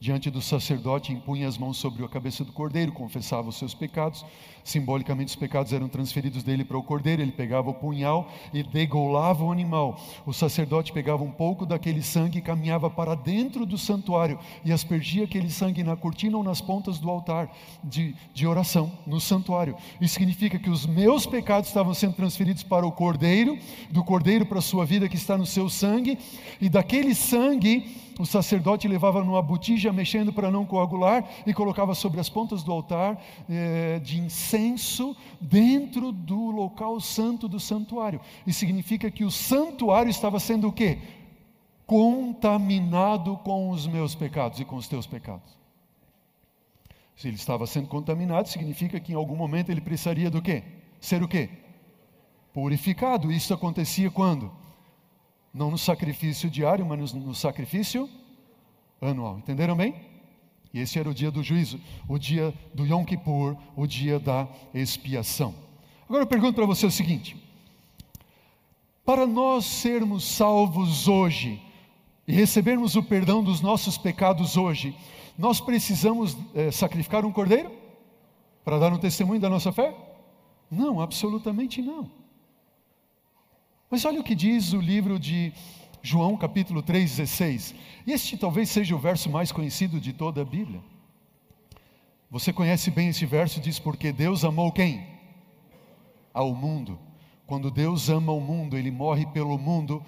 diante 0.00 0.30
do 0.30 0.40
sacerdote, 0.40 1.12
impunha 1.12 1.46
as 1.46 1.58
mãos 1.58 1.76
sobre 1.76 2.02
a 2.02 2.08
cabeça 2.08 2.42
do 2.42 2.52
cordeiro, 2.52 2.90
confessava 2.90 3.50
os 3.50 3.56
seus 3.56 3.74
pecados. 3.74 4.24
Simbolicamente, 4.64 5.28
os 5.28 5.36
pecados 5.36 5.74
eram 5.74 5.88
transferidos 5.90 6.42
dele 6.42 6.64
para 6.64 6.78
o 6.78 6.82
cordeiro. 6.82 7.20
Ele 7.20 7.30
pegava 7.30 7.68
o 7.68 7.74
punhal 7.74 8.26
e 8.54 8.62
degolava 8.62 9.44
o 9.44 9.52
animal. 9.52 10.00
O 10.24 10.32
sacerdote 10.32 10.90
pegava 10.90 11.22
um 11.22 11.30
pouco 11.30 11.66
daquele 11.66 12.02
sangue 12.02 12.38
e 12.38 12.42
caminhava 12.42 12.88
para 12.88 13.14
dentro 13.14 13.66
do 13.66 13.76
santuário 13.76 14.38
e 14.64 14.72
aspergia 14.72 15.24
aquele 15.24 15.50
sangue 15.50 15.82
na 15.82 15.94
cortina 15.96 16.38
ou 16.38 16.42
nas 16.42 16.62
pontas 16.62 16.98
do 16.98 17.10
altar 17.10 17.54
de, 17.84 18.14
de 18.32 18.46
oração, 18.46 18.90
no 19.06 19.20
santuário. 19.20 19.76
Isso 20.00 20.14
significa 20.14 20.58
que 20.58 20.70
os 20.70 20.86
meus 20.86 21.26
pecados 21.26 21.68
estavam 21.68 21.92
sendo 21.92 22.14
transferidos 22.14 22.62
para 22.62 22.86
o 22.86 22.92
cordeiro, 22.92 23.58
do 23.90 24.02
cordeiro 24.02 24.46
para 24.46 24.60
a 24.60 24.62
sua 24.62 24.86
vida 24.86 25.10
que 25.10 25.16
está 25.16 25.36
no 25.36 25.44
seu 25.44 25.68
sangue, 25.68 26.18
e 26.58 26.70
daquele 26.70 27.14
sangue 27.14 28.00
o 28.20 28.26
sacerdote 28.26 28.86
levava 28.86 29.24
numa 29.24 29.40
botija, 29.40 29.89
mexendo 29.92 30.32
para 30.32 30.50
não 30.50 30.64
coagular, 30.66 31.24
e 31.46 31.54
colocava 31.54 31.94
sobre 31.94 32.20
as 32.20 32.28
pontas 32.28 32.62
do 32.62 32.72
altar 32.72 33.20
eh, 33.48 34.00
de 34.02 34.18
incenso 34.18 35.16
dentro 35.40 36.12
do 36.12 36.50
local 36.50 37.00
santo 37.00 37.48
do 37.48 37.60
santuário. 37.60 38.20
Isso 38.46 38.60
significa 38.60 39.10
que 39.10 39.24
o 39.24 39.30
santuário 39.30 40.10
estava 40.10 40.38
sendo 40.40 40.68
o 40.68 40.72
quê? 40.72 40.98
Contaminado 41.86 43.36
com 43.38 43.70
os 43.70 43.86
meus 43.86 44.14
pecados 44.14 44.60
e 44.60 44.64
com 44.64 44.76
os 44.76 44.86
teus 44.86 45.06
pecados. 45.06 45.60
Se 47.20 47.28
ele 47.28 47.36
estava 47.36 47.66
sendo 47.66 47.86
contaminado, 47.86 48.48
significa 48.48 48.98
que 48.98 49.12
em 49.12 49.14
algum 49.14 49.36
momento 49.36 49.68
ele 49.68 49.82
precisaria 49.82 50.30
do 50.30 50.40
quê? 50.40 50.62
Ser 50.98 51.22
o 51.22 51.28
quê? 51.28 51.50
Purificado. 52.52 53.30
Isso 53.30 53.52
acontecia 53.52 54.10
quando? 54.10 54.50
Não 55.52 55.70
no 55.70 55.76
sacrifício 55.76 56.48
diário, 56.48 56.86
mas 56.86 57.12
no, 57.12 57.34
sacrifício 57.34 58.08
anual. 59.00 59.38
Entenderam 59.38 59.76
bem? 59.76 59.94
E 60.72 60.80
esse 60.80 60.98
era 60.98 61.08
o 61.08 61.14
dia 61.14 61.30
do 61.30 61.42
juízo, 61.42 61.80
o 62.08 62.18
dia 62.18 62.54
do 62.72 62.86
Yom 62.86 63.04
Kippur, 63.04 63.56
o 63.76 63.86
dia 63.86 64.20
da 64.20 64.46
expiação. 64.72 65.54
Agora 66.08 66.22
eu 66.22 66.28
pergunto 66.28 66.54
para 66.54 66.66
você 66.66 66.86
o 66.86 66.90
seguinte: 66.90 67.36
para 69.04 69.26
nós 69.26 69.64
sermos 69.64 70.24
salvos 70.24 71.08
hoje 71.08 71.60
e 72.26 72.32
recebermos 72.32 72.94
o 72.94 73.02
perdão 73.02 73.42
dos 73.42 73.60
nossos 73.60 73.98
pecados 73.98 74.56
hoje, 74.56 74.94
nós 75.36 75.60
precisamos 75.60 76.36
é, 76.54 76.70
sacrificar 76.70 77.24
um 77.24 77.32
cordeiro 77.32 77.72
para 78.64 78.78
dar 78.78 78.92
um 78.92 78.98
testemunho 78.98 79.40
da 79.40 79.48
nossa 79.48 79.72
fé? 79.72 79.92
Não, 80.70 81.00
absolutamente 81.00 81.82
não. 81.82 82.08
Mas 83.90 84.04
olha 84.04 84.20
o 84.20 84.24
que 84.24 84.36
diz 84.36 84.72
o 84.72 84.80
livro 84.80 85.18
de 85.18 85.52
João, 86.02 86.36
capítulo 86.36 86.82
3,16. 86.82 87.74
Este 88.06 88.36
talvez 88.36 88.70
seja 88.70 88.94
o 88.94 88.98
verso 88.98 89.28
mais 89.28 89.52
conhecido 89.52 90.00
de 90.00 90.12
toda 90.12 90.40
a 90.40 90.44
Bíblia. 90.44 90.80
Você 92.30 92.52
conhece 92.52 92.90
bem 92.90 93.08
esse 93.08 93.26
verso, 93.26 93.60
diz: 93.60 93.78
Porque 93.78 94.12
Deus 94.12 94.44
amou 94.44 94.72
quem? 94.72 95.06
Ao 96.32 96.54
mundo. 96.54 96.98
Quando 97.46 97.70
Deus 97.70 98.08
ama 98.08 98.32
o 98.32 98.40
mundo, 98.40 98.78
Ele 98.78 98.90
morre 98.90 99.26
pelo 99.26 99.58
mundo, 99.58 100.02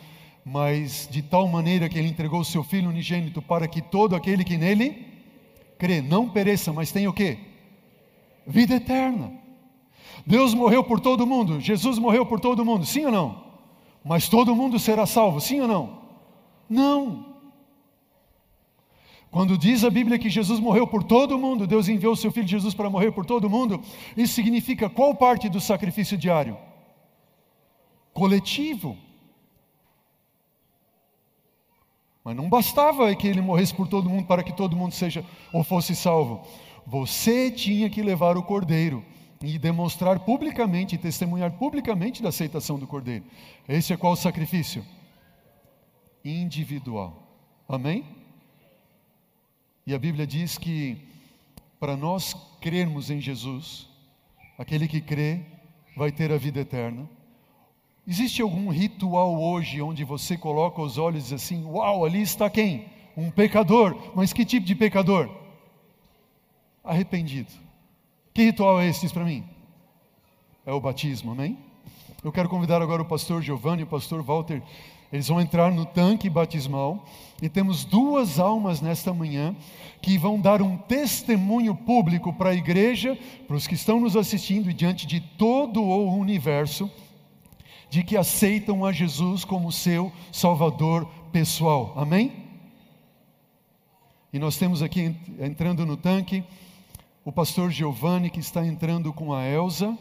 mas 0.44 1.08
de 1.10 1.20
tal 1.20 1.46
maneira 1.48 1.88
que 1.88 1.98
Ele 1.98 2.08
entregou 2.08 2.40
o 2.40 2.44
Seu 2.44 2.62
Filho 2.62 2.88
unigênito 2.88 3.42
para 3.42 3.68
que 3.68 3.82
todo 3.82 4.16
aquele 4.16 4.44
que 4.44 4.56
nele 4.56 5.06
crê 5.78 6.00
não 6.00 6.28
pereça, 6.28 6.72
mas 6.72 6.92
tenha 6.92 7.10
o 7.10 7.12
quê? 7.12 7.38
Vida 8.46 8.76
eterna. 8.76 9.32
Deus 10.24 10.54
morreu 10.54 10.84
por 10.84 11.00
todo 11.00 11.26
mundo, 11.26 11.60
Jesus 11.60 11.98
morreu 11.98 12.24
por 12.24 12.38
todo 12.38 12.64
mundo, 12.64 12.86
sim 12.86 13.04
ou 13.04 13.12
não? 13.12 13.51
Mas 14.04 14.28
todo 14.28 14.54
mundo 14.54 14.78
será 14.78 15.06
salvo, 15.06 15.40
sim 15.40 15.60
ou 15.60 15.68
não? 15.68 16.02
Não. 16.68 17.32
Quando 19.30 19.56
diz 19.56 19.82
a 19.82 19.90
Bíblia 19.90 20.18
que 20.18 20.28
Jesus 20.28 20.60
morreu 20.60 20.86
por 20.86 21.02
todo 21.02 21.38
mundo, 21.38 21.66
Deus 21.66 21.88
enviou 21.88 22.12
o 22.12 22.16
seu 22.16 22.30
filho 22.30 22.46
Jesus 22.46 22.74
para 22.74 22.90
morrer 22.90 23.12
por 23.12 23.24
todo 23.24 23.48
mundo, 23.48 23.80
isso 24.16 24.34
significa 24.34 24.90
qual 24.90 25.14
parte 25.14 25.48
do 25.48 25.60
sacrifício 25.60 26.18
diário? 26.18 26.58
Coletivo. 28.12 28.96
Mas 32.22 32.36
não 32.36 32.48
bastava 32.48 33.14
que 33.14 33.26
ele 33.26 33.40
morresse 33.40 33.74
por 33.74 33.88
todo 33.88 34.10
mundo 34.10 34.26
para 34.26 34.42
que 34.42 34.52
todo 34.52 34.76
mundo 34.76 34.92
seja 34.92 35.24
ou 35.52 35.64
fosse 35.64 35.96
salvo. 35.96 36.46
Você 36.86 37.50
tinha 37.50 37.88
que 37.88 38.02
levar 38.02 38.36
o 38.36 38.42
cordeiro 38.42 39.02
e 39.42 39.58
demonstrar 39.58 40.20
publicamente, 40.20 40.96
testemunhar 40.96 41.50
publicamente 41.52 42.22
da 42.22 42.28
aceitação 42.28 42.78
do 42.78 42.86
Cordeiro. 42.86 43.24
Esse 43.68 43.92
é 43.92 43.96
qual 43.96 44.12
o 44.12 44.16
sacrifício? 44.16 44.84
Individual. 46.24 47.22
Amém? 47.68 48.04
E 49.86 49.94
a 49.94 49.98
Bíblia 49.98 50.26
diz 50.26 50.56
que 50.56 50.96
para 51.80 51.96
nós 51.96 52.34
crermos 52.60 53.10
em 53.10 53.20
Jesus, 53.20 53.88
aquele 54.56 54.86
que 54.86 55.00
crê 55.00 55.40
vai 55.96 56.12
ter 56.12 56.30
a 56.30 56.36
vida 56.36 56.60
eterna. 56.60 57.08
Existe 58.06 58.42
algum 58.42 58.68
ritual 58.68 59.40
hoje 59.40 59.82
onde 59.82 60.04
você 60.04 60.36
coloca 60.36 60.80
os 60.80 60.98
olhos 60.98 61.22
e 61.22 61.24
diz 61.24 61.32
assim: 61.32 61.64
Uau, 61.64 62.04
ali 62.04 62.22
está 62.22 62.48
quem? 62.48 62.86
Um 63.16 63.30
pecador. 63.30 64.12
Mas 64.14 64.32
que 64.32 64.44
tipo 64.44 64.66
de 64.66 64.74
pecador? 64.74 65.28
Arrependido. 66.84 67.52
Que 68.34 68.44
ritual 68.44 68.80
é 68.80 68.88
esse? 68.88 69.02
Diz 69.02 69.12
para 69.12 69.24
mim. 69.24 69.44
É 70.64 70.72
o 70.72 70.80
batismo, 70.80 71.32
amém? 71.32 71.58
Eu 72.24 72.32
quero 72.32 72.48
convidar 72.48 72.80
agora 72.80 73.02
o 73.02 73.04
pastor 73.04 73.42
Giovanni 73.42 73.80
e 73.80 73.84
o 73.84 73.88
pastor 73.88 74.22
Walter. 74.22 74.62
Eles 75.12 75.28
vão 75.28 75.38
entrar 75.38 75.70
no 75.70 75.84
tanque 75.84 76.30
batismal 76.30 77.04
e 77.42 77.48
temos 77.48 77.84
duas 77.84 78.38
almas 78.38 78.80
nesta 78.80 79.12
manhã 79.12 79.54
que 80.00 80.16
vão 80.16 80.40
dar 80.40 80.62
um 80.62 80.78
testemunho 80.78 81.74
público 81.74 82.32
para 82.32 82.50
a 82.50 82.54
igreja, 82.54 83.18
para 83.46 83.56
os 83.56 83.66
que 83.66 83.74
estão 83.74 84.00
nos 84.00 84.16
assistindo 84.16 84.70
e 84.70 84.74
diante 84.74 85.06
de 85.06 85.20
todo 85.20 85.82
o 85.82 86.16
universo, 86.16 86.90
de 87.90 88.02
que 88.02 88.16
aceitam 88.16 88.86
a 88.86 88.92
Jesus 88.92 89.44
como 89.44 89.70
seu 89.70 90.10
Salvador 90.32 91.06
pessoal. 91.30 91.92
Amém? 91.96 92.32
E 94.32 94.38
nós 94.38 94.56
temos 94.56 94.80
aqui 94.80 95.14
entrando 95.38 95.84
no 95.84 95.98
tanque 95.98 96.42
o 97.24 97.30
pastor 97.30 97.70
Giovanni, 97.70 98.30
que 98.30 98.40
está 98.40 98.66
entrando 98.66 99.12
com 99.12 99.32
a 99.32 99.46
Elsa. 99.46 99.96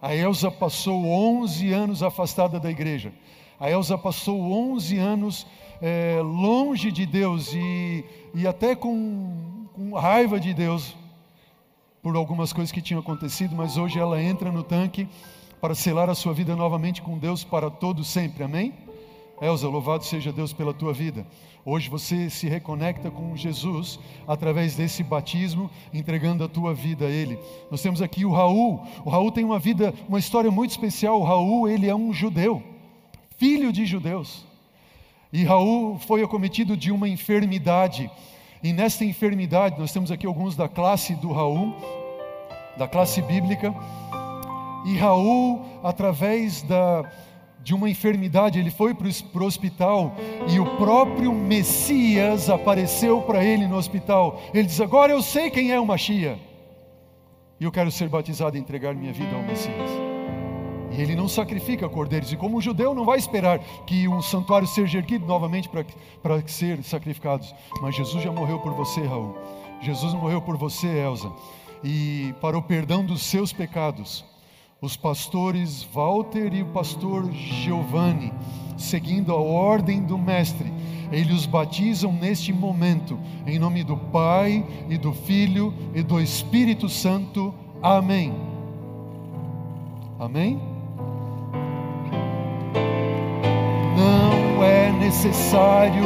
A 0.00 0.14
Elsa 0.14 0.50
passou 0.50 1.04
11 1.06 1.72
anos 1.72 2.02
afastada 2.02 2.60
da 2.60 2.70
igreja. 2.70 3.12
A 3.58 3.70
Elsa 3.70 3.96
passou 3.96 4.40
11 4.40 4.98
anos 4.98 5.46
é, 5.80 6.20
longe 6.22 6.92
de 6.92 7.06
Deus 7.06 7.52
e, 7.54 8.04
e 8.34 8.46
até 8.46 8.74
com, 8.74 9.66
com 9.74 9.94
raiva 9.94 10.38
de 10.38 10.52
Deus 10.52 10.96
por 12.02 12.16
algumas 12.16 12.52
coisas 12.52 12.72
que 12.72 12.80
tinham 12.80 13.00
acontecido, 13.00 13.54
mas 13.54 13.76
hoje 13.76 13.98
ela 13.98 14.22
entra 14.22 14.50
no 14.50 14.62
tanque 14.62 15.06
para 15.60 15.74
selar 15.74 16.08
a 16.08 16.14
sua 16.14 16.32
vida 16.32 16.56
novamente 16.56 17.02
com 17.02 17.18
Deus 17.18 17.44
para 17.44 17.70
todo 17.70 18.02
sempre. 18.02 18.44
Amém? 18.44 18.89
Elza, 19.40 19.68
louvado 19.68 20.04
seja 20.04 20.30
Deus 20.30 20.52
pela 20.52 20.74
tua 20.74 20.92
vida. 20.92 21.26
Hoje 21.64 21.88
você 21.88 22.28
se 22.28 22.46
reconecta 22.46 23.10
com 23.10 23.34
Jesus 23.34 23.98
através 24.28 24.76
desse 24.76 25.02
batismo, 25.02 25.70
entregando 25.94 26.44
a 26.44 26.48
tua 26.48 26.74
vida 26.74 27.06
a 27.06 27.10
Ele. 27.10 27.38
Nós 27.70 27.80
temos 27.80 28.02
aqui 28.02 28.24
o 28.24 28.32
Raul. 28.32 28.82
O 29.02 29.08
Raul 29.08 29.32
tem 29.32 29.44
uma 29.44 29.58
vida, 29.58 29.94
uma 30.06 30.18
história 30.18 30.50
muito 30.50 30.72
especial. 30.72 31.20
O 31.20 31.24
Raul, 31.24 31.68
ele 31.68 31.88
é 31.88 31.94
um 31.94 32.12
judeu, 32.12 32.62
filho 33.38 33.72
de 33.72 33.86
judeus. 33.86 34.44
E 35.32 35.42
Raul 35.44 35.98
foi 35.98 36.22
acometido 36.22 36.76
de 36.76 36.90
uma 36.90 37.08
enfermidade. 37.08 38.10
E 38.62 38.74
nesta 38.74 39.06
enfermidade, 39.06 39.78
nós 39.78 39.90
temos 39.90 40.10
aqui 40.10 40.26
alguns 40.26 40.54
da 40.54 40.68
classe 40.68 41.14
do 41.14 41.32
Raul, 41.32 41.74
da 42.76 42.86
classe 42.86 43.22
bíblica. 43.22 43.74
E 44.84 44.96
Raul, 44.96 45.64
através 45.82 46.62
da, 46.62 47.10
de 47.62 47.74
uma 47.74 47.90
enfermidade, 47.90 48.58
ele 48.58 48.70
foi 48.70 48.94
para 48.94 49.06
o 49.06 49.46
hospital 49.46 50.16
e 50.48 50.58
o 50.58 50.76
próprio 50.76 51.32
Messias 51.32 52.48
apareceu 52.48 53.20
para 53.22 53.44
ele 53.44 53.66
no 53.66 53.76
hospital. 53.76 54.40
Ele 54.54 54.66
diz: 54.66 54.80
Agora 54.80 55.12
eu 55.12 55.22
sei 55.22 55.50
quem 55.50 55.70
é 55.70 55.78
o 55.78 55.86
Machia, 55.86 56.38
e 57.58 57.64
eu 57.64 57.72
quero 57.72 57.90
ser 57.90 58.08
batizado 58.08 58.56
e 58.56 58.60
entregar 58.60 58.94
minha 58.94 59.12
vida 59.12 59.34
ao 59.36 59.42
Messias. 59.42 59.90
E 60.92 61.00
ele 61.00 61.14
não 61.14 61.28
sacrifica 61.28 61.88
cordeiros, 61.88 62.32
e 62.32 62.36
como 62.36 62.58
o 62.58 62.60
judeu 62.60 62.94
não 62.94 63.04
vai 63.04 63.18
esperar 63.18 63.60
que 63.86 64.08
um 64.08 64.20
santuário 64.20 64.66
seja 64.66 64.98
erguido 64.98 65.24
novamente 65.24 65.68
para 65.68 66.48
ser 66.48 66.82
sacrificados. 66.82 67.54
Mas 67.80 67.94
Jesus 67.94 68.24
já 68.24 68.32
morreu 68.32 68.58
por 68.58 68.72
você, 68.72 69.00
Raul. 69.02 69.36
Jesus 69.80 70.12
morreu 70.14 70.42
por 70.42 70.56
você, 70.56 70.88
Elza, 70.88 71.32
e 71.84 72.34
para 72.40 72.58
o 72.58 72.62
perdão 72.62 73.04
dos 73.04 73.22
seus 73.22 73.52
pecados 73.52 74.24
os 74.80 74.96
pastores 74.96 75.86
Walter 75.92 76.54
e 76.54 76.62
o 76.62 76.66
pastor 76.66 77.30
Giovanni, 77.32 78.32
seguindo 78.78 79.32
a 79.32 79.36
ordem 79.36 80.02
do 80.02 80.16
Mestre, 80.16 80.72
eles 81.12 81.40
os 81.40 81.46
batizam 81.46 82.12
neste 82.12 82.52
momento, 82.52 83.18
em 83.46 83.58
nome 83.58 83.84
do 83.84 83.96
Pai 83.96 84.64
e 84.88 84.96
do 84.96 85.12
Filho 85.12 85.74
e 85.94 86.02
do 86.02 86.20
Espírito 86.20 86.88
Santo. 86.88 87.52
Amém. 87.82 88.32
Amém? 90.18 90.58
Não 93.96 94.64
é 94.64 94.92
necessário 94.92 96.04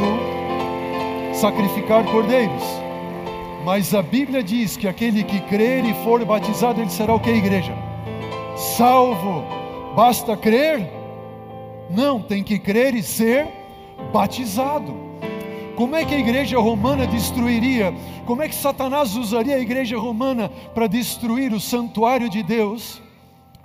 sacrificar 1.33 2.03
cordeiros, 2.05 2.63
mas 3.63 3.93
a 3.93 4.01
Bíblia 4.01 4.43
diz 4.43 4.75
que 4.75 4.87
aquele 4.87 5.23
que 5.23 5.39
crer 5.41 5.85
e 5.85 5.93
for 6.03 6.25
batizado, 6.25 6.81
ele 6.81 6.89
será 6.89 7.13
o 7.13 7.19
que, 7.19 7.29
igreja? 7.29 7.84
Salvo, 8.55 9.43
basta 9.95 10.35
crer? 10.35 10.89
Não, 11.89 12.21
tem 12.21 12.43
que 12.43 12.57
crer 12.57 12.95
e 12.95 13.03
ser 13.03 13.47
batizado. 14.11 15.05
Como 15.75 15.95
é 15.95 16.05
que 16.05 16.15
a 16.15 16.19
igreja 16.19 16.57
romana 16.57 17.05
destruiria? 17.05 17.93
Como 18.25 18.41
é 18.41 18.47
que 18.47 18.55
Satanás 18.55 19.15
usaria 19.15 19.55
a 19.55 19.59
igreja 19.59 19.97
romana 19.97 20.49
para 20.73 20.87
destruir 20.87 21.51
o 21.51 21.59
santuário 21.59 22.29
de 22.29 22.41
Deus? 22.41 23.01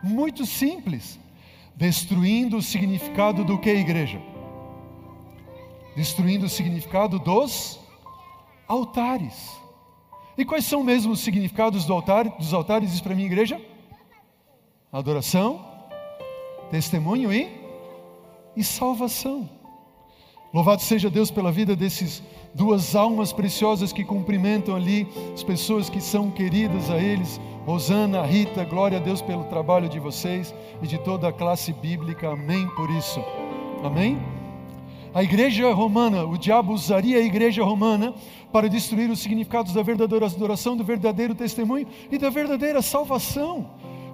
Muito 0.03 0.45
simples, 0.45 1.21
destruindo 1.77 2.57
o 2.57 2.63
significado 2.63 3.45
do 3.45 3.59
que 3.59 3.71
igreja? 3.71 4.21
Destruindo 5.95 6.47
o 6.47 6.49
significado 6.49 7.19
dos 7.19 7.79
altares. 8.67 9.51
E 10.37 10.45
quais 10.45 10.65
são 10.65 10.83
mesmo 10.83 11.13
os 11.13 11.21
significados 11.21 11.85
do 11.85 11.93
altar, 11.93 12.29
dos 12.31 12.53
altares? 12.53 12.91
Diz 12.91 13.01
para 13.01 13.15
mim, 13.15 13.25
igreja? 13.25 13.61
Adoração, 14.93 15.65
testemunho 16.71 17.33
e, 17.33 17.49
e 18.57 18.65
salvação. 18.65 19.49
Louvado 20.53 20.83
seja 20.83 21.09
Deus 21.09 21.31
pela 21.31 21.53
vida 21.53 21.77
desses 21.77 22.23
duas 22.53 22.97
almas 22.97 23.33
preciosas 23.33 23.93
que 23.93 24.05
cumprimentam 24.05 24.75
ali 24.75 25.07
as 25.33 25.45
pessoas 25.45 25.89
que 25.89 26.01
são 26.01 26.29
queridas 26.29 26.91
a 26.91 26.99
eles. 26.99 27.41
Rosana, 27.65 28.23
Rita, 28.23 28.65
glória 28.65 28.99
a 28.99 29.01
Deus 29.01 29.23
pelo 29.23 29.45
trabalho 29.45 29.89
de 29.89 30.01
vocês 30.01 30.53
e 30.83 30.89
de 30.89 30.99
toda 30.99 31.29
a 31.29 31.33
classe 31.33 31.73
bíblica. 31.73 32.31
Amém 32.31 32.67
por 32.75 32.91
isso. 32.91 33.23
Amém? 33.85 34.19
A 35.15 35.23
igreja 35.23 35.73
romana, 35.73 36.25
o 36.25 36.37
diabo 36.37 36.73
usaria 36.73 37.19
a 37.19 37.23
igreja 37.23 37.63
romana 37.63 38.13
para 38.53 38.69
destruir 38.69 39.09
os 39.11 39.21
significados 39.21 39.73
da 39.73 39.83
verdadeira 39.83 40.27
adoração, 40.27 40.77
do 40.77 40.83
verdadeiro 40.83 41.35
testemunho 41.35 41.87
e 42.11 42.19
da 42.19 42.31
verdadeira 42.31 42.83
salvação. 42.83 43.71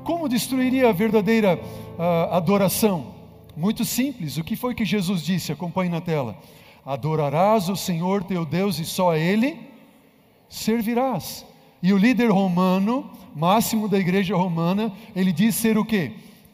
Como 0.07 0.29
destruiria 0.29 0.89
a 0.89 0.93
verdadeira 0.93 1.59
uh, 1.59 2.33
adoração? 2.33 3.13
Muito 3.57 3.85
simples. 3.85 4.37
O 4.37 4.45
que 4.45 4.55
foi 4.55 4.73
que 4.73 4.85
Jesus 4.85 5.21
disse? 5.21 5.51
Acompanhe 5.51 5.91
na 5.91 6.01
tela. 6.01 6.39
Adorarás 6.85 7.69
o 7.69 7.75
Senhor 7.75 8.23
teu 8.23 8.47
Deus 8.47 8.79
e 8.79 8.85
só 8.85 9.11
a 9.11 9.19
Ele 9.19 9.59
servirás. 10.49 11.45
E 11.83 11.93
o 11.93 11.99
líder 11.99 12.31
romano, 12.31 13.11
máximo 13.35 13.89
da 13.89 13.99
igreja 13.99 14.37
romana, 14.37 14.93
ele 15.15 15.33
diz 15.33 15.57
ser 15.57 15.77
o 15.77 15.85
quê? 15.85 16.13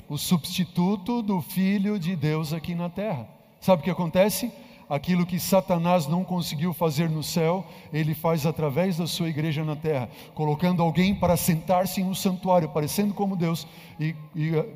O 0.09 0.17
substituto 0.17 1.21
do 1.21 1.43
Filho 1.43 1.99
de 1.99 2.17
Deus 2.17 2.55
aqui 2.55 2.75
na 2.75 2.89
terra. 2.89 3.29
Sabe 3.61 3.83
o 3.83 3.85
que 3.85 3.91
acontece? 3.91 4.51
Aquilo 4.93 5.25
que 5.25 5.41
Satanás 5.41 6.07
não 6.07 6.23
conseguiu 6.23 6.75
fazer 6.75 7.09
no 7.09 7.23
céu, 7.23 7.65
ele 7.91 8.13
faz 8.13 8.45
através 8.45 8.99
da 8.99 9.07
sua 9.07 9.31
igreja 9.31 9.65
na 9.65 9.75
terra, 9.75 10.11
colocando 10.35 10.83
alguém 10.83 11.15
para 11.15 11.35
sentar-se 11.35 12.03
em 12.03 12.05
um 12.05 12.15
santuário, 12.15 12.69
parecendo 12.69 13.15
como 13.15 13.35
Deus 13.35 13.67
e, 13.99 14.15
e 14.35 14.55
eh, 14.55 14.69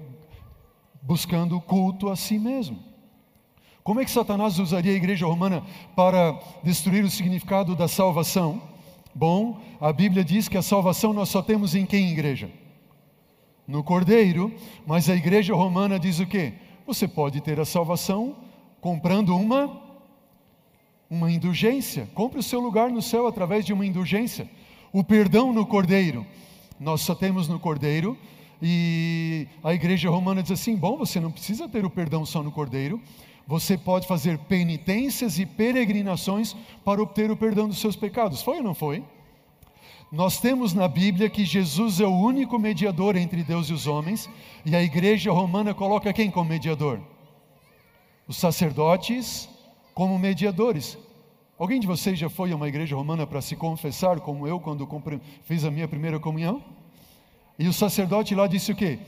buscando 1.02 1.60
culto 1.60 2.08
a 2.08 2.16
si 2.16 2.38
mesmo. 2.38 2.78
Como 3.84 4.00
é 4.00 4.06
que 4.06 4.10
Satanás 4.10 4.58
usaria 4.58 4.92
a 4.92 4.96
igreja 4.96 5.26
romana 5.26 5.62
para 5.94 6.40
destruir 6.62 7.04
o 7.04 7.10
significado 7.10 7.76
da 7.76 7.86
salvação? 7.86 8.62
Bom, 9.14 9.60
a 9.78 9.92
Bíblia 9.92 10.24
diz 10.24 10.48
que 10.48 10.56
a 10.56 10.62
salvação 10.62 11.12
nós 11.12 11.28
só 11.28 11.42
temos 11.42 11.74
em 11.74 11.84
quem 11.84 12.10
igreja? 12.10 12.50
No 13.68 13.84
Cordeiro, 13.84 14.50
mas 14.86 15.10
a 15.10 15.14
igreja 15.14 15.54
romana 15.54 15.98
diz 15.98 16.20
o 16.20 16.26
quê? 16.26 16.54
Você 16.86 17.06
pode 17.06 17.42
ter 17.42 17.60
a 17.60 17.66
salvação 17.66 18.36
comprando 18.80 19.36
uma 19.36 19.86
uma 21.09 21.30
indulgência. 21.30 22.09
Compre 22.14 22.40
o 22.40 22.42
seu 22.42 22.61
lugar 22.61 22.90
no 22.90 23.00
céu 23.02 23.26
através 23.26 23.64
de 23.64 23.72
uma 23.72 23.86
indulgência. 23.86 24.48
O 24.92 25.04
perdão 25.04 25.52
no 25.52 25.66
Cordeiro. 25.66 26.26
Nós 26.78 27.00
só 27.00 27.14
temos 27.14 27.48
no 27.48 27.59
Cordeiro. 27.59 28.16
E 28.61 29.46
a 29.62 29.74
igreja 29.74 30.09
romana 30.11 30.42
diz 30.42 30.52
assim: 30.52 30.76
bom, 30.76 30.96
você 30.96 31.20
não 31.20 31.30
precisa 31.30 31.68
ter 31.68 31.84
o 31.84 31.90
perdão 31.90 32.24
só 32.24 32.42
no 32.42 32.50
Cordeiro. 32.50 33.00
Você 33.46 33.78
pode 33.78 34.09
fazer 34.09 34.38
penitências 34.38 35.38
e 35.38 35.46
peregrinações 35.46 36.57
para 36.84 37.00
obter 37.00 37.30
o 37.30 37.36
perdão 37.36 37.68
dos 37.68 37.78
seus 37.78 37.94
pecados. 37.94 38.42
Foi 38.42 38.57
ou 38.57 38.62
não 38.62 38.74
foi? 38.74 39.04
Nós 40.11 40.40
temos 40.40 40.72
na 40.72 40.88
Bíblia 40.88 41.28
que 41.28 41.44
Jesus 41.44 42.00
é 42.00 42.07
o 42.07 42.16
único 42.16 42.59
mediador 42.59 43.16
entre 43.16 43.42
Deus 43.44 43.68
e 43.68 43.72
os 43.72 43.86
homens, 43.86 44.30
e 44.64 44.74
a 44.74 44.82
igreja 44.82 45.32
romana 45.32 45.74
coloca 45.74 46.12
quem 46.12 46.30
como 46.30 46.50
mediador? 46.50 47.00
Os 48.26 48.36
sacerdotes 48.36 49.48
como 49.97 50.18
mediadores. 50.18 50.99
Alguém 51.59 51.80
de 51.80 51.86
vocês 51.86 52.18
já 52.18 52.28
foi 52.28 52.53
a 52.53 52.55
uma 52.55 52.68
igreja 52.68 52.94
romana 52.94 53.26
para 53.26 53.40
se 53.40 53.57
confessar, 53.57 54.20
como 54.20 54.47
eu, 54.47 54.61
quando 54.61 54.86
fiz 55.44 55.64
a 55.64 55.70
minha 55.70 55.88
primeira 55.88 56.20
comunhão? 56.20 56.62
E 57.59 57.66
o 57.66 57.72
sacerdote 57.72 58.34
lá 58.34 58.47
disse 58.47 58.70
o 58.70 58.76
quê? 58.76 58.99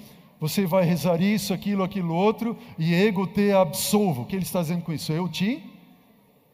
Você 0.40 0.64
vai 0.64 0.84
rezar 0.84 1.20
isso, 1.20 1.52
aquilo, 1.52 1.84
aquilo 1.84 2.14
outro, 2.14 2.56
e 2.78 2.94
ego 2.94 3.26
te 3.26 3.52
absolvo. 3.52 4.22
O 4.22 4.24
que 4.24 4.34
ele 4.34 4.44
está 4.44 4.62
dizendo 4.62 4.82
com 4.82 4.90
isso? 4.90 5.12
Eu 5.12 5.28
te, 5.28 5.62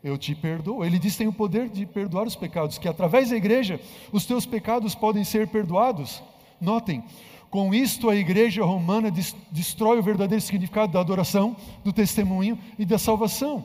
eu 0.03 0.19
te 0.19 0.35
perdoo. 0.35 0.85
Ele 0.85 0.99
diz 0.99 1.13
que 1.13 1.19
tem 1.19 1.29
o 1.29 1.33
poder 1.33 1.69
de 1.69 1.87
perdoar 1.87 2.27
os 2.27 2.35
pecados, 2.35 2.77
que 2.77 2.89
através 2.89 3.31
da 3.31 3.37
igreja 3.37 3.81
os 4.11 4.27
teus 4.27 4.45
pecados 4.45 4.97
podem 4.97 5.23
ser 5.23 5.47
perdoados. 5.47 6.21
Notem, 6.61 7.05
com 7.51 7.73
isto 7.73 8.11
a 8.11 8.17
igreja 8.17 8.65
romana 8.65 9.13
destrói 9.53 10.01
o 10.01 10.03
verdadeiro 10.03 10.43
significado 10.43 10.93
da 10.93 10.99
adoração, 10.99 11.57
do 11.85 11.93
testemunho 11.93 12.59
e 12.77 12.85
da 12.85 12.99
salvação. 12.99 13.65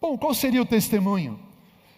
Bom, 0.00 0.16
qual 0.16 0.32
seria 0.32 0.62
o 0.62 0.66
testemunho? 0.66 1.38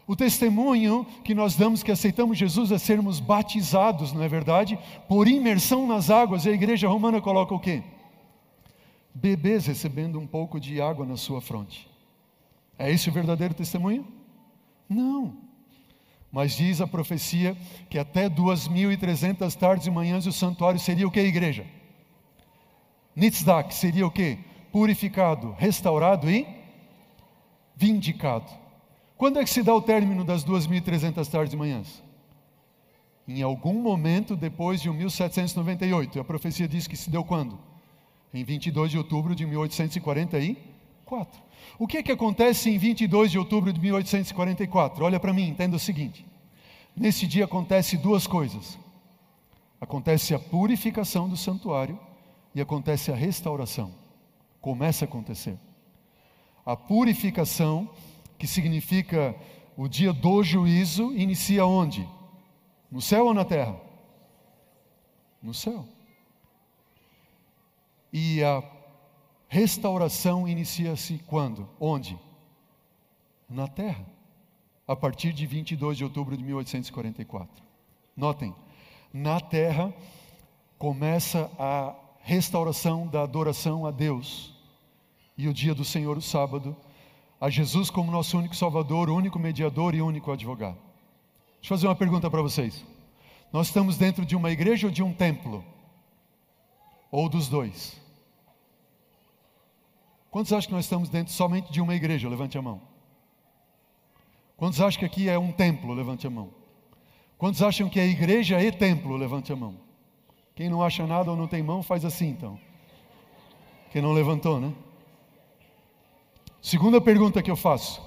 O 0.06 0.16
testemunho 0.16 1.06
que 1.24 1.34
nós 1.34 1.54
damos 1.54 1.82
que 1.82 1.92
aceitamos 1.92 2.36
Jesus 2.36 2.72
é 2.72 2.78
sermos 2.78 3.20
batizados, 3.20 4.12
não 4.12 4.22
é 4.22 4.28
verdade? 4.28 4.78
Por 5.08 5.28
imersão 5.28 5.86
nas 5.86 6.10
águas. 6.10 6.44
E 6.44 6.50
a 6.50 6.52
igreja 6.52 6.88
romana 6.88 7.20
coloca 7.20 7.54
o 7.54 7.60
quê? 7.60 7.82
Bebês 9.14 9.66
recebendo 9.66 10.18
um 10.18 10.26
pouco 10.26 10.58
de 10.58 10.80
água 10.80 11.06
na 11.06 11.16
sua 11.16 11.40
fronte. 11.40 11.88
É 12.78 12.90
esse 12.90 13.08
o 13.08 13.12
verdadeiro 13.12 13.54
testemunho? 13.54 14.06
Não. 14.88 15.36
Mas 16.32 16.56
diz 16.56 16.80
a 16.80 16.86
profecia 16.86 17.56
que 17.88 17.98
até 17.98 18.28
2.300 18.28 19.54
tardes 19.54 19.86
e 19.86 19.90
manhãs 19.90 20.26
o 20.26 20.32
santuário 20.32 20.80
seria 20.80 21.06
o 21.06 21.10
que, 21.10 21.20
igreja? 21.20 21.64
Nitzdak 23.14 23.72
seria 23.72 24.06
o 24.06 24.10
que? 24.10 24.38
Purificado, 24.72 25.54
restaurado 25.58 26.30
e 26.30 26.61
vindicado. 27.76 28.50
Quando 29.16 29.38
é 29.38 29.44
que 29.44 29.50
se 29.50 29.62
dá 29.62 29.74
o 29.74 29.82
término 29.82 30.24
das 30.24 30.44
2.300 30.44 31.28
tardes 31.28 31.54
e 31.54 31.56
manhãs? 31.56 32.02
Em 33.26 33.42
algum 33.42 33.74
momento 33.74 34.34
depois 34.34 34.80
de 34.80 34.90
1798. 34.90 36.18
E 36.18 36.20
a 36.20 36.24
profecia 36.24 36.66
diz 36.66 36.86
que 36.86 36.96
se 36.96 37.08
deu 37.08 37.24
quando? 37.24 37.58
Em 38.34 38.42
22 38.42 38.90
de 38.90 38.98
outubro 38.98 39.34
de 39.34 39.46
1844. 39.46 40.72
1844. 41.12 41.42
O 41.78 41.86
que 41.86 41.98
é 41.98 42.02
que 42.02 42.12
acontece 42.12 42.70
em 42.70 42.78
22 42.78 43.30
de 43.30 43.38
outubro 43.38 43.72
de 43.72 43.80
1844? 43.80 45.04
Olha 45.04 45.20
para 45.20 45.32
mim, 45.32 45.48
entenda 45.48 45.76
o 45.76 45.80
seguinte: 45.80 46.24
nesse 46.96 47.26
dia 47.26 47.44
acontece 47.44 47.96
duas 47.96 48.26
coisas. 48.26 48.78
Acontece 49.80 50.34
a 50.34 50.38
purificação 50.38 51.28
do 51.28 51.36
santuário 51.36 51.98
e 52.54 52.60
acontece 52.60 53.10
a 53.10 53.16
restauração. 53.16 53.92
Começa 54.60 55.04
a 55.04 55.08
acontecer. 55.08 55.58
A 56.64 56.76
purificação, 56.76 57.90
que 58.38 58.46
significa 58.46 59.34
o 59.76 59.88
dia 59.88 60.12
do 60.12 60.42
juízo, 60.42 61.12
inicia 61.12 61.66
onde? 61.66 62.08
No 62.90 63.00
céu 63.00 63.26
ou 63.26 63.34
na 63.34 63.44
terra? 63.44 63.80
No 65.42 65.52
céu. 65.52 65.84
E 68.12 68.42
a 68.44 68.62
restauração 69.48 70.46
inicia-se 70.46 71.18
quando? 71.26 71.68
Onde? 71.80 72.18
Na 73.48 73.66
terra. 73.66 74.06
A 74.86 74.94
partir 74.94 75.32
de 75.32 75.46
22 75.46 75.96
de 75.98 76.04
outubro 76.04 76.36
de 76.36 76.44
1844. 76.44 77.64
Notem, 78.16 78.54
na 79.12 79.40
terra 79.40 79.92
começa 80.78 81.50
a 81.58 81.94
restauração 82.20 83.06
da 83.06 83.22
adoração 83.22 83.86
a 83.86 83.90
Deus. 83.90 84.51
E 85.42 85.48
o 85.48 85.52
dia 85.52 85.74
do 85.74 85.84
Senhor, 85.84 86.16
o 86.16 86.22
sábado, 86.22 86.76
a 87.40 87.50
Jesus 87.50 87.90
como 87.90 88.12
nosso 88.12 88.38
único 88.38 88.54
Salvador, 88.54 89.10
único 89.10 89.40
mediador 89.40 89.92
e 89.92 90.00
único 90.00 90.30
advogado. 90.30 90.78
Deixa 91.58 91.74
eu 91.74 91.76
fazer 91.76 91.88
uma 91.88 91.96
pergunta 91.96 92.30
para 92.30 92.40
vocês. 92.40 92.84
Nós 93.52 93.66
estamos 93.66 93.96
dentro 93.96 94.24
de 94.24 94.36
uma 94.36 94.52
igreja 94.52 94.86
ou 94.86 94.92
de 94.92 95.02
um 95.02 95.12
templo? 95.12 95.64
Ou 97.10 97.28
dos 97.28 97.48
dois? 97.48 98.00
Quantos 100.30 100.52
acham 100.52 100.68
que 100.68 100.74
nós 100.76 100.84
estamos 100.84 101.08
dentro 101.08 101.32
somente 101.32 101.72
de 101.72 101.80
uma 101.80 101.96
igreja? 101.96 102.28
Levante 102.28 102.56
a 102.56 102.62
mão. 102.62 102.80
Quantos 104.56 104.80
acham 104.80 105.00
que 105.00 105.06
aqui 105.06 105.28
é 105.28 105.36
um 105.36 105.50
templo? 105.50 105.92
Levante 105.92 106.24
a 106.24 106.30
mão. 106.30 106.50
Quantos 107.36 107.60
acham 107.64 107.88
que 107.88 107.98
é 107.98 108.06
igreja 108.06 108.62
e 108.62 108.70
templo? 108.70 109.16
Levante 109.16 109.52
a 109.52 109.56
mão. 109.56 109.74
Quem 110.54 110.68
não 110.68 110.84
acha 110.84 111.04
nada 111.04 111.32
ou 111.32 111.36
não 111.36 111.48
tem 111.48 111.64
mão, 111.64 111.82
faz 111.82 112.04
assim 112.04 112.28
então. 112.28 112.56
Quem 113.90 114.00
não 114.00 114.12
levantou, 114.12 114.60
né? 114.60 114.72
Segunda 116.62 117.00
pergunta 117.00 117.42
que 117.42 117.50
eu 117.50 117.56
faço: 117.56 118.00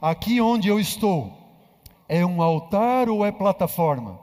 aqui 0.00 0.40
onde 0.40 0.68
eu 0.68 0.80
estou, 0.80 1.30
é 2.08 2.24
um 2.24 2.40
altar 2.40 3.10
ou 3.10 3.24
é 3.24 3.30
plataforma? 3.30 4.18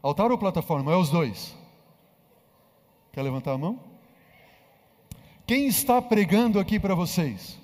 Altar 0.00 0.30
ou 0.30 0.38
plataforma? 0.38 0.92
É 0.92 0.96
os 0.96 1.10
dois. 1.10 1.56
Quer 3.12 3.22
levantar 3.22 3.54
a 3.54 3.58
mão? 3.58 3.80
Quem 5.44 5.66
está 5.66 6.00
pregando 6.00 6.60
aqui 6.60 6.78
para 6.78 6.94
vocês? 6.94 7.58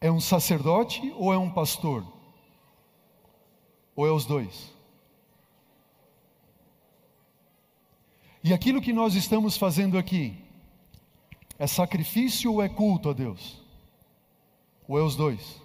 É 0.00 0.10
um 0.10 0.20
sacerdote 0.20 1.12
ou 1.14 1.30
é 1.30 1.36
um 1.36 1.50
pastor? 1.50 2.10
Ou 3.94 4.06
é 4.06 4.10
os 4.10 4.24
dois? 4.24 4.74
E 8.42 8.54
aquilo 8.54 8.80
que 8.80 8.94
nós 8.94 9.14
estamos 9.14 9.58
fazendo 9.58 9.98
aqui 9.98 10.39
é 11.60 11.66
sacrifício 11.66 12.54
ou 12.54 12.62
é 12.62 12.70
culto 12.70 13.10
a 13.10 13.12
Deus? 13.12 13.62
Ou 14.88 14.98
é 14.98 15.02
os 15.02 15.14
dois? 15.14 15.60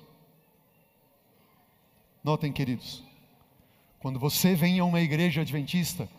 Notem, 2.22 2.52
queridos, 2.52 3.02
quando 4.00 4.20
você 4.20 4.54
vem 4.56 4.78
a 4.78 4.84
uma 4.84 5.00
igreja 5.00 5.40
adventista, 5.40 6.10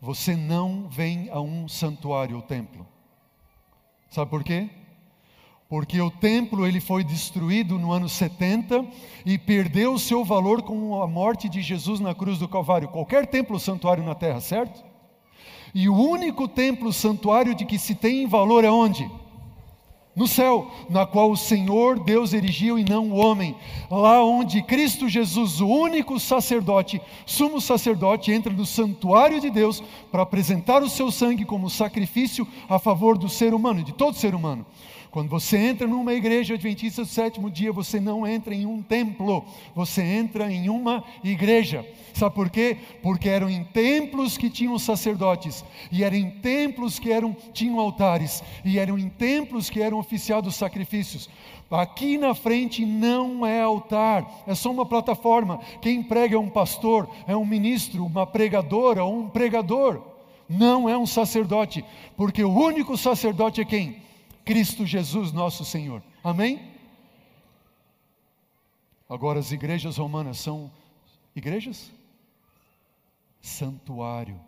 você 0.00 0.34
não 0.34 0.88
vem 0.88 1.30
a 1.30 1.40
um 1.40 1.68
santuário 1.68 2.36
ou 2.36 2.42
templo. 2.42 2.84
Sabe 4.10 4.28
por 4.28 4.42
quê? 4.42 4.68
Porque 5.68 6.00
o 6.00 6.10
templo 6.10 6.66
ele 6.66 6.80
foi 6.80 7.04
destruído 7.04 7.78
no 7.78 7.92
ano 7.92 8.08
70 8.08 8.84
e 9.24 9.38
perdeu 9.38 9.94
o 9.94 9.98
seu 9.98 10.24
valor 10.24 10.62
com 10.62 11.00
a 11.00 11.06
morte 11.06 11.48
de 11.48 11.62
Jesus 11.62 12.00
na 12.00 12.16
cruz 12.16 12.40
do 12.40 12.48
Calvário. 12.48 12.88
Qualquer 12.88 13.28
templo 13.28 13.60
santuário 13.60 14.02
na 14.02 14.16
terra, 14.16 14.40
certo? 14.40 14.84
E 15.72 15.88
o 15.88 15.94
único 15.94 16.48
templo 16.48 16.92
santuário 16.92 17.54
de 17.54 17.64
que 17.64 17.78
se 17.78 17.94
tem 17.94 18.26
valor 18.26 18.64
é 18.64 18.70
onde? 18.70 19.19
No 20.14 20.26
céu, 20.26 20.70
na 20.88 21.06
qual 21.06 21.30
o 21.30 21.36
Senhor 21.36 22.00
Deus 22.00 22.32
erigiu 22.32 22.78
e 22.78 22.84
não 22.84 23.10
o 23.10 23.16
homem, 23.16 23.54
lá 23.90 24.22
onde 24.24 24.62
Cristo 24.62 25.08
Jesus, 25.08 25.60
o 25.60 25.68
único 25.68 26.18
sacerdote, 26.18 27.00
sumo 27.24 27.60
sacerdote, 27.60 28.32
entra 28.32 28.52
no 28.52 28.66
santuário 28.66 29.40
de 29.40 29.50
Deus 29.50 29.82
para 30.10 30.22
apresentar 30.22 30.82
o 30.82 30.88
seu 30.88 31.10
sangue 31.10 31.44
como 31.44 31.70
sacrifício 31.70 32.46
a 32.68 32.78
favor 32.78 33.16
do 33.16 33.28
ser 33.28 33.54
humano, 33.54 33.82
de 33.84 33.92
todo 33.92 34.16
ser 34.16 34.34
humano. 34.34 34.66
Quando 35.10 35.28
você 35.28 35.56
entra 35.56 35.88
numa 35.88 36.14
igreja 36.14 36.54
adventista 36.54 37.02
do 37.02 37.08
sétimo 37.08 37.50
dia, 37.50 37.72
você 37.72 37.98
não 37.98 38.24
entra 38.24 38.54
em 38.54 38.64
um 38.64 38.80
templo, 38.80 39.44
você 39.74 40.02
entra 40.02 40.50
em 40.52 40.68
uma 40.68 41.02
igreja. 41.24 41.84
Sabe 42.14 42.32
por 42.32 42.48
quê? 42.48 42.76
Porque 43.02 43.28
eram 43.28 43.50
em 43.50 43.64
templos 43.64 44.38
que 44.38 44.48
tinham 44.48 44.78
sacerdotes, 44.78 45.64
e 45.90 46.04
eram 46.04 46.16
em 46.16 46.30
templos 46.30 47.00
que 47.00 47.10
eram, 47.10 47.36
tinham 47.52 47.80
altares, 47.80 48.40
e 48.64 48.78
eram 48.78 48.96
em 48.96 49.08
templos 49.08 49.68
que 49.68 49.82
eram 49.82 49.98
oficiados 49.98 50.54
sacrifícios. 50.54 51.28
Aqui 51.68 52.16
na 52.16 52.32
frente 52.32 52.86
não 52.86 53.44
é 53.44 53.60
altar, 53.60 54.44
é 54.46 54.54
só 54.54 54.70
uma 54.70 54.86
plataforma. 54.86 55.58
Quem 55.80 56.04
prega 56.04 56.36
é 56.36 56.38
um 56.38 56.48
pastor, 56.48 57.08
é 57.26 57.36
um 57.36 57.44
ministro, 57.44 58.06
uma 58.06 58.26
pregadora 58.26 59.02
ou 59.02 59.18
um 59.18 59.28
pregador. 59.28 60.02
Não 60.48 60.88
é 60.88 60.96
um 60.96 61.06
sacerdote, 61.06 61.84
porque 62.16 62.44
o 62.44 62.52
único 62.52 62.96
sacerdote 62.96 63.60
é 63.60 63.64
quem? 63.64 64.09
Cristo 64.50 64.84
Jesus, 64.84 65.30
nosso 65.30 65.64
Senhor. 65.64 66.02
Amém? 66.24 66.72
Agora, 69.08 69.38
as 69.38 69.52
igrejas 69.52 69.96
romanas 69.96 70.40
são 70.40 70.72
igrejas? 71.36 71.92
Santuário. 73.40 74.40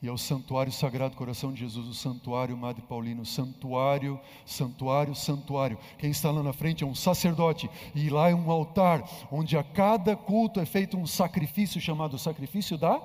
E 0.00 0.06
é 0.06 0.12
o 0.12 0.16
Santuário 0.16 0.70
Sagrado 0.70 1.16
Coração 1.16 1.52
de 1.52 1.58
Jesus, 1.58 1.88
o 1.88 1.94
Santuário 1.94 2.56
Madre 2.56 2.82
Paulino, 2.82 3.26
Santuário, 3.26 4.20
Santuário, 4.46 5.16
Santuário. 5.16 5.80
Quem 5.98 6.12
está 6.12 6.30
lá 6.30 6.44
na 6.44 6.52
frente 6.52 6.84
é 6.84 6.86
um 6.86 6.94
sacerdote, 6.94 7.68
e 7.92 8.08
lá 8.08 8.30
é 8.30 8.34
um 8.36 8.52
altar, 8.52 9.02
onde 9.32 9.56
a 9.56 9.64
cada 9.64 10.14
culto 10.14 10.60
é 10.60 10.64
feito 10.64 10.96
um 10.96 11.08
sacrifício 11.08 11.80
chamado 11.80 12.16
sacrifício 12.20 12.78
da 12.78 13.02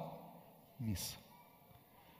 missa. 0.80 1.25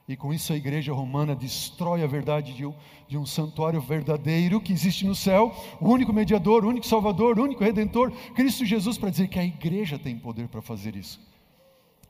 E 0.08 0.16
com 0.16 0.32
isso 0.32 0.52
a 0.52 0.56
igreja 0.56 0.92
romana 0.92 1.34
destrói 1.34 2.04
a 2.04 2.06
verdade 2.06 2.52
de 2.52 2.64
um, 2.64 2.72
de 3.08 3.18
um, 3.18 3.26
santuário 3.26 3.80
verdadeiro 3.80 4.60
que 4.60 4.72
existe 4.72 5.04
no 5.04 5.16
céu, 5.16 5.52
o 5.80 5.88
único 5.88 6.12
mediador, 6.12 6.64
o 6.64 6.68
único 6.68 6.86
salvador, 6.86 7.38
o 7.38 7.42
único 7.42 7.64
redentor, 7.64 8.12
Cristo 8.34 8.64
Jesus, 8.64 8.96
para 8.96 9.10
dizer 9.10 9.26
que 9.26 9.38
a 9.38 9.44
igreja 9.44 9.98
tem 9.98 10.16
poder 10.16 10.46
para 10.46 10.62
fazer 10.62 10.94
isso. 10.94 11.20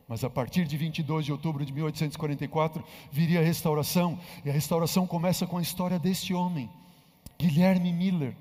Mas 0.06 0.22
a 0.22 0.30
partir 0.30 0.66
de 0.66 0.76
22 0.76 1.24
de 1.24 1.32
outubro 1.32 1.64
de 1.64 1.72
1844 1.72 2.84
viria 3.10 3.40
a 3.40 3.42
restauração, 3.42 4.18
e 4.44 4.50
a 4.50 4.52
restauração 4.52 5.06
começa 5.06 5.46
com 5.46 5.56
a 5.56 5.62
história 5.62 5.98
deste 5.98 6.34
homem, 6.34 6.68
Guilherme 7.38 7.92
Miller. 7.94 8.36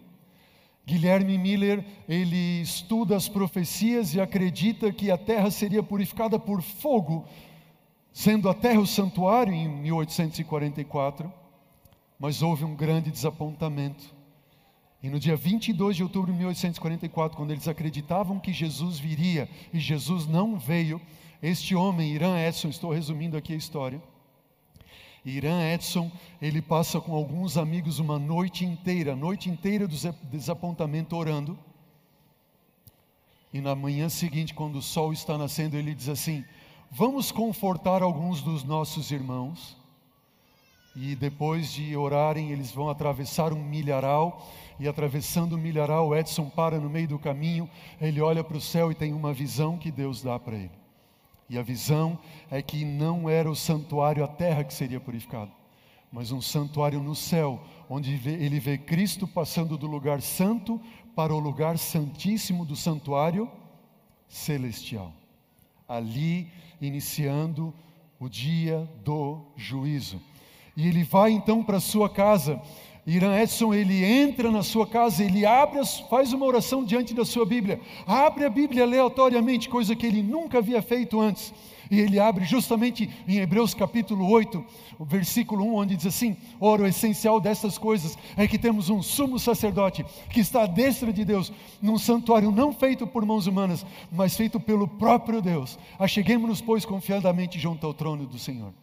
Guilherme 0.86 1.38
Miller, 1.38 1.84
ele 2.08 2.62
estuda 2.62 3.16
as 3.16 3.28
profecias 3.28 4.14
e 4.14 4.22
acredita 4.22 4.92
que 4.92 5.10
a 5.10 5.18
terra 5.18 5.50
seria 5.50 5.82
purificada 5.82 6.38
por 6.38 6.62
fogo 6.62 7.26
sendo 8.16 8.48
a 8.48 8.54
terra 8.54 8.80
o 8.80 8.88
santuário 8.88 9.54
em 9.54 9.68
1844, 9.68 11.30
mas 12.18 12.42
houve 12.42 12.64
um 12.64 12.74
grande 12.74 13.12
desapontamento. 13.12 14.16
E 15.04 15.10
no 15.10 15.20
dia 15.20 15.36
22 15.36 15.98
de 15.98 16.04
outubro 16.04 16.32
de 16.32 16.38
1844, 16.38 17.36
quando 17.36 17.52
eles 17.52 17.68
acreditavam 17.68 18.40
que 18.40 18.54
Jesus 18.54 18.98
viria 18.98 19.50
e 19.74 19.80
Jesus 19.82 20.26
não 20.28 20.58
veio, 20.58 21.02
este 21.44 21.76
homem, 21.76 22.14
Irã 22.14 22.40
Edson, 22.40 22.70
estou 22.70 22.94
resumindo 22.94 23.36
aqui 23.36 23.52
a 23.52 23.58
história. 23.58 24.02
Irã 25.26 25.62
Edson, 25.74 26.10
ele 26.42 26.62
passa 26.62 27.02
com 27.02 27.14
alguns 27.14 27.58
amigos 27.58 28.00
uma 28.00 28.18
noite 28.18 28.64
inteira, 28.64 29.12
a 29.12 29.16
noite 29.18 29.50
inteira 29.50 29.90
do 29.90 29.96
desapontamento 30.32 31.18
orando. 31.18 31.60
E 33.54 33.60
na 33.60 33.76
manhã 33.76 34.08
seguinte, 34.08 34.54
quando 34.54 34.78
o 34.78 34.82
sol 34.82 35.12
está 35.12 35.38
nascendo, 35.38 35.76
ele 35.76 35.94
diz 35.94 36.08
assim: 36.08 36.46
Vamos 36.98 37.30
confortar 37.30 38.02
alguns 38.02 38.42
dos 38.42 38.64
nossos 38.64 39.12
irmãos. 39.12 39.76
E 40.96 41.14
depois 41.14 41.74
de 41.74 41.94
orarem, 41.98 42.52
eles 42.52 42.72
vão 42.72 42.90
atravessar 42.90 43.52
um 43.52 43.62
milharal. 43.62 44.48
E 44.80 44.88
atravessando 44.88 45.56
o 45.56 45.58
milharal, 45.58 46.16
Edson 46.16 46.50
para 46.50 46.80
no 46.80 46.90
meio 46.90 47.10
do 47.10 47.20
caminho. 47.20 47.70
Ele 48.00 48.22
olha 48.22 48.46
para 48.46 48.56
o 48.56 48.62
céu 48.62 48.94
e 48.94 48.96
tem 48.96 49.12
uma 49.12 49.34
visão 49.34 49.78
que 49.78 49.92
Deus 49.92 50.22
dá 50.22 50.40
para 50.40 50.56
ele. 50.56 50.72
E 51.50 51.58
a 51.58 51.62
visão 51.62 52.18
é 52.50 52.62
que 52.62 52.86
não 52.86 53.30
era 53.30 53.52
o 53.52 53.56
santuário, 53.58 54.24
a 54.24 54.28
terra 54.30 54.64
que 54.64 54.74
seria 54.74 55.02
purificado, 55.02 55.52
mas 56.10 56.32
um 56.32 56.40
santuário 56.40 57.04
no 57.04 57.14
céu, 57.14 57.60
onde 57.90 58.14
ele 58.26 58.58
vê 58.58 58.78
Cristo 58.78 59.28
passando 59.28 59.78
do 59.78 59.86
lugar 59.86 60.22
santo 60.22 60.80
para 61.14 61.36
o 61.36 61.40
lugar 61.40 61.78
santíssimo 61.78 62.66
do 62.66 62.76
santuário 62.78 63.52
celestial. 64.30 65.12
Ali 65.88 66.48
iniciando 66.82 67.74
o 68.20 68.28
dia 68.30 68.90
do 69.04 69.42
juízo. 69.56 70.22
E 70.76 70.88
ele 70.88 71.04
vai 71.04 71.32
então 71.32 71.64
para 71.64 71.80
sua 71.80 72.10
casa. 72.10 72.62
Irã 73.08 73.40
Edson, 73.40 73.74
ele 73.74 74.04
entra 74.04 74.52
na 74.52 74.64
sua 74.64 74.88
casa, 74.88 75.24
ele 75.24 75.46
abre, 75.46 75.80
faz 76.10 76.34
uma 76.34 76.46
oração 76.46 76.84
diante 76.84 77.14
da 77.14 77.24
sua 77.24 77.46
Bíblia, 77.46 77.80
abre 78.08 78.46
a 78.46 78.50
Bíblia 78.50 78.84
aleatoriamente, 78.84 79.70
coisa 79.70 79.96
que 79.96 80.08
ele 80.08 80.24
nunca 80.24 80.58
havia 80.58 80.82
feito 80.82 81.22
antes. 81.22 81.54
E 81.90 82.00
ele 82.00 82.20
abre 82.20 82.46
justamente 82.46 83.10
em 83.28 83.38
Hebreus 83.38 83.74
capítulo 83.74 84.30
8, 84.30 84.64
o 85.00 85.06
versículo 85.06 85.66
1, 85.66 85.76
onde 85.76 85.96
diz 85.96 86.06
assim: 86.06 86.38
Ora, 86.60 86.84
o 86.84 86.88
essencial 86.88 87.40
dessas 87.40 87.78
coisas 87.78 88.18
é 88.36 88.48
que 88.48 88.58
temos 88.58 88.90
um 88.90 89.02
sumo 89.02 89.40
sacerdote 89.40 90.06
que 90.30 90.40
está 90.40 90.64
à 90.64 90.68
destra 90.68 91.12
de 91.12 91.26
Deus, 91.26 91.52
num 91.82 91.98
santuário 91.98 92.52
não 92.52 92.74
feito 92.74 93.06
por 93.06 93.26
mãos 93.26 93.48
humanas, 93.48 93.86
mas 94.12 94.36
feito 94.36 94.60
pelo 94.60 94.88
próprio 94.88 95.42
Deus. 95.42 95.78
Acheguemos-nos, 96.00 96.62
pois, 96.62 96.86
confiadamente 96.86 97.60
junto 97.60 97.86
ao 97.86 97.94
trono 97.94 98.26
do 98.26 98.40
Senhor. 98.40 98.74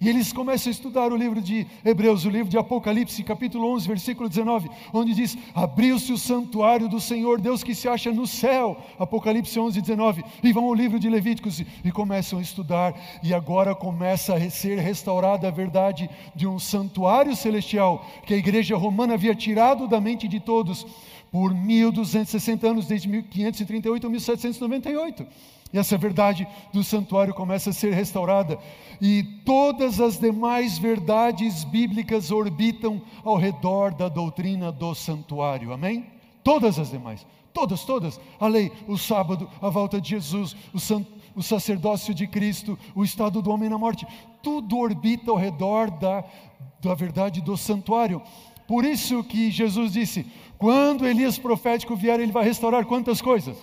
E 0.00 0.08
eles 0.08 0.32
começam 0.32 0.70
a 0.70 0.72
estudar 0.72 1.12
o 1.12 1.16
livro 1.16 1.42
de 1.42 1.66
Hebreus, 1.84 2.24
o 2.24 2.30
livro 2.30 2.48
de 2.48 2.56
Apocalipse, 2.56 3.22
capítulo 3.22 3.70
11, 3.74 3.86
versículo 3.86 4.30
19, 4.30 4.70
onde 4.94 5.12
diz: 5.12 5.36
Abriu-se 5.54 6.10
o 6.10 6.16
santuário 6.16 6.88
do 6.88 6.98
Senhor, 6.98 7.38
Deus 7.38 7.62
que 7.62 7.74
se 7.74 7.86
acha 7.86 8.10
no 8.10 8.26
céu. 8.26 8.78
Apocalipse 8.98 9.60
11, 9.60 9.78
19. 9.78 10.24
E 10.42 10.54
vão 10.54 10.64
ao 10.64 10.74
livro 10.74 10.98
de 10.98 11.10
Levíticos 11.10 11.62
e 11.84 11.92
começam 11.92 12.38
a 12.38 12.42
estudar. 12.42 12.94
E 13.22 13.34
agora 13.34 13.74
começa 13.74 14.34
a 14.34 14.50
ser 14.50 14.78
restaurada 14.78 15.48
a 15.48 15.50
verdade 15.50 16.08
de 16.34 16.46
um 16.46 16.58
santuário 16.58 17.36
celestial 17.36 18.02
que 18.24 18.32
a 18.32 18.38
igreja 18.38 18.78
romana 18.78 19.12
havia 19.12 19.34
tirado 19.34 19.86
da 19.86 20.00
mente 20.00 20.26
de 20.26 20.40
todos 20.40 20.86
por 21.30 21.54
1260 21.54 22.66
anos, 22.66 22.86
desde 22.86 23.06
1538 23.06 24.06
a 24.06 24.10
1798. 24.10 25.26
E 25.72 25.78
essa 25.78 25.96
verdade 25.96 26.46
do 26.72 26.82
santuário 26.82 27.32
começa 27.32 27.70
a 27.70 27.72
ser 27.72 27.92
restaurada, 27.92 28.58
e 29.00 29.22
todas 29.44 30.00
as 30.00 30.18
demais 30.18 30.78
verdades 30.78 31.62
bíblicas 31.64 32.30
orbitam 32.30 33.00
ao 33.24 33.36
redor 33.36 33.94
da 33.94 34.08
doutrina 34.08 34.72
do 34.72 34.94
santuário, 34.94 35.72
amém? 35.72 36.06
Todas 36.42 36.78
as 36.78 36.90
demais, 36.90 37.24
todas, 37.52 37.84
todas. 37.84 38.20
A 38.38 38.48
lei, 38.48 38.72
o 38.88 38.98
sábado, 38.98 39.48
a 39.62 39.68
volta 39.68 40.00
de 40.00 40.10
Jesus, 40.10 40.56
o, 40.74 40.80
san, 40.80 41.06
o 41.36 41.42
sacerdócio 41.42 42.12
de 42.12 42.26
Cristo, 42.26 42.78
o 42.94 43.04
estado 43.04 43.40
do 43.40 43.50
homem 43.50 43.68
na 43.68 43.78
morte, 43.78 44.06
tudo 44.42 44.76
orbita 44.76 45.30
ao 45.30 45.36
redor 45.36 45.90
da, 45.90 46.24
da 46.80 46.94
verdade 46.94 47.40
do 47.40 47.56
santuário. 47.56 48.20
Por 48.66 48.84
isso 48.84 49.22
que 49.22 49.50
Jesus 49.50 49.92
disse: 49.92 50.26
quando 50.58 51.06
Elias 51.06 51.38
profético 51.38 51.96
vier, 51.96 52.20
ele 52.20 52.32
vai 52.32 52.44
restaurar 52.44 52.84
quantas 52.84 53.22
coisas? 53.22 53.56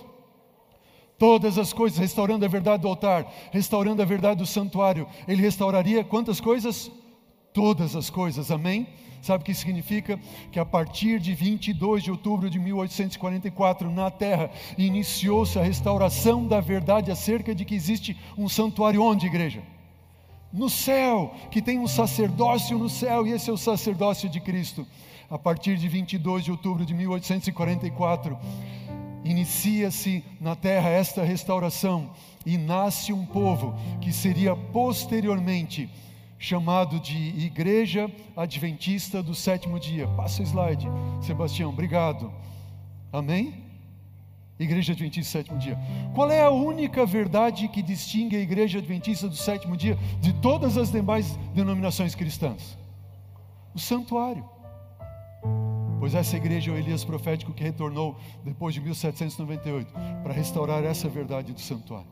Todas 1.18 1.58
as 1.58 1.72
coisas, 1.72 1.98
restaurando 1.98 2.44
a 2.44 2.48
verdade 2.48 2.82
do 2.82 2.88
altar, 2.88 3.26
restaurando 3.50 4.00
a 4.00 4.04
verdade 4.04 4.38
do 4.38 4.46
santuário. 4.46 5.06
Ele 5.26 5.42
restauraria 5.42 6.04
quantas 6.04 6.40
coisas? 6.40 6.90
Todas 7.52 7.96
as 7.96 8.08
coisas, 8.08 8.50
amém? 8.50 8.86
Sabe 9.20 9.42
o 9.42 9.44
que 9.44 9.52
significa? 9.52 10.18
Que 10.52 10.60
a 10.60 10.64
partir 10.64 11.18
de 11.18 11.34
22 11.34 12.04
de 12.04 12.10
outubro 12.10 12.48
de 12.48 12.58
1844, 12.58 13.90
na 13.90 14.10
terra, 14.10 14.50
iniciou-se 14.76 15.58
a 15.58 15.62
restauração 15.62 16.46
da 16.46 16.60
verdade 16.60 17.10
acerca 17.10 17.52
de 17.54 17.64
que 17.64 17.74
existe 17.74 18.16
um 18.36 18.48
santuário 18.48 19.02
onde, 19.02 19.26
igreja? 19.26 19.62
No 20.52 20.70
céu, 20.70 21.34
que 21.50 21.60
tem 21.60 21.78
um 21.78 21.88
sacerdócio 21.88 22.78
no 22.78 22.88
céu, 22.88 23.26
e 23.26 23.32
esse 23.32 23.50
é 23.50 23.52
o 23.52 23.58
sacerdócio 23.58 24.28
de 24.28 24.40
Cristo. 24.40 24.86
A 25.28 25.38
partir 25.38 25.76
de 25.76 25.88
22 25.88 26.44
de 26.44 26.50
outubro 26.50 26.86
de 26.86 26.94
1844, 26.94 28.38
inicia-se 29.24 30.24
na 30.40 30.54
terra 30.54 30.88
esta 30.88 31.22
restauração 31.22 32.10
e 32.44 32.56
nasce 32.56 33.12
um 33.12 33.24
povo 33.26 33.74
que 34.00 34.12
seria 34.12 34.54
posteriormente 34.56 35.90
chamado 36.38 37.00
de 37.00 37.16
Igreja 37.16 38.10
Adventista 38.36 39.22
do 39.22 39.34
Sétimo 39.34 39.78
Dia. 39.78 40.06
Passa 40.08 40.42
o 40.42 40.44
slide, 40.44 40.86
Sebastião, 41.20 41.70
obrigado. 41.70 42.32
Amém? 43.12 43.66
Igreja 44.58 44.92
Adventista 44.92 45.30
do 45.30 45.32
Sétimo 45.32 45.58
Dia. 45.58 45.78
Qual 46.14 46.30
é 46.30 46.42
a 46.42 46.50
única 46.50 47.06
verdade 47.06 47.68
que 47.68 47.82
distingue 47.82 48.36
a 48.36 48.40
Igreja 48.40 48.78
Adventista 48.78 49.28
do 49.28 49.36
Sétimo 49.36 49.76
Dia 49.76 49.96
de 50.20 50.32
todas 50.32 50.76
as 50.76 50.90
demais 50.90 51.36
denominações 51.54 52.14
cristãs? 52.14 52.76
O 53.74 53.78
santuário. 53.78 54.44
Pois 55.98 56.14
essa 56.14 56.36
igreja 56.36 56.70
é 56.70 56.74
o 56.74 56.76
Elias 56.76 57.04
profético 57.04 57.52
que 57.52 57.62
retornou 57.62 58.16
depois 58.44 58.74
de 58.74 58.80
1798 58.80 59.92
para 60.22 60.32
restaurar 60.32 60.84
essa 60.84 61.08
verdade 61.08 61.52
do 61.52 61.60
santuário. 61.60 62.10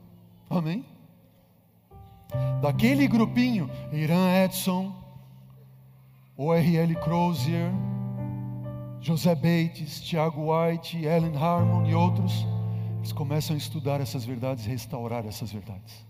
Amém? 0.51 0.85
Daquele 2.61 3.07
grupinho, 3.07 3.71
Irã 3.93 4.45
Edson, 4.45 4.93
O.R.L. 6.37 6.95
Crozier, 6.97 7.71
José 9.01 9.35
Bates, 9.35 10.01
Tiago 10.01 10.53
White, 10.53 11.05
Ellen 11.05 11.37
Harmon 11.37 11.87
e 11.87 11.95
outros, 11.95 12.45
eles 12.99 13.13
começam 13.13 13.55
a 13.55 13.57
estudar 13.57 14.01
essas 14.01 14.25
verdades 14.25 14.67
e 14.67 14.69
restaurar 14.69 15.25
essas 15.25 15.53
verdades. 15.53 16.05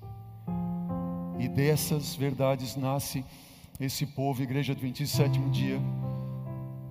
E 1.39 1.47
dessas 1.47 2.15
verdades 2.15 2.75
nasce 2.75 3.23
esse 3.79 4.07
povo, 4.07 4.43
Igreja 4.43 4.73
Adventista 4.73 5.19
Sétimo 5.19 5.51
Dia, 5.51 5.79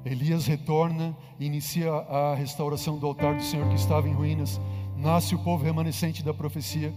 Elias 0.06 0.46
retorna 0.46 1.18
inicia 1.40 1.92
a 1.92 2.36
restauração 2.36 3.00
do 3.00 3.08
altar 3.08 3.36
do 3.36 3.44
Senhor 3.44 3.68
que 3.70 3.76
estava 3.76 4.08
em 4.08 4.14
ruínas. 4.14 4.62
Nasce 4.96 5.34
o 5.34 5.40
povo 5.40 5.64
remanescente 5.64 6.24
da 6.24 6.32
profecia. 6.32 6.94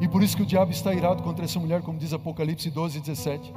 E 0.00 0.08
por 0.08 0.24
isso 0.24 0.36
que 0.36 0.42
o 0.42 0.46
diabo 0.46 0.72
está 0.72 0.92
irado 0.92 1.22
contra 1.22 1.44
essa 1.44 1.60
mulher, 1.60 1.82
como 1.82 1.98
diz 1.98 2.12
Apocalipse 2.12 2.68
12, 2.68 3.00
17. 3.00 3.52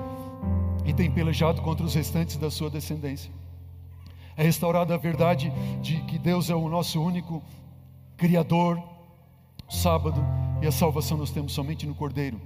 E 0.86 0.94
tem 0.94 1.10
pelejado 1.10 1.64
contra 1.64 1.84
os 1.84 1.96
restantes 1.96 2.38
da 2.38 2.52
sua 2.52 2.70
descendência. 2.70 3.32
É 4.38 4.44
restaurada 4.44 4.94
a 4.94 4.98
verdade 4.98 5.52
de 5.82 5.98
que 6.02 6.20
Deus 6.20 6.50
é 6.52 6.56
o 6.56 6.70
nosso 6.70 7.02
único 7.02 7.42
Criador, 8.16 8.82
sábado, 9.68 10.24
e 10.62 10.68
a 10.68 10.72
salvação 10.72 11.18
nós 11.18 11.32
temos 11.32 11.54
somente 11.54 11.88
no 11.88 11.96
Cordeiro. 11.96 12.40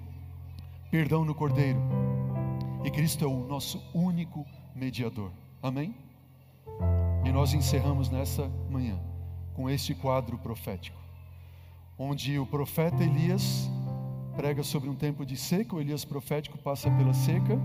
Perdão 0.89 1.25
no 1.25 1.35
Cordeiro. 1.35 1.79
E 2.85 2.89
Cristo 2.89 3.25
é 3.25 3.27
o 3.27 3.45
nosso 3.45 3.83
único 3.93 4.45
mediador. 4.73 5.31
Amém? 5.61 6.04
E 7.23 7.31
nós 7.31 7.53
encerramos 7.53 8.09
nessa 8.09 8.49
manhã 8.69 8.99
com 9.53 9.69
este 9.69 9.95
quadro 9.95 10.37
profético, 10.37 10.99
onde 11.97 12.37
o 12.37 12.45
profeta 12.45 13.03
Elias 13.03 13.69
prega 14.35 14.63
sobre 14.63 14.89
um 14.89 14.95
tempo 14.95 15.25
de 15.25 15.37
seca, 15.37 15.75
o 15.75 15.79
Elias 15.79 16.03
profético 16.03 16.57
passa 16.57 16.91
pela 16.91 17.13
seca 17.13 17.57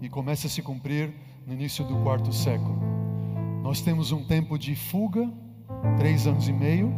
e 0.00 0.08
começa 0.08 0.46
a 0.46 0.50
se 0.50 0.62
cumprir 0.62 1.12
no 1.46 1.54
início 1.54 1.84
do 1.84 1.96
quarto 2.02 2.32
século. 2.32 2.78
Nós 3.62 3.80
temos 3.80 4.12
um 4.12 4.24
tempo 4.24 4.58
de 4.58 4.76
fuga, 4.76 5.28
três 5.96 6.26
anos 6.26 6.48
e 6.48 6.52
meio. 6.52 6.92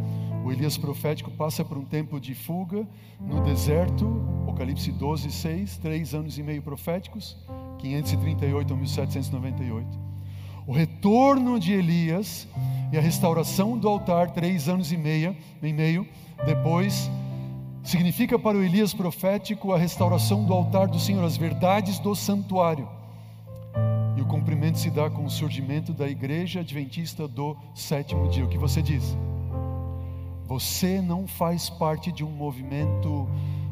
O 0.44 0.50
Elias 0.50 0.76
profético 0.76 1.30
passa 1.30 1.64
por 1.64 1.78
um 1.78 1.84
tempo 1.84 2.18
de 2.18 2.34
fuga 2.34 2.86
no 3.20 3.42
deserto, 3.42 4.06
Apocalipse 4.42 4.90
12, 4.90 5.30
6, 5.30 5.78
três 5.78 6.14
anos 6.14 6.38
e 6.38 6.42
meio 6.42 6.62
proféticos, 6.62 7.36
538 7.78 8.72
a 8.72 8.76
1798 8.76 10.09
o 10.66 10.72
retorno 10.72 11.58
de 11.58 11.72
Elias 11.72 12.46
e 12.92 12.98
a 12.98 13.00
restauração 13.00 13.78
do 13.78 13.88
altar, 13.88 14.30
três 14.30 14.68
anos 14.68 14.92
e 14.92 14.96
meia, 14.96 15.36
meio 15.60 16.06
depois, 16.44 17.10
significa 17.82 18.38
para 18.38 18.56
o 18.56 18.62
Elias 18.62 18.94
profético 18.94 19.72
a 19.72 19.78
restauração 19.78 20.44
do 20.44 20.52
altar 20.52 20.88
do 20.88 20.98
Senhor, 20.98 21.24
as 21.24 21.36
verdades 21.36 21.98
do 21.98 22.14
santuário. 22.14 22.88
E 24.16 24.20
o 24.20 24.26
cumprimento 24.26 24.78
se 24.78 24.90
dá 24.90 25.08
com 25.08 25.24
o 25.24 25.30
surgimento 25.30 25.92
da 25.92 26.08
igreja 26.08 26.60
adventista 26.60 27.26
do 27.26 27.56
sétimo 27.74 28.28
dia. 28.28 28.44
O 28.44 28.48
que 28.48 28.58
você 28.58 28.82
diz? 28.82 29.16
Você 30.46 31.00
não 31.00 31.26
faz 31.26 31.70
parte 31.70 32.10
de 32.10 32.24
um 32.24 32.30
movimento 32.30 33.28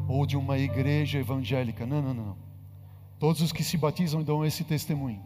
ou 0.07 0.25
de 0.25 0.37
uma 0.37 0.57
igreja 0.57 1.19
evangélica. 1.19 1.85
Não, 1.85 2.01
não, 2.01 2.13
não. 2.13 2.37
Todos 3.19 3.41
os 3.41 3.51
que 3.51 3.63
se 3.63 3.77
batizam 3.77 4.23
dão 4.23 4.45
esse 4.45 4.63
testemunho. 4.63 5.21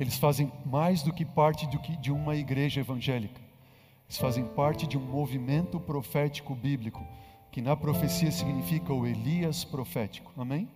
Eles 0.00 0.16
fazem 0.16 0.52
mais 0.64 1.02
do 1.02 1.12
que 1.12 1.24
parte 1.24 1.66
de 2.00 2.12
uma 2.12 2.36
igreja 2.36 2.80
evangélica. 2.80 3.40
Eles 4.06 4.18
fazem 4.18 4.44
parte 4.44 4.86
de 4.86 4.96
um 4.96 5.00
movimento 5.00 5.78
profético 5.78 6.54
bíblico, 6.54 7.04
que 7.50 7.60
na 7.60 7.76
profecia 7.76 8.30
significa 8.30 8.92
o 8.92 9.06
Elias 9.06 9.64
profético. 9.64 10.32
Amém? 10.36 10.68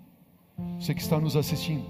Você 0.79 0.95
que 0.95 1.01
está 1.01 1.19
nos 1.19 1.37
assistindo, 1.37 1.87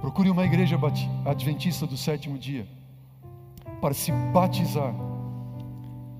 procure 0.00 0.30
uma 0.30 0.44
igreja 0.44 0.78
adventista 1.24 1.86
do 1.86 1.96
sétimo 1.96 2.38
dia 2.38 2.66
para 3.80 3.92
se 3.92 4.10
batizar, 4.32 4.94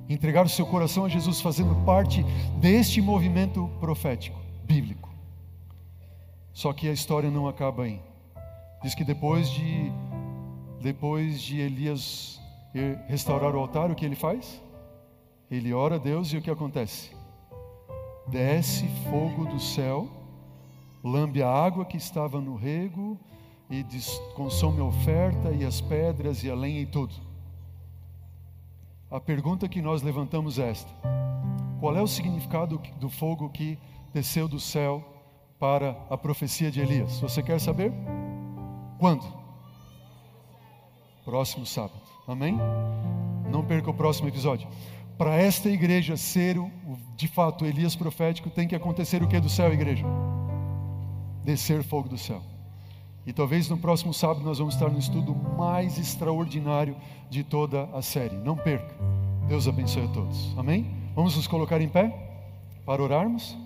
entregar 0.09 0.44
o 0.44 0.48
seu 0.48 0.66
coração 0.66 1.04
a 1.04 1.09
Jesus, 1.09 1.40
fazendo 1.40 1.74
parte 1.84 2.22
deste 2.61 3.00
movimento 3.00 3.70
profético 3.80 4.38
bíblico. 4.64 5.09
Só 6.52 6.72
que 6.72 6.88
a 6.88 6.92
história 6.92 7.30
não 7.30 7.48
acaba 7.48 7.84
aí. 7.84 8.00
Diz 8.83 8.95
que 8.95 9.05
depois 9.05 9.51
de 9.51 9.93
depois 10.81 11.41
de 11.41 11.59
Elias 11.59 12.41
restaurar 13.09 13.55
o 13.55 13.59
altar, 13.59 13.91
o 13.91 13.95
que 13.95 14.05
ele 14.05 14.14
faz? 14.14 14.62
Ele 15.51 15.72
ora 15.72 15.97
a 15.97 15.99
Deus 15.99 16.33
e 16.33 16.37
o 16.37 16.43
que 16.43 16.51
acontece? 16.51 17.11
Desce 18.29 18.87
fogo 19.11 19.47
do 19.47 19.59
céu, 19.59 20.09
lambe 21.03 21.43
a 21.43 21.49
água 21.49 21.85
que 21.85 21.97
estava 21.97 22.41
no 22.41 22.57
rego 22.57 23.18
e 23.70 23.85
consome 24.35 24.81
a 24.81 24.85
oferta 24.85 25.51
e 25.51 25.64
as 25.64 25.81
pedras 25.81 26.43
e 26.45 26.51
a 26.51 26.55
lenha 26.55 26.81
e 26.81 26.87
tudo. 26.87 27.14
A 29.11 29.20
pergunta 29.20 29.68
que 29.68 29.81
nós 29.81 30.03
levantamos 30.03 30.59
é 30.59 30.68
esta: 30.68 30.91
qual 31.81 31.97
é 31.97 32.03
o 32.03 32.07
significado 32.07 32.81
do 32.99 33.09
fogo 33.09 33.49
que 33.49 33.79
desceu 34.12 34.49
do 34.49 34.61
céu 34.61 35.05
para 35.59 35.97
a 36.11 36.18
profecia 36.18 36.70
de 36.70 36.81
Elias? 36.81 37.20
Você 37.20 37.43
quer 37.43 37.61
saber? 37.61 37.93
Quando? 38.99 39.24
Próximo 41.24 41.66
sábado. 41.66 42.01
Amém? 42.26 42.57
Não 43.51 43.64
perca 43.64 43.90
o 43.90 43.94
próximo 43.94 44.28
episódio. 44.28 44.68
Para 45.18 45.36
esta 45.36 45.68
igreja 45.68 46.16
ser 46.16 46.59
o, 46.59 46.70
de 47.16 47.26
fato 47.28 47.64
Elias 47.64 47.97
profético, 47.97 48.51
tem 48.51 48.68
que 48.68 48.74
acontecer 48.74 49.22
o 49.22 49.28
que 49.28 49.40
do 49.40 49.49
céu, 49.49 49.72
igreja? 49.72 50.05
Descer 51.44 51.82
fogo 51.82 52.09
do 52.09 52.18
céu. 52.18 52.42
E 53.26 53.32
talvez 53.32 53.68
no 53.68 53.76
próximo 53.76 54.14
sábado 54.14 54.44
nós 54.44 54.59
vamos 54.59 54.74
estar 54.74 54.88
no 54.88 54.99
estudo 54.99 55.34
mais 55.34 55.99
extraordinário 55.99 56.97
de 57.28 57.42
toda 57.42 57.84
a 57.92 58.03
série. 58.03 58.36
Não 58.36 58.57
perca. 58.57 58.94
Deus 59.49 59.66
abençoe 59.66 60.05
a 60.05 60.09
todos. 60.09 60.57
Amém? 60.57 60.90
Vamos 61.14 61.34
nos 61.34 61.47
colocar 61.47 61.80
em 61.80 61.88
pé 61.88 62.12
para 62.84 63.03
orarmos. 63.03 63.57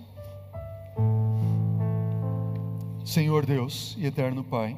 Senhor 3.05 3.45
Deus 3.45 3.95
e 3.99 4.05
eterno 4.05 4.43
Pai, 4.43 4.77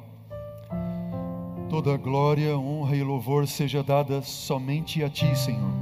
toda 1.73 1.97
glória, 1.97 2.55
honra 2.55 2.95
e 2.95 3.01
louvor 3.01 3.47
seja 3.47 3.81
dada 3.81 4.21
somente 4.21 5.03
a 5.03 5.09
Ti, 5.09 5.35
Senhor, 5.35 5.73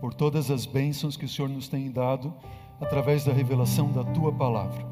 por 0.00 0.12
todas 0.12 0.50
as 0.50 0.66
bênçãos 0.66 1.16
que 1.16 1.26
o 1.26 1.28
Senhor 1.28 1.48
nos 1.48 1.68
tem 1.68 1.92
dado 1.92 2.34
através 2.80 3.24
da 3.24 3.32
revelação 3.32 3.92
da 3.92 4.02
Tua 4.02 4.32
palavra. 4.32 4.84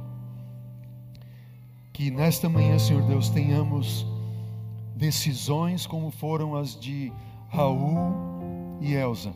Que 1.93 2.12
nesta 2.12 2.49
manhã, 2.49 2.78
Senhor 2.78 3.03
Deus, 3.09 3.28
tenhamos 3.28 4.07
decisões 4.95 5.85
como 5.85 6.12
foram 6.12 6.55
as 6.55 6.78
de 6.78 7.12
Raul 7.49 8.78
e 8.80 8.95
Elza, 8.95 9.35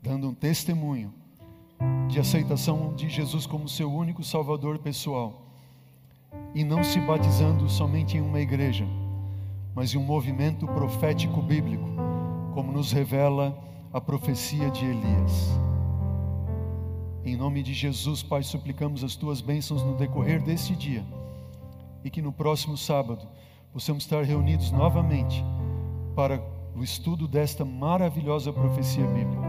dando 0.00 0.28
um 0.28 0.34
testemunho 0.34 1.12
de 2.06 2.20
aceitação 2.20 2.94
de 2.94 3.08
Jesus 3.08 3.44
como 3.44 3.68
seu 3.68 3.92
único 3.92 4.22
Salvador 4.22 4.78
pessoal 4.78 5.48
e 6.54 6.62
não 6.62 6.84
se 6.84 7.00
batizando 7.00 7.68
somente 7.68 8.16
em 8.16 8.20
uma 8.20 8.38
igreja, 8.38 8.86
mas 9.74 9.94
em 9.94 9.98
um 9.98 10.02
movimento 10.02 10.66
profético 10.66 11.40
bíblico, 11.40 11.88
como 12.54 12.72
nos 12.72 12.92
revela 12.92 13.56
a 13.92 14.00
profecia 14.00 14.70
de 14.70 14.84
Elias. 14.84 15.50
Em 17.24 17.36
nome 17.36 17.62
de 17.62 17.72
Jesus, 17.72 18.22
Pai, 18.22 18.42
suplicamos 18.42 19.04
as 19.04 19.14
tuas 19.14 19.40
bênçãos 19.40 19.82
no 19.82 19.94
decorrer 19.94 20.42
deste 20.42 20.74
dia 20.74 21.04
e 22.04 22.10
que 22.10 22.20
no 22.20 22.32
próximo 22.32 22.76
sábado 22.76 23.26
possamos 23.72 24.04
estar 24.04 24.24
reunidos 24.24 24.72
novamente 24.72 25.44
para 26.16 26.42
o 26.74 26.82
estudo 26.82 27.28
desta 27.28 27.64
maravilhosa 27.64 28.52
profecia 28.52 29.06
bíblica. 29.06 29.42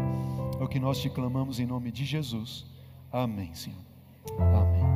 É 0.59 0.63
o 0.63 0.67
que 0.67 0.79
nós 0.79 0.99
te 0.99 1.09
clamamos 1.09 1.59
em 1.59 1.65
nome 1.65 1.91
de 1.91 2.05
Jesus. 2.05 2.65
Amém, 3.11 3.53
Senhor. 3.53 3.79
Amém. 4.39 4.92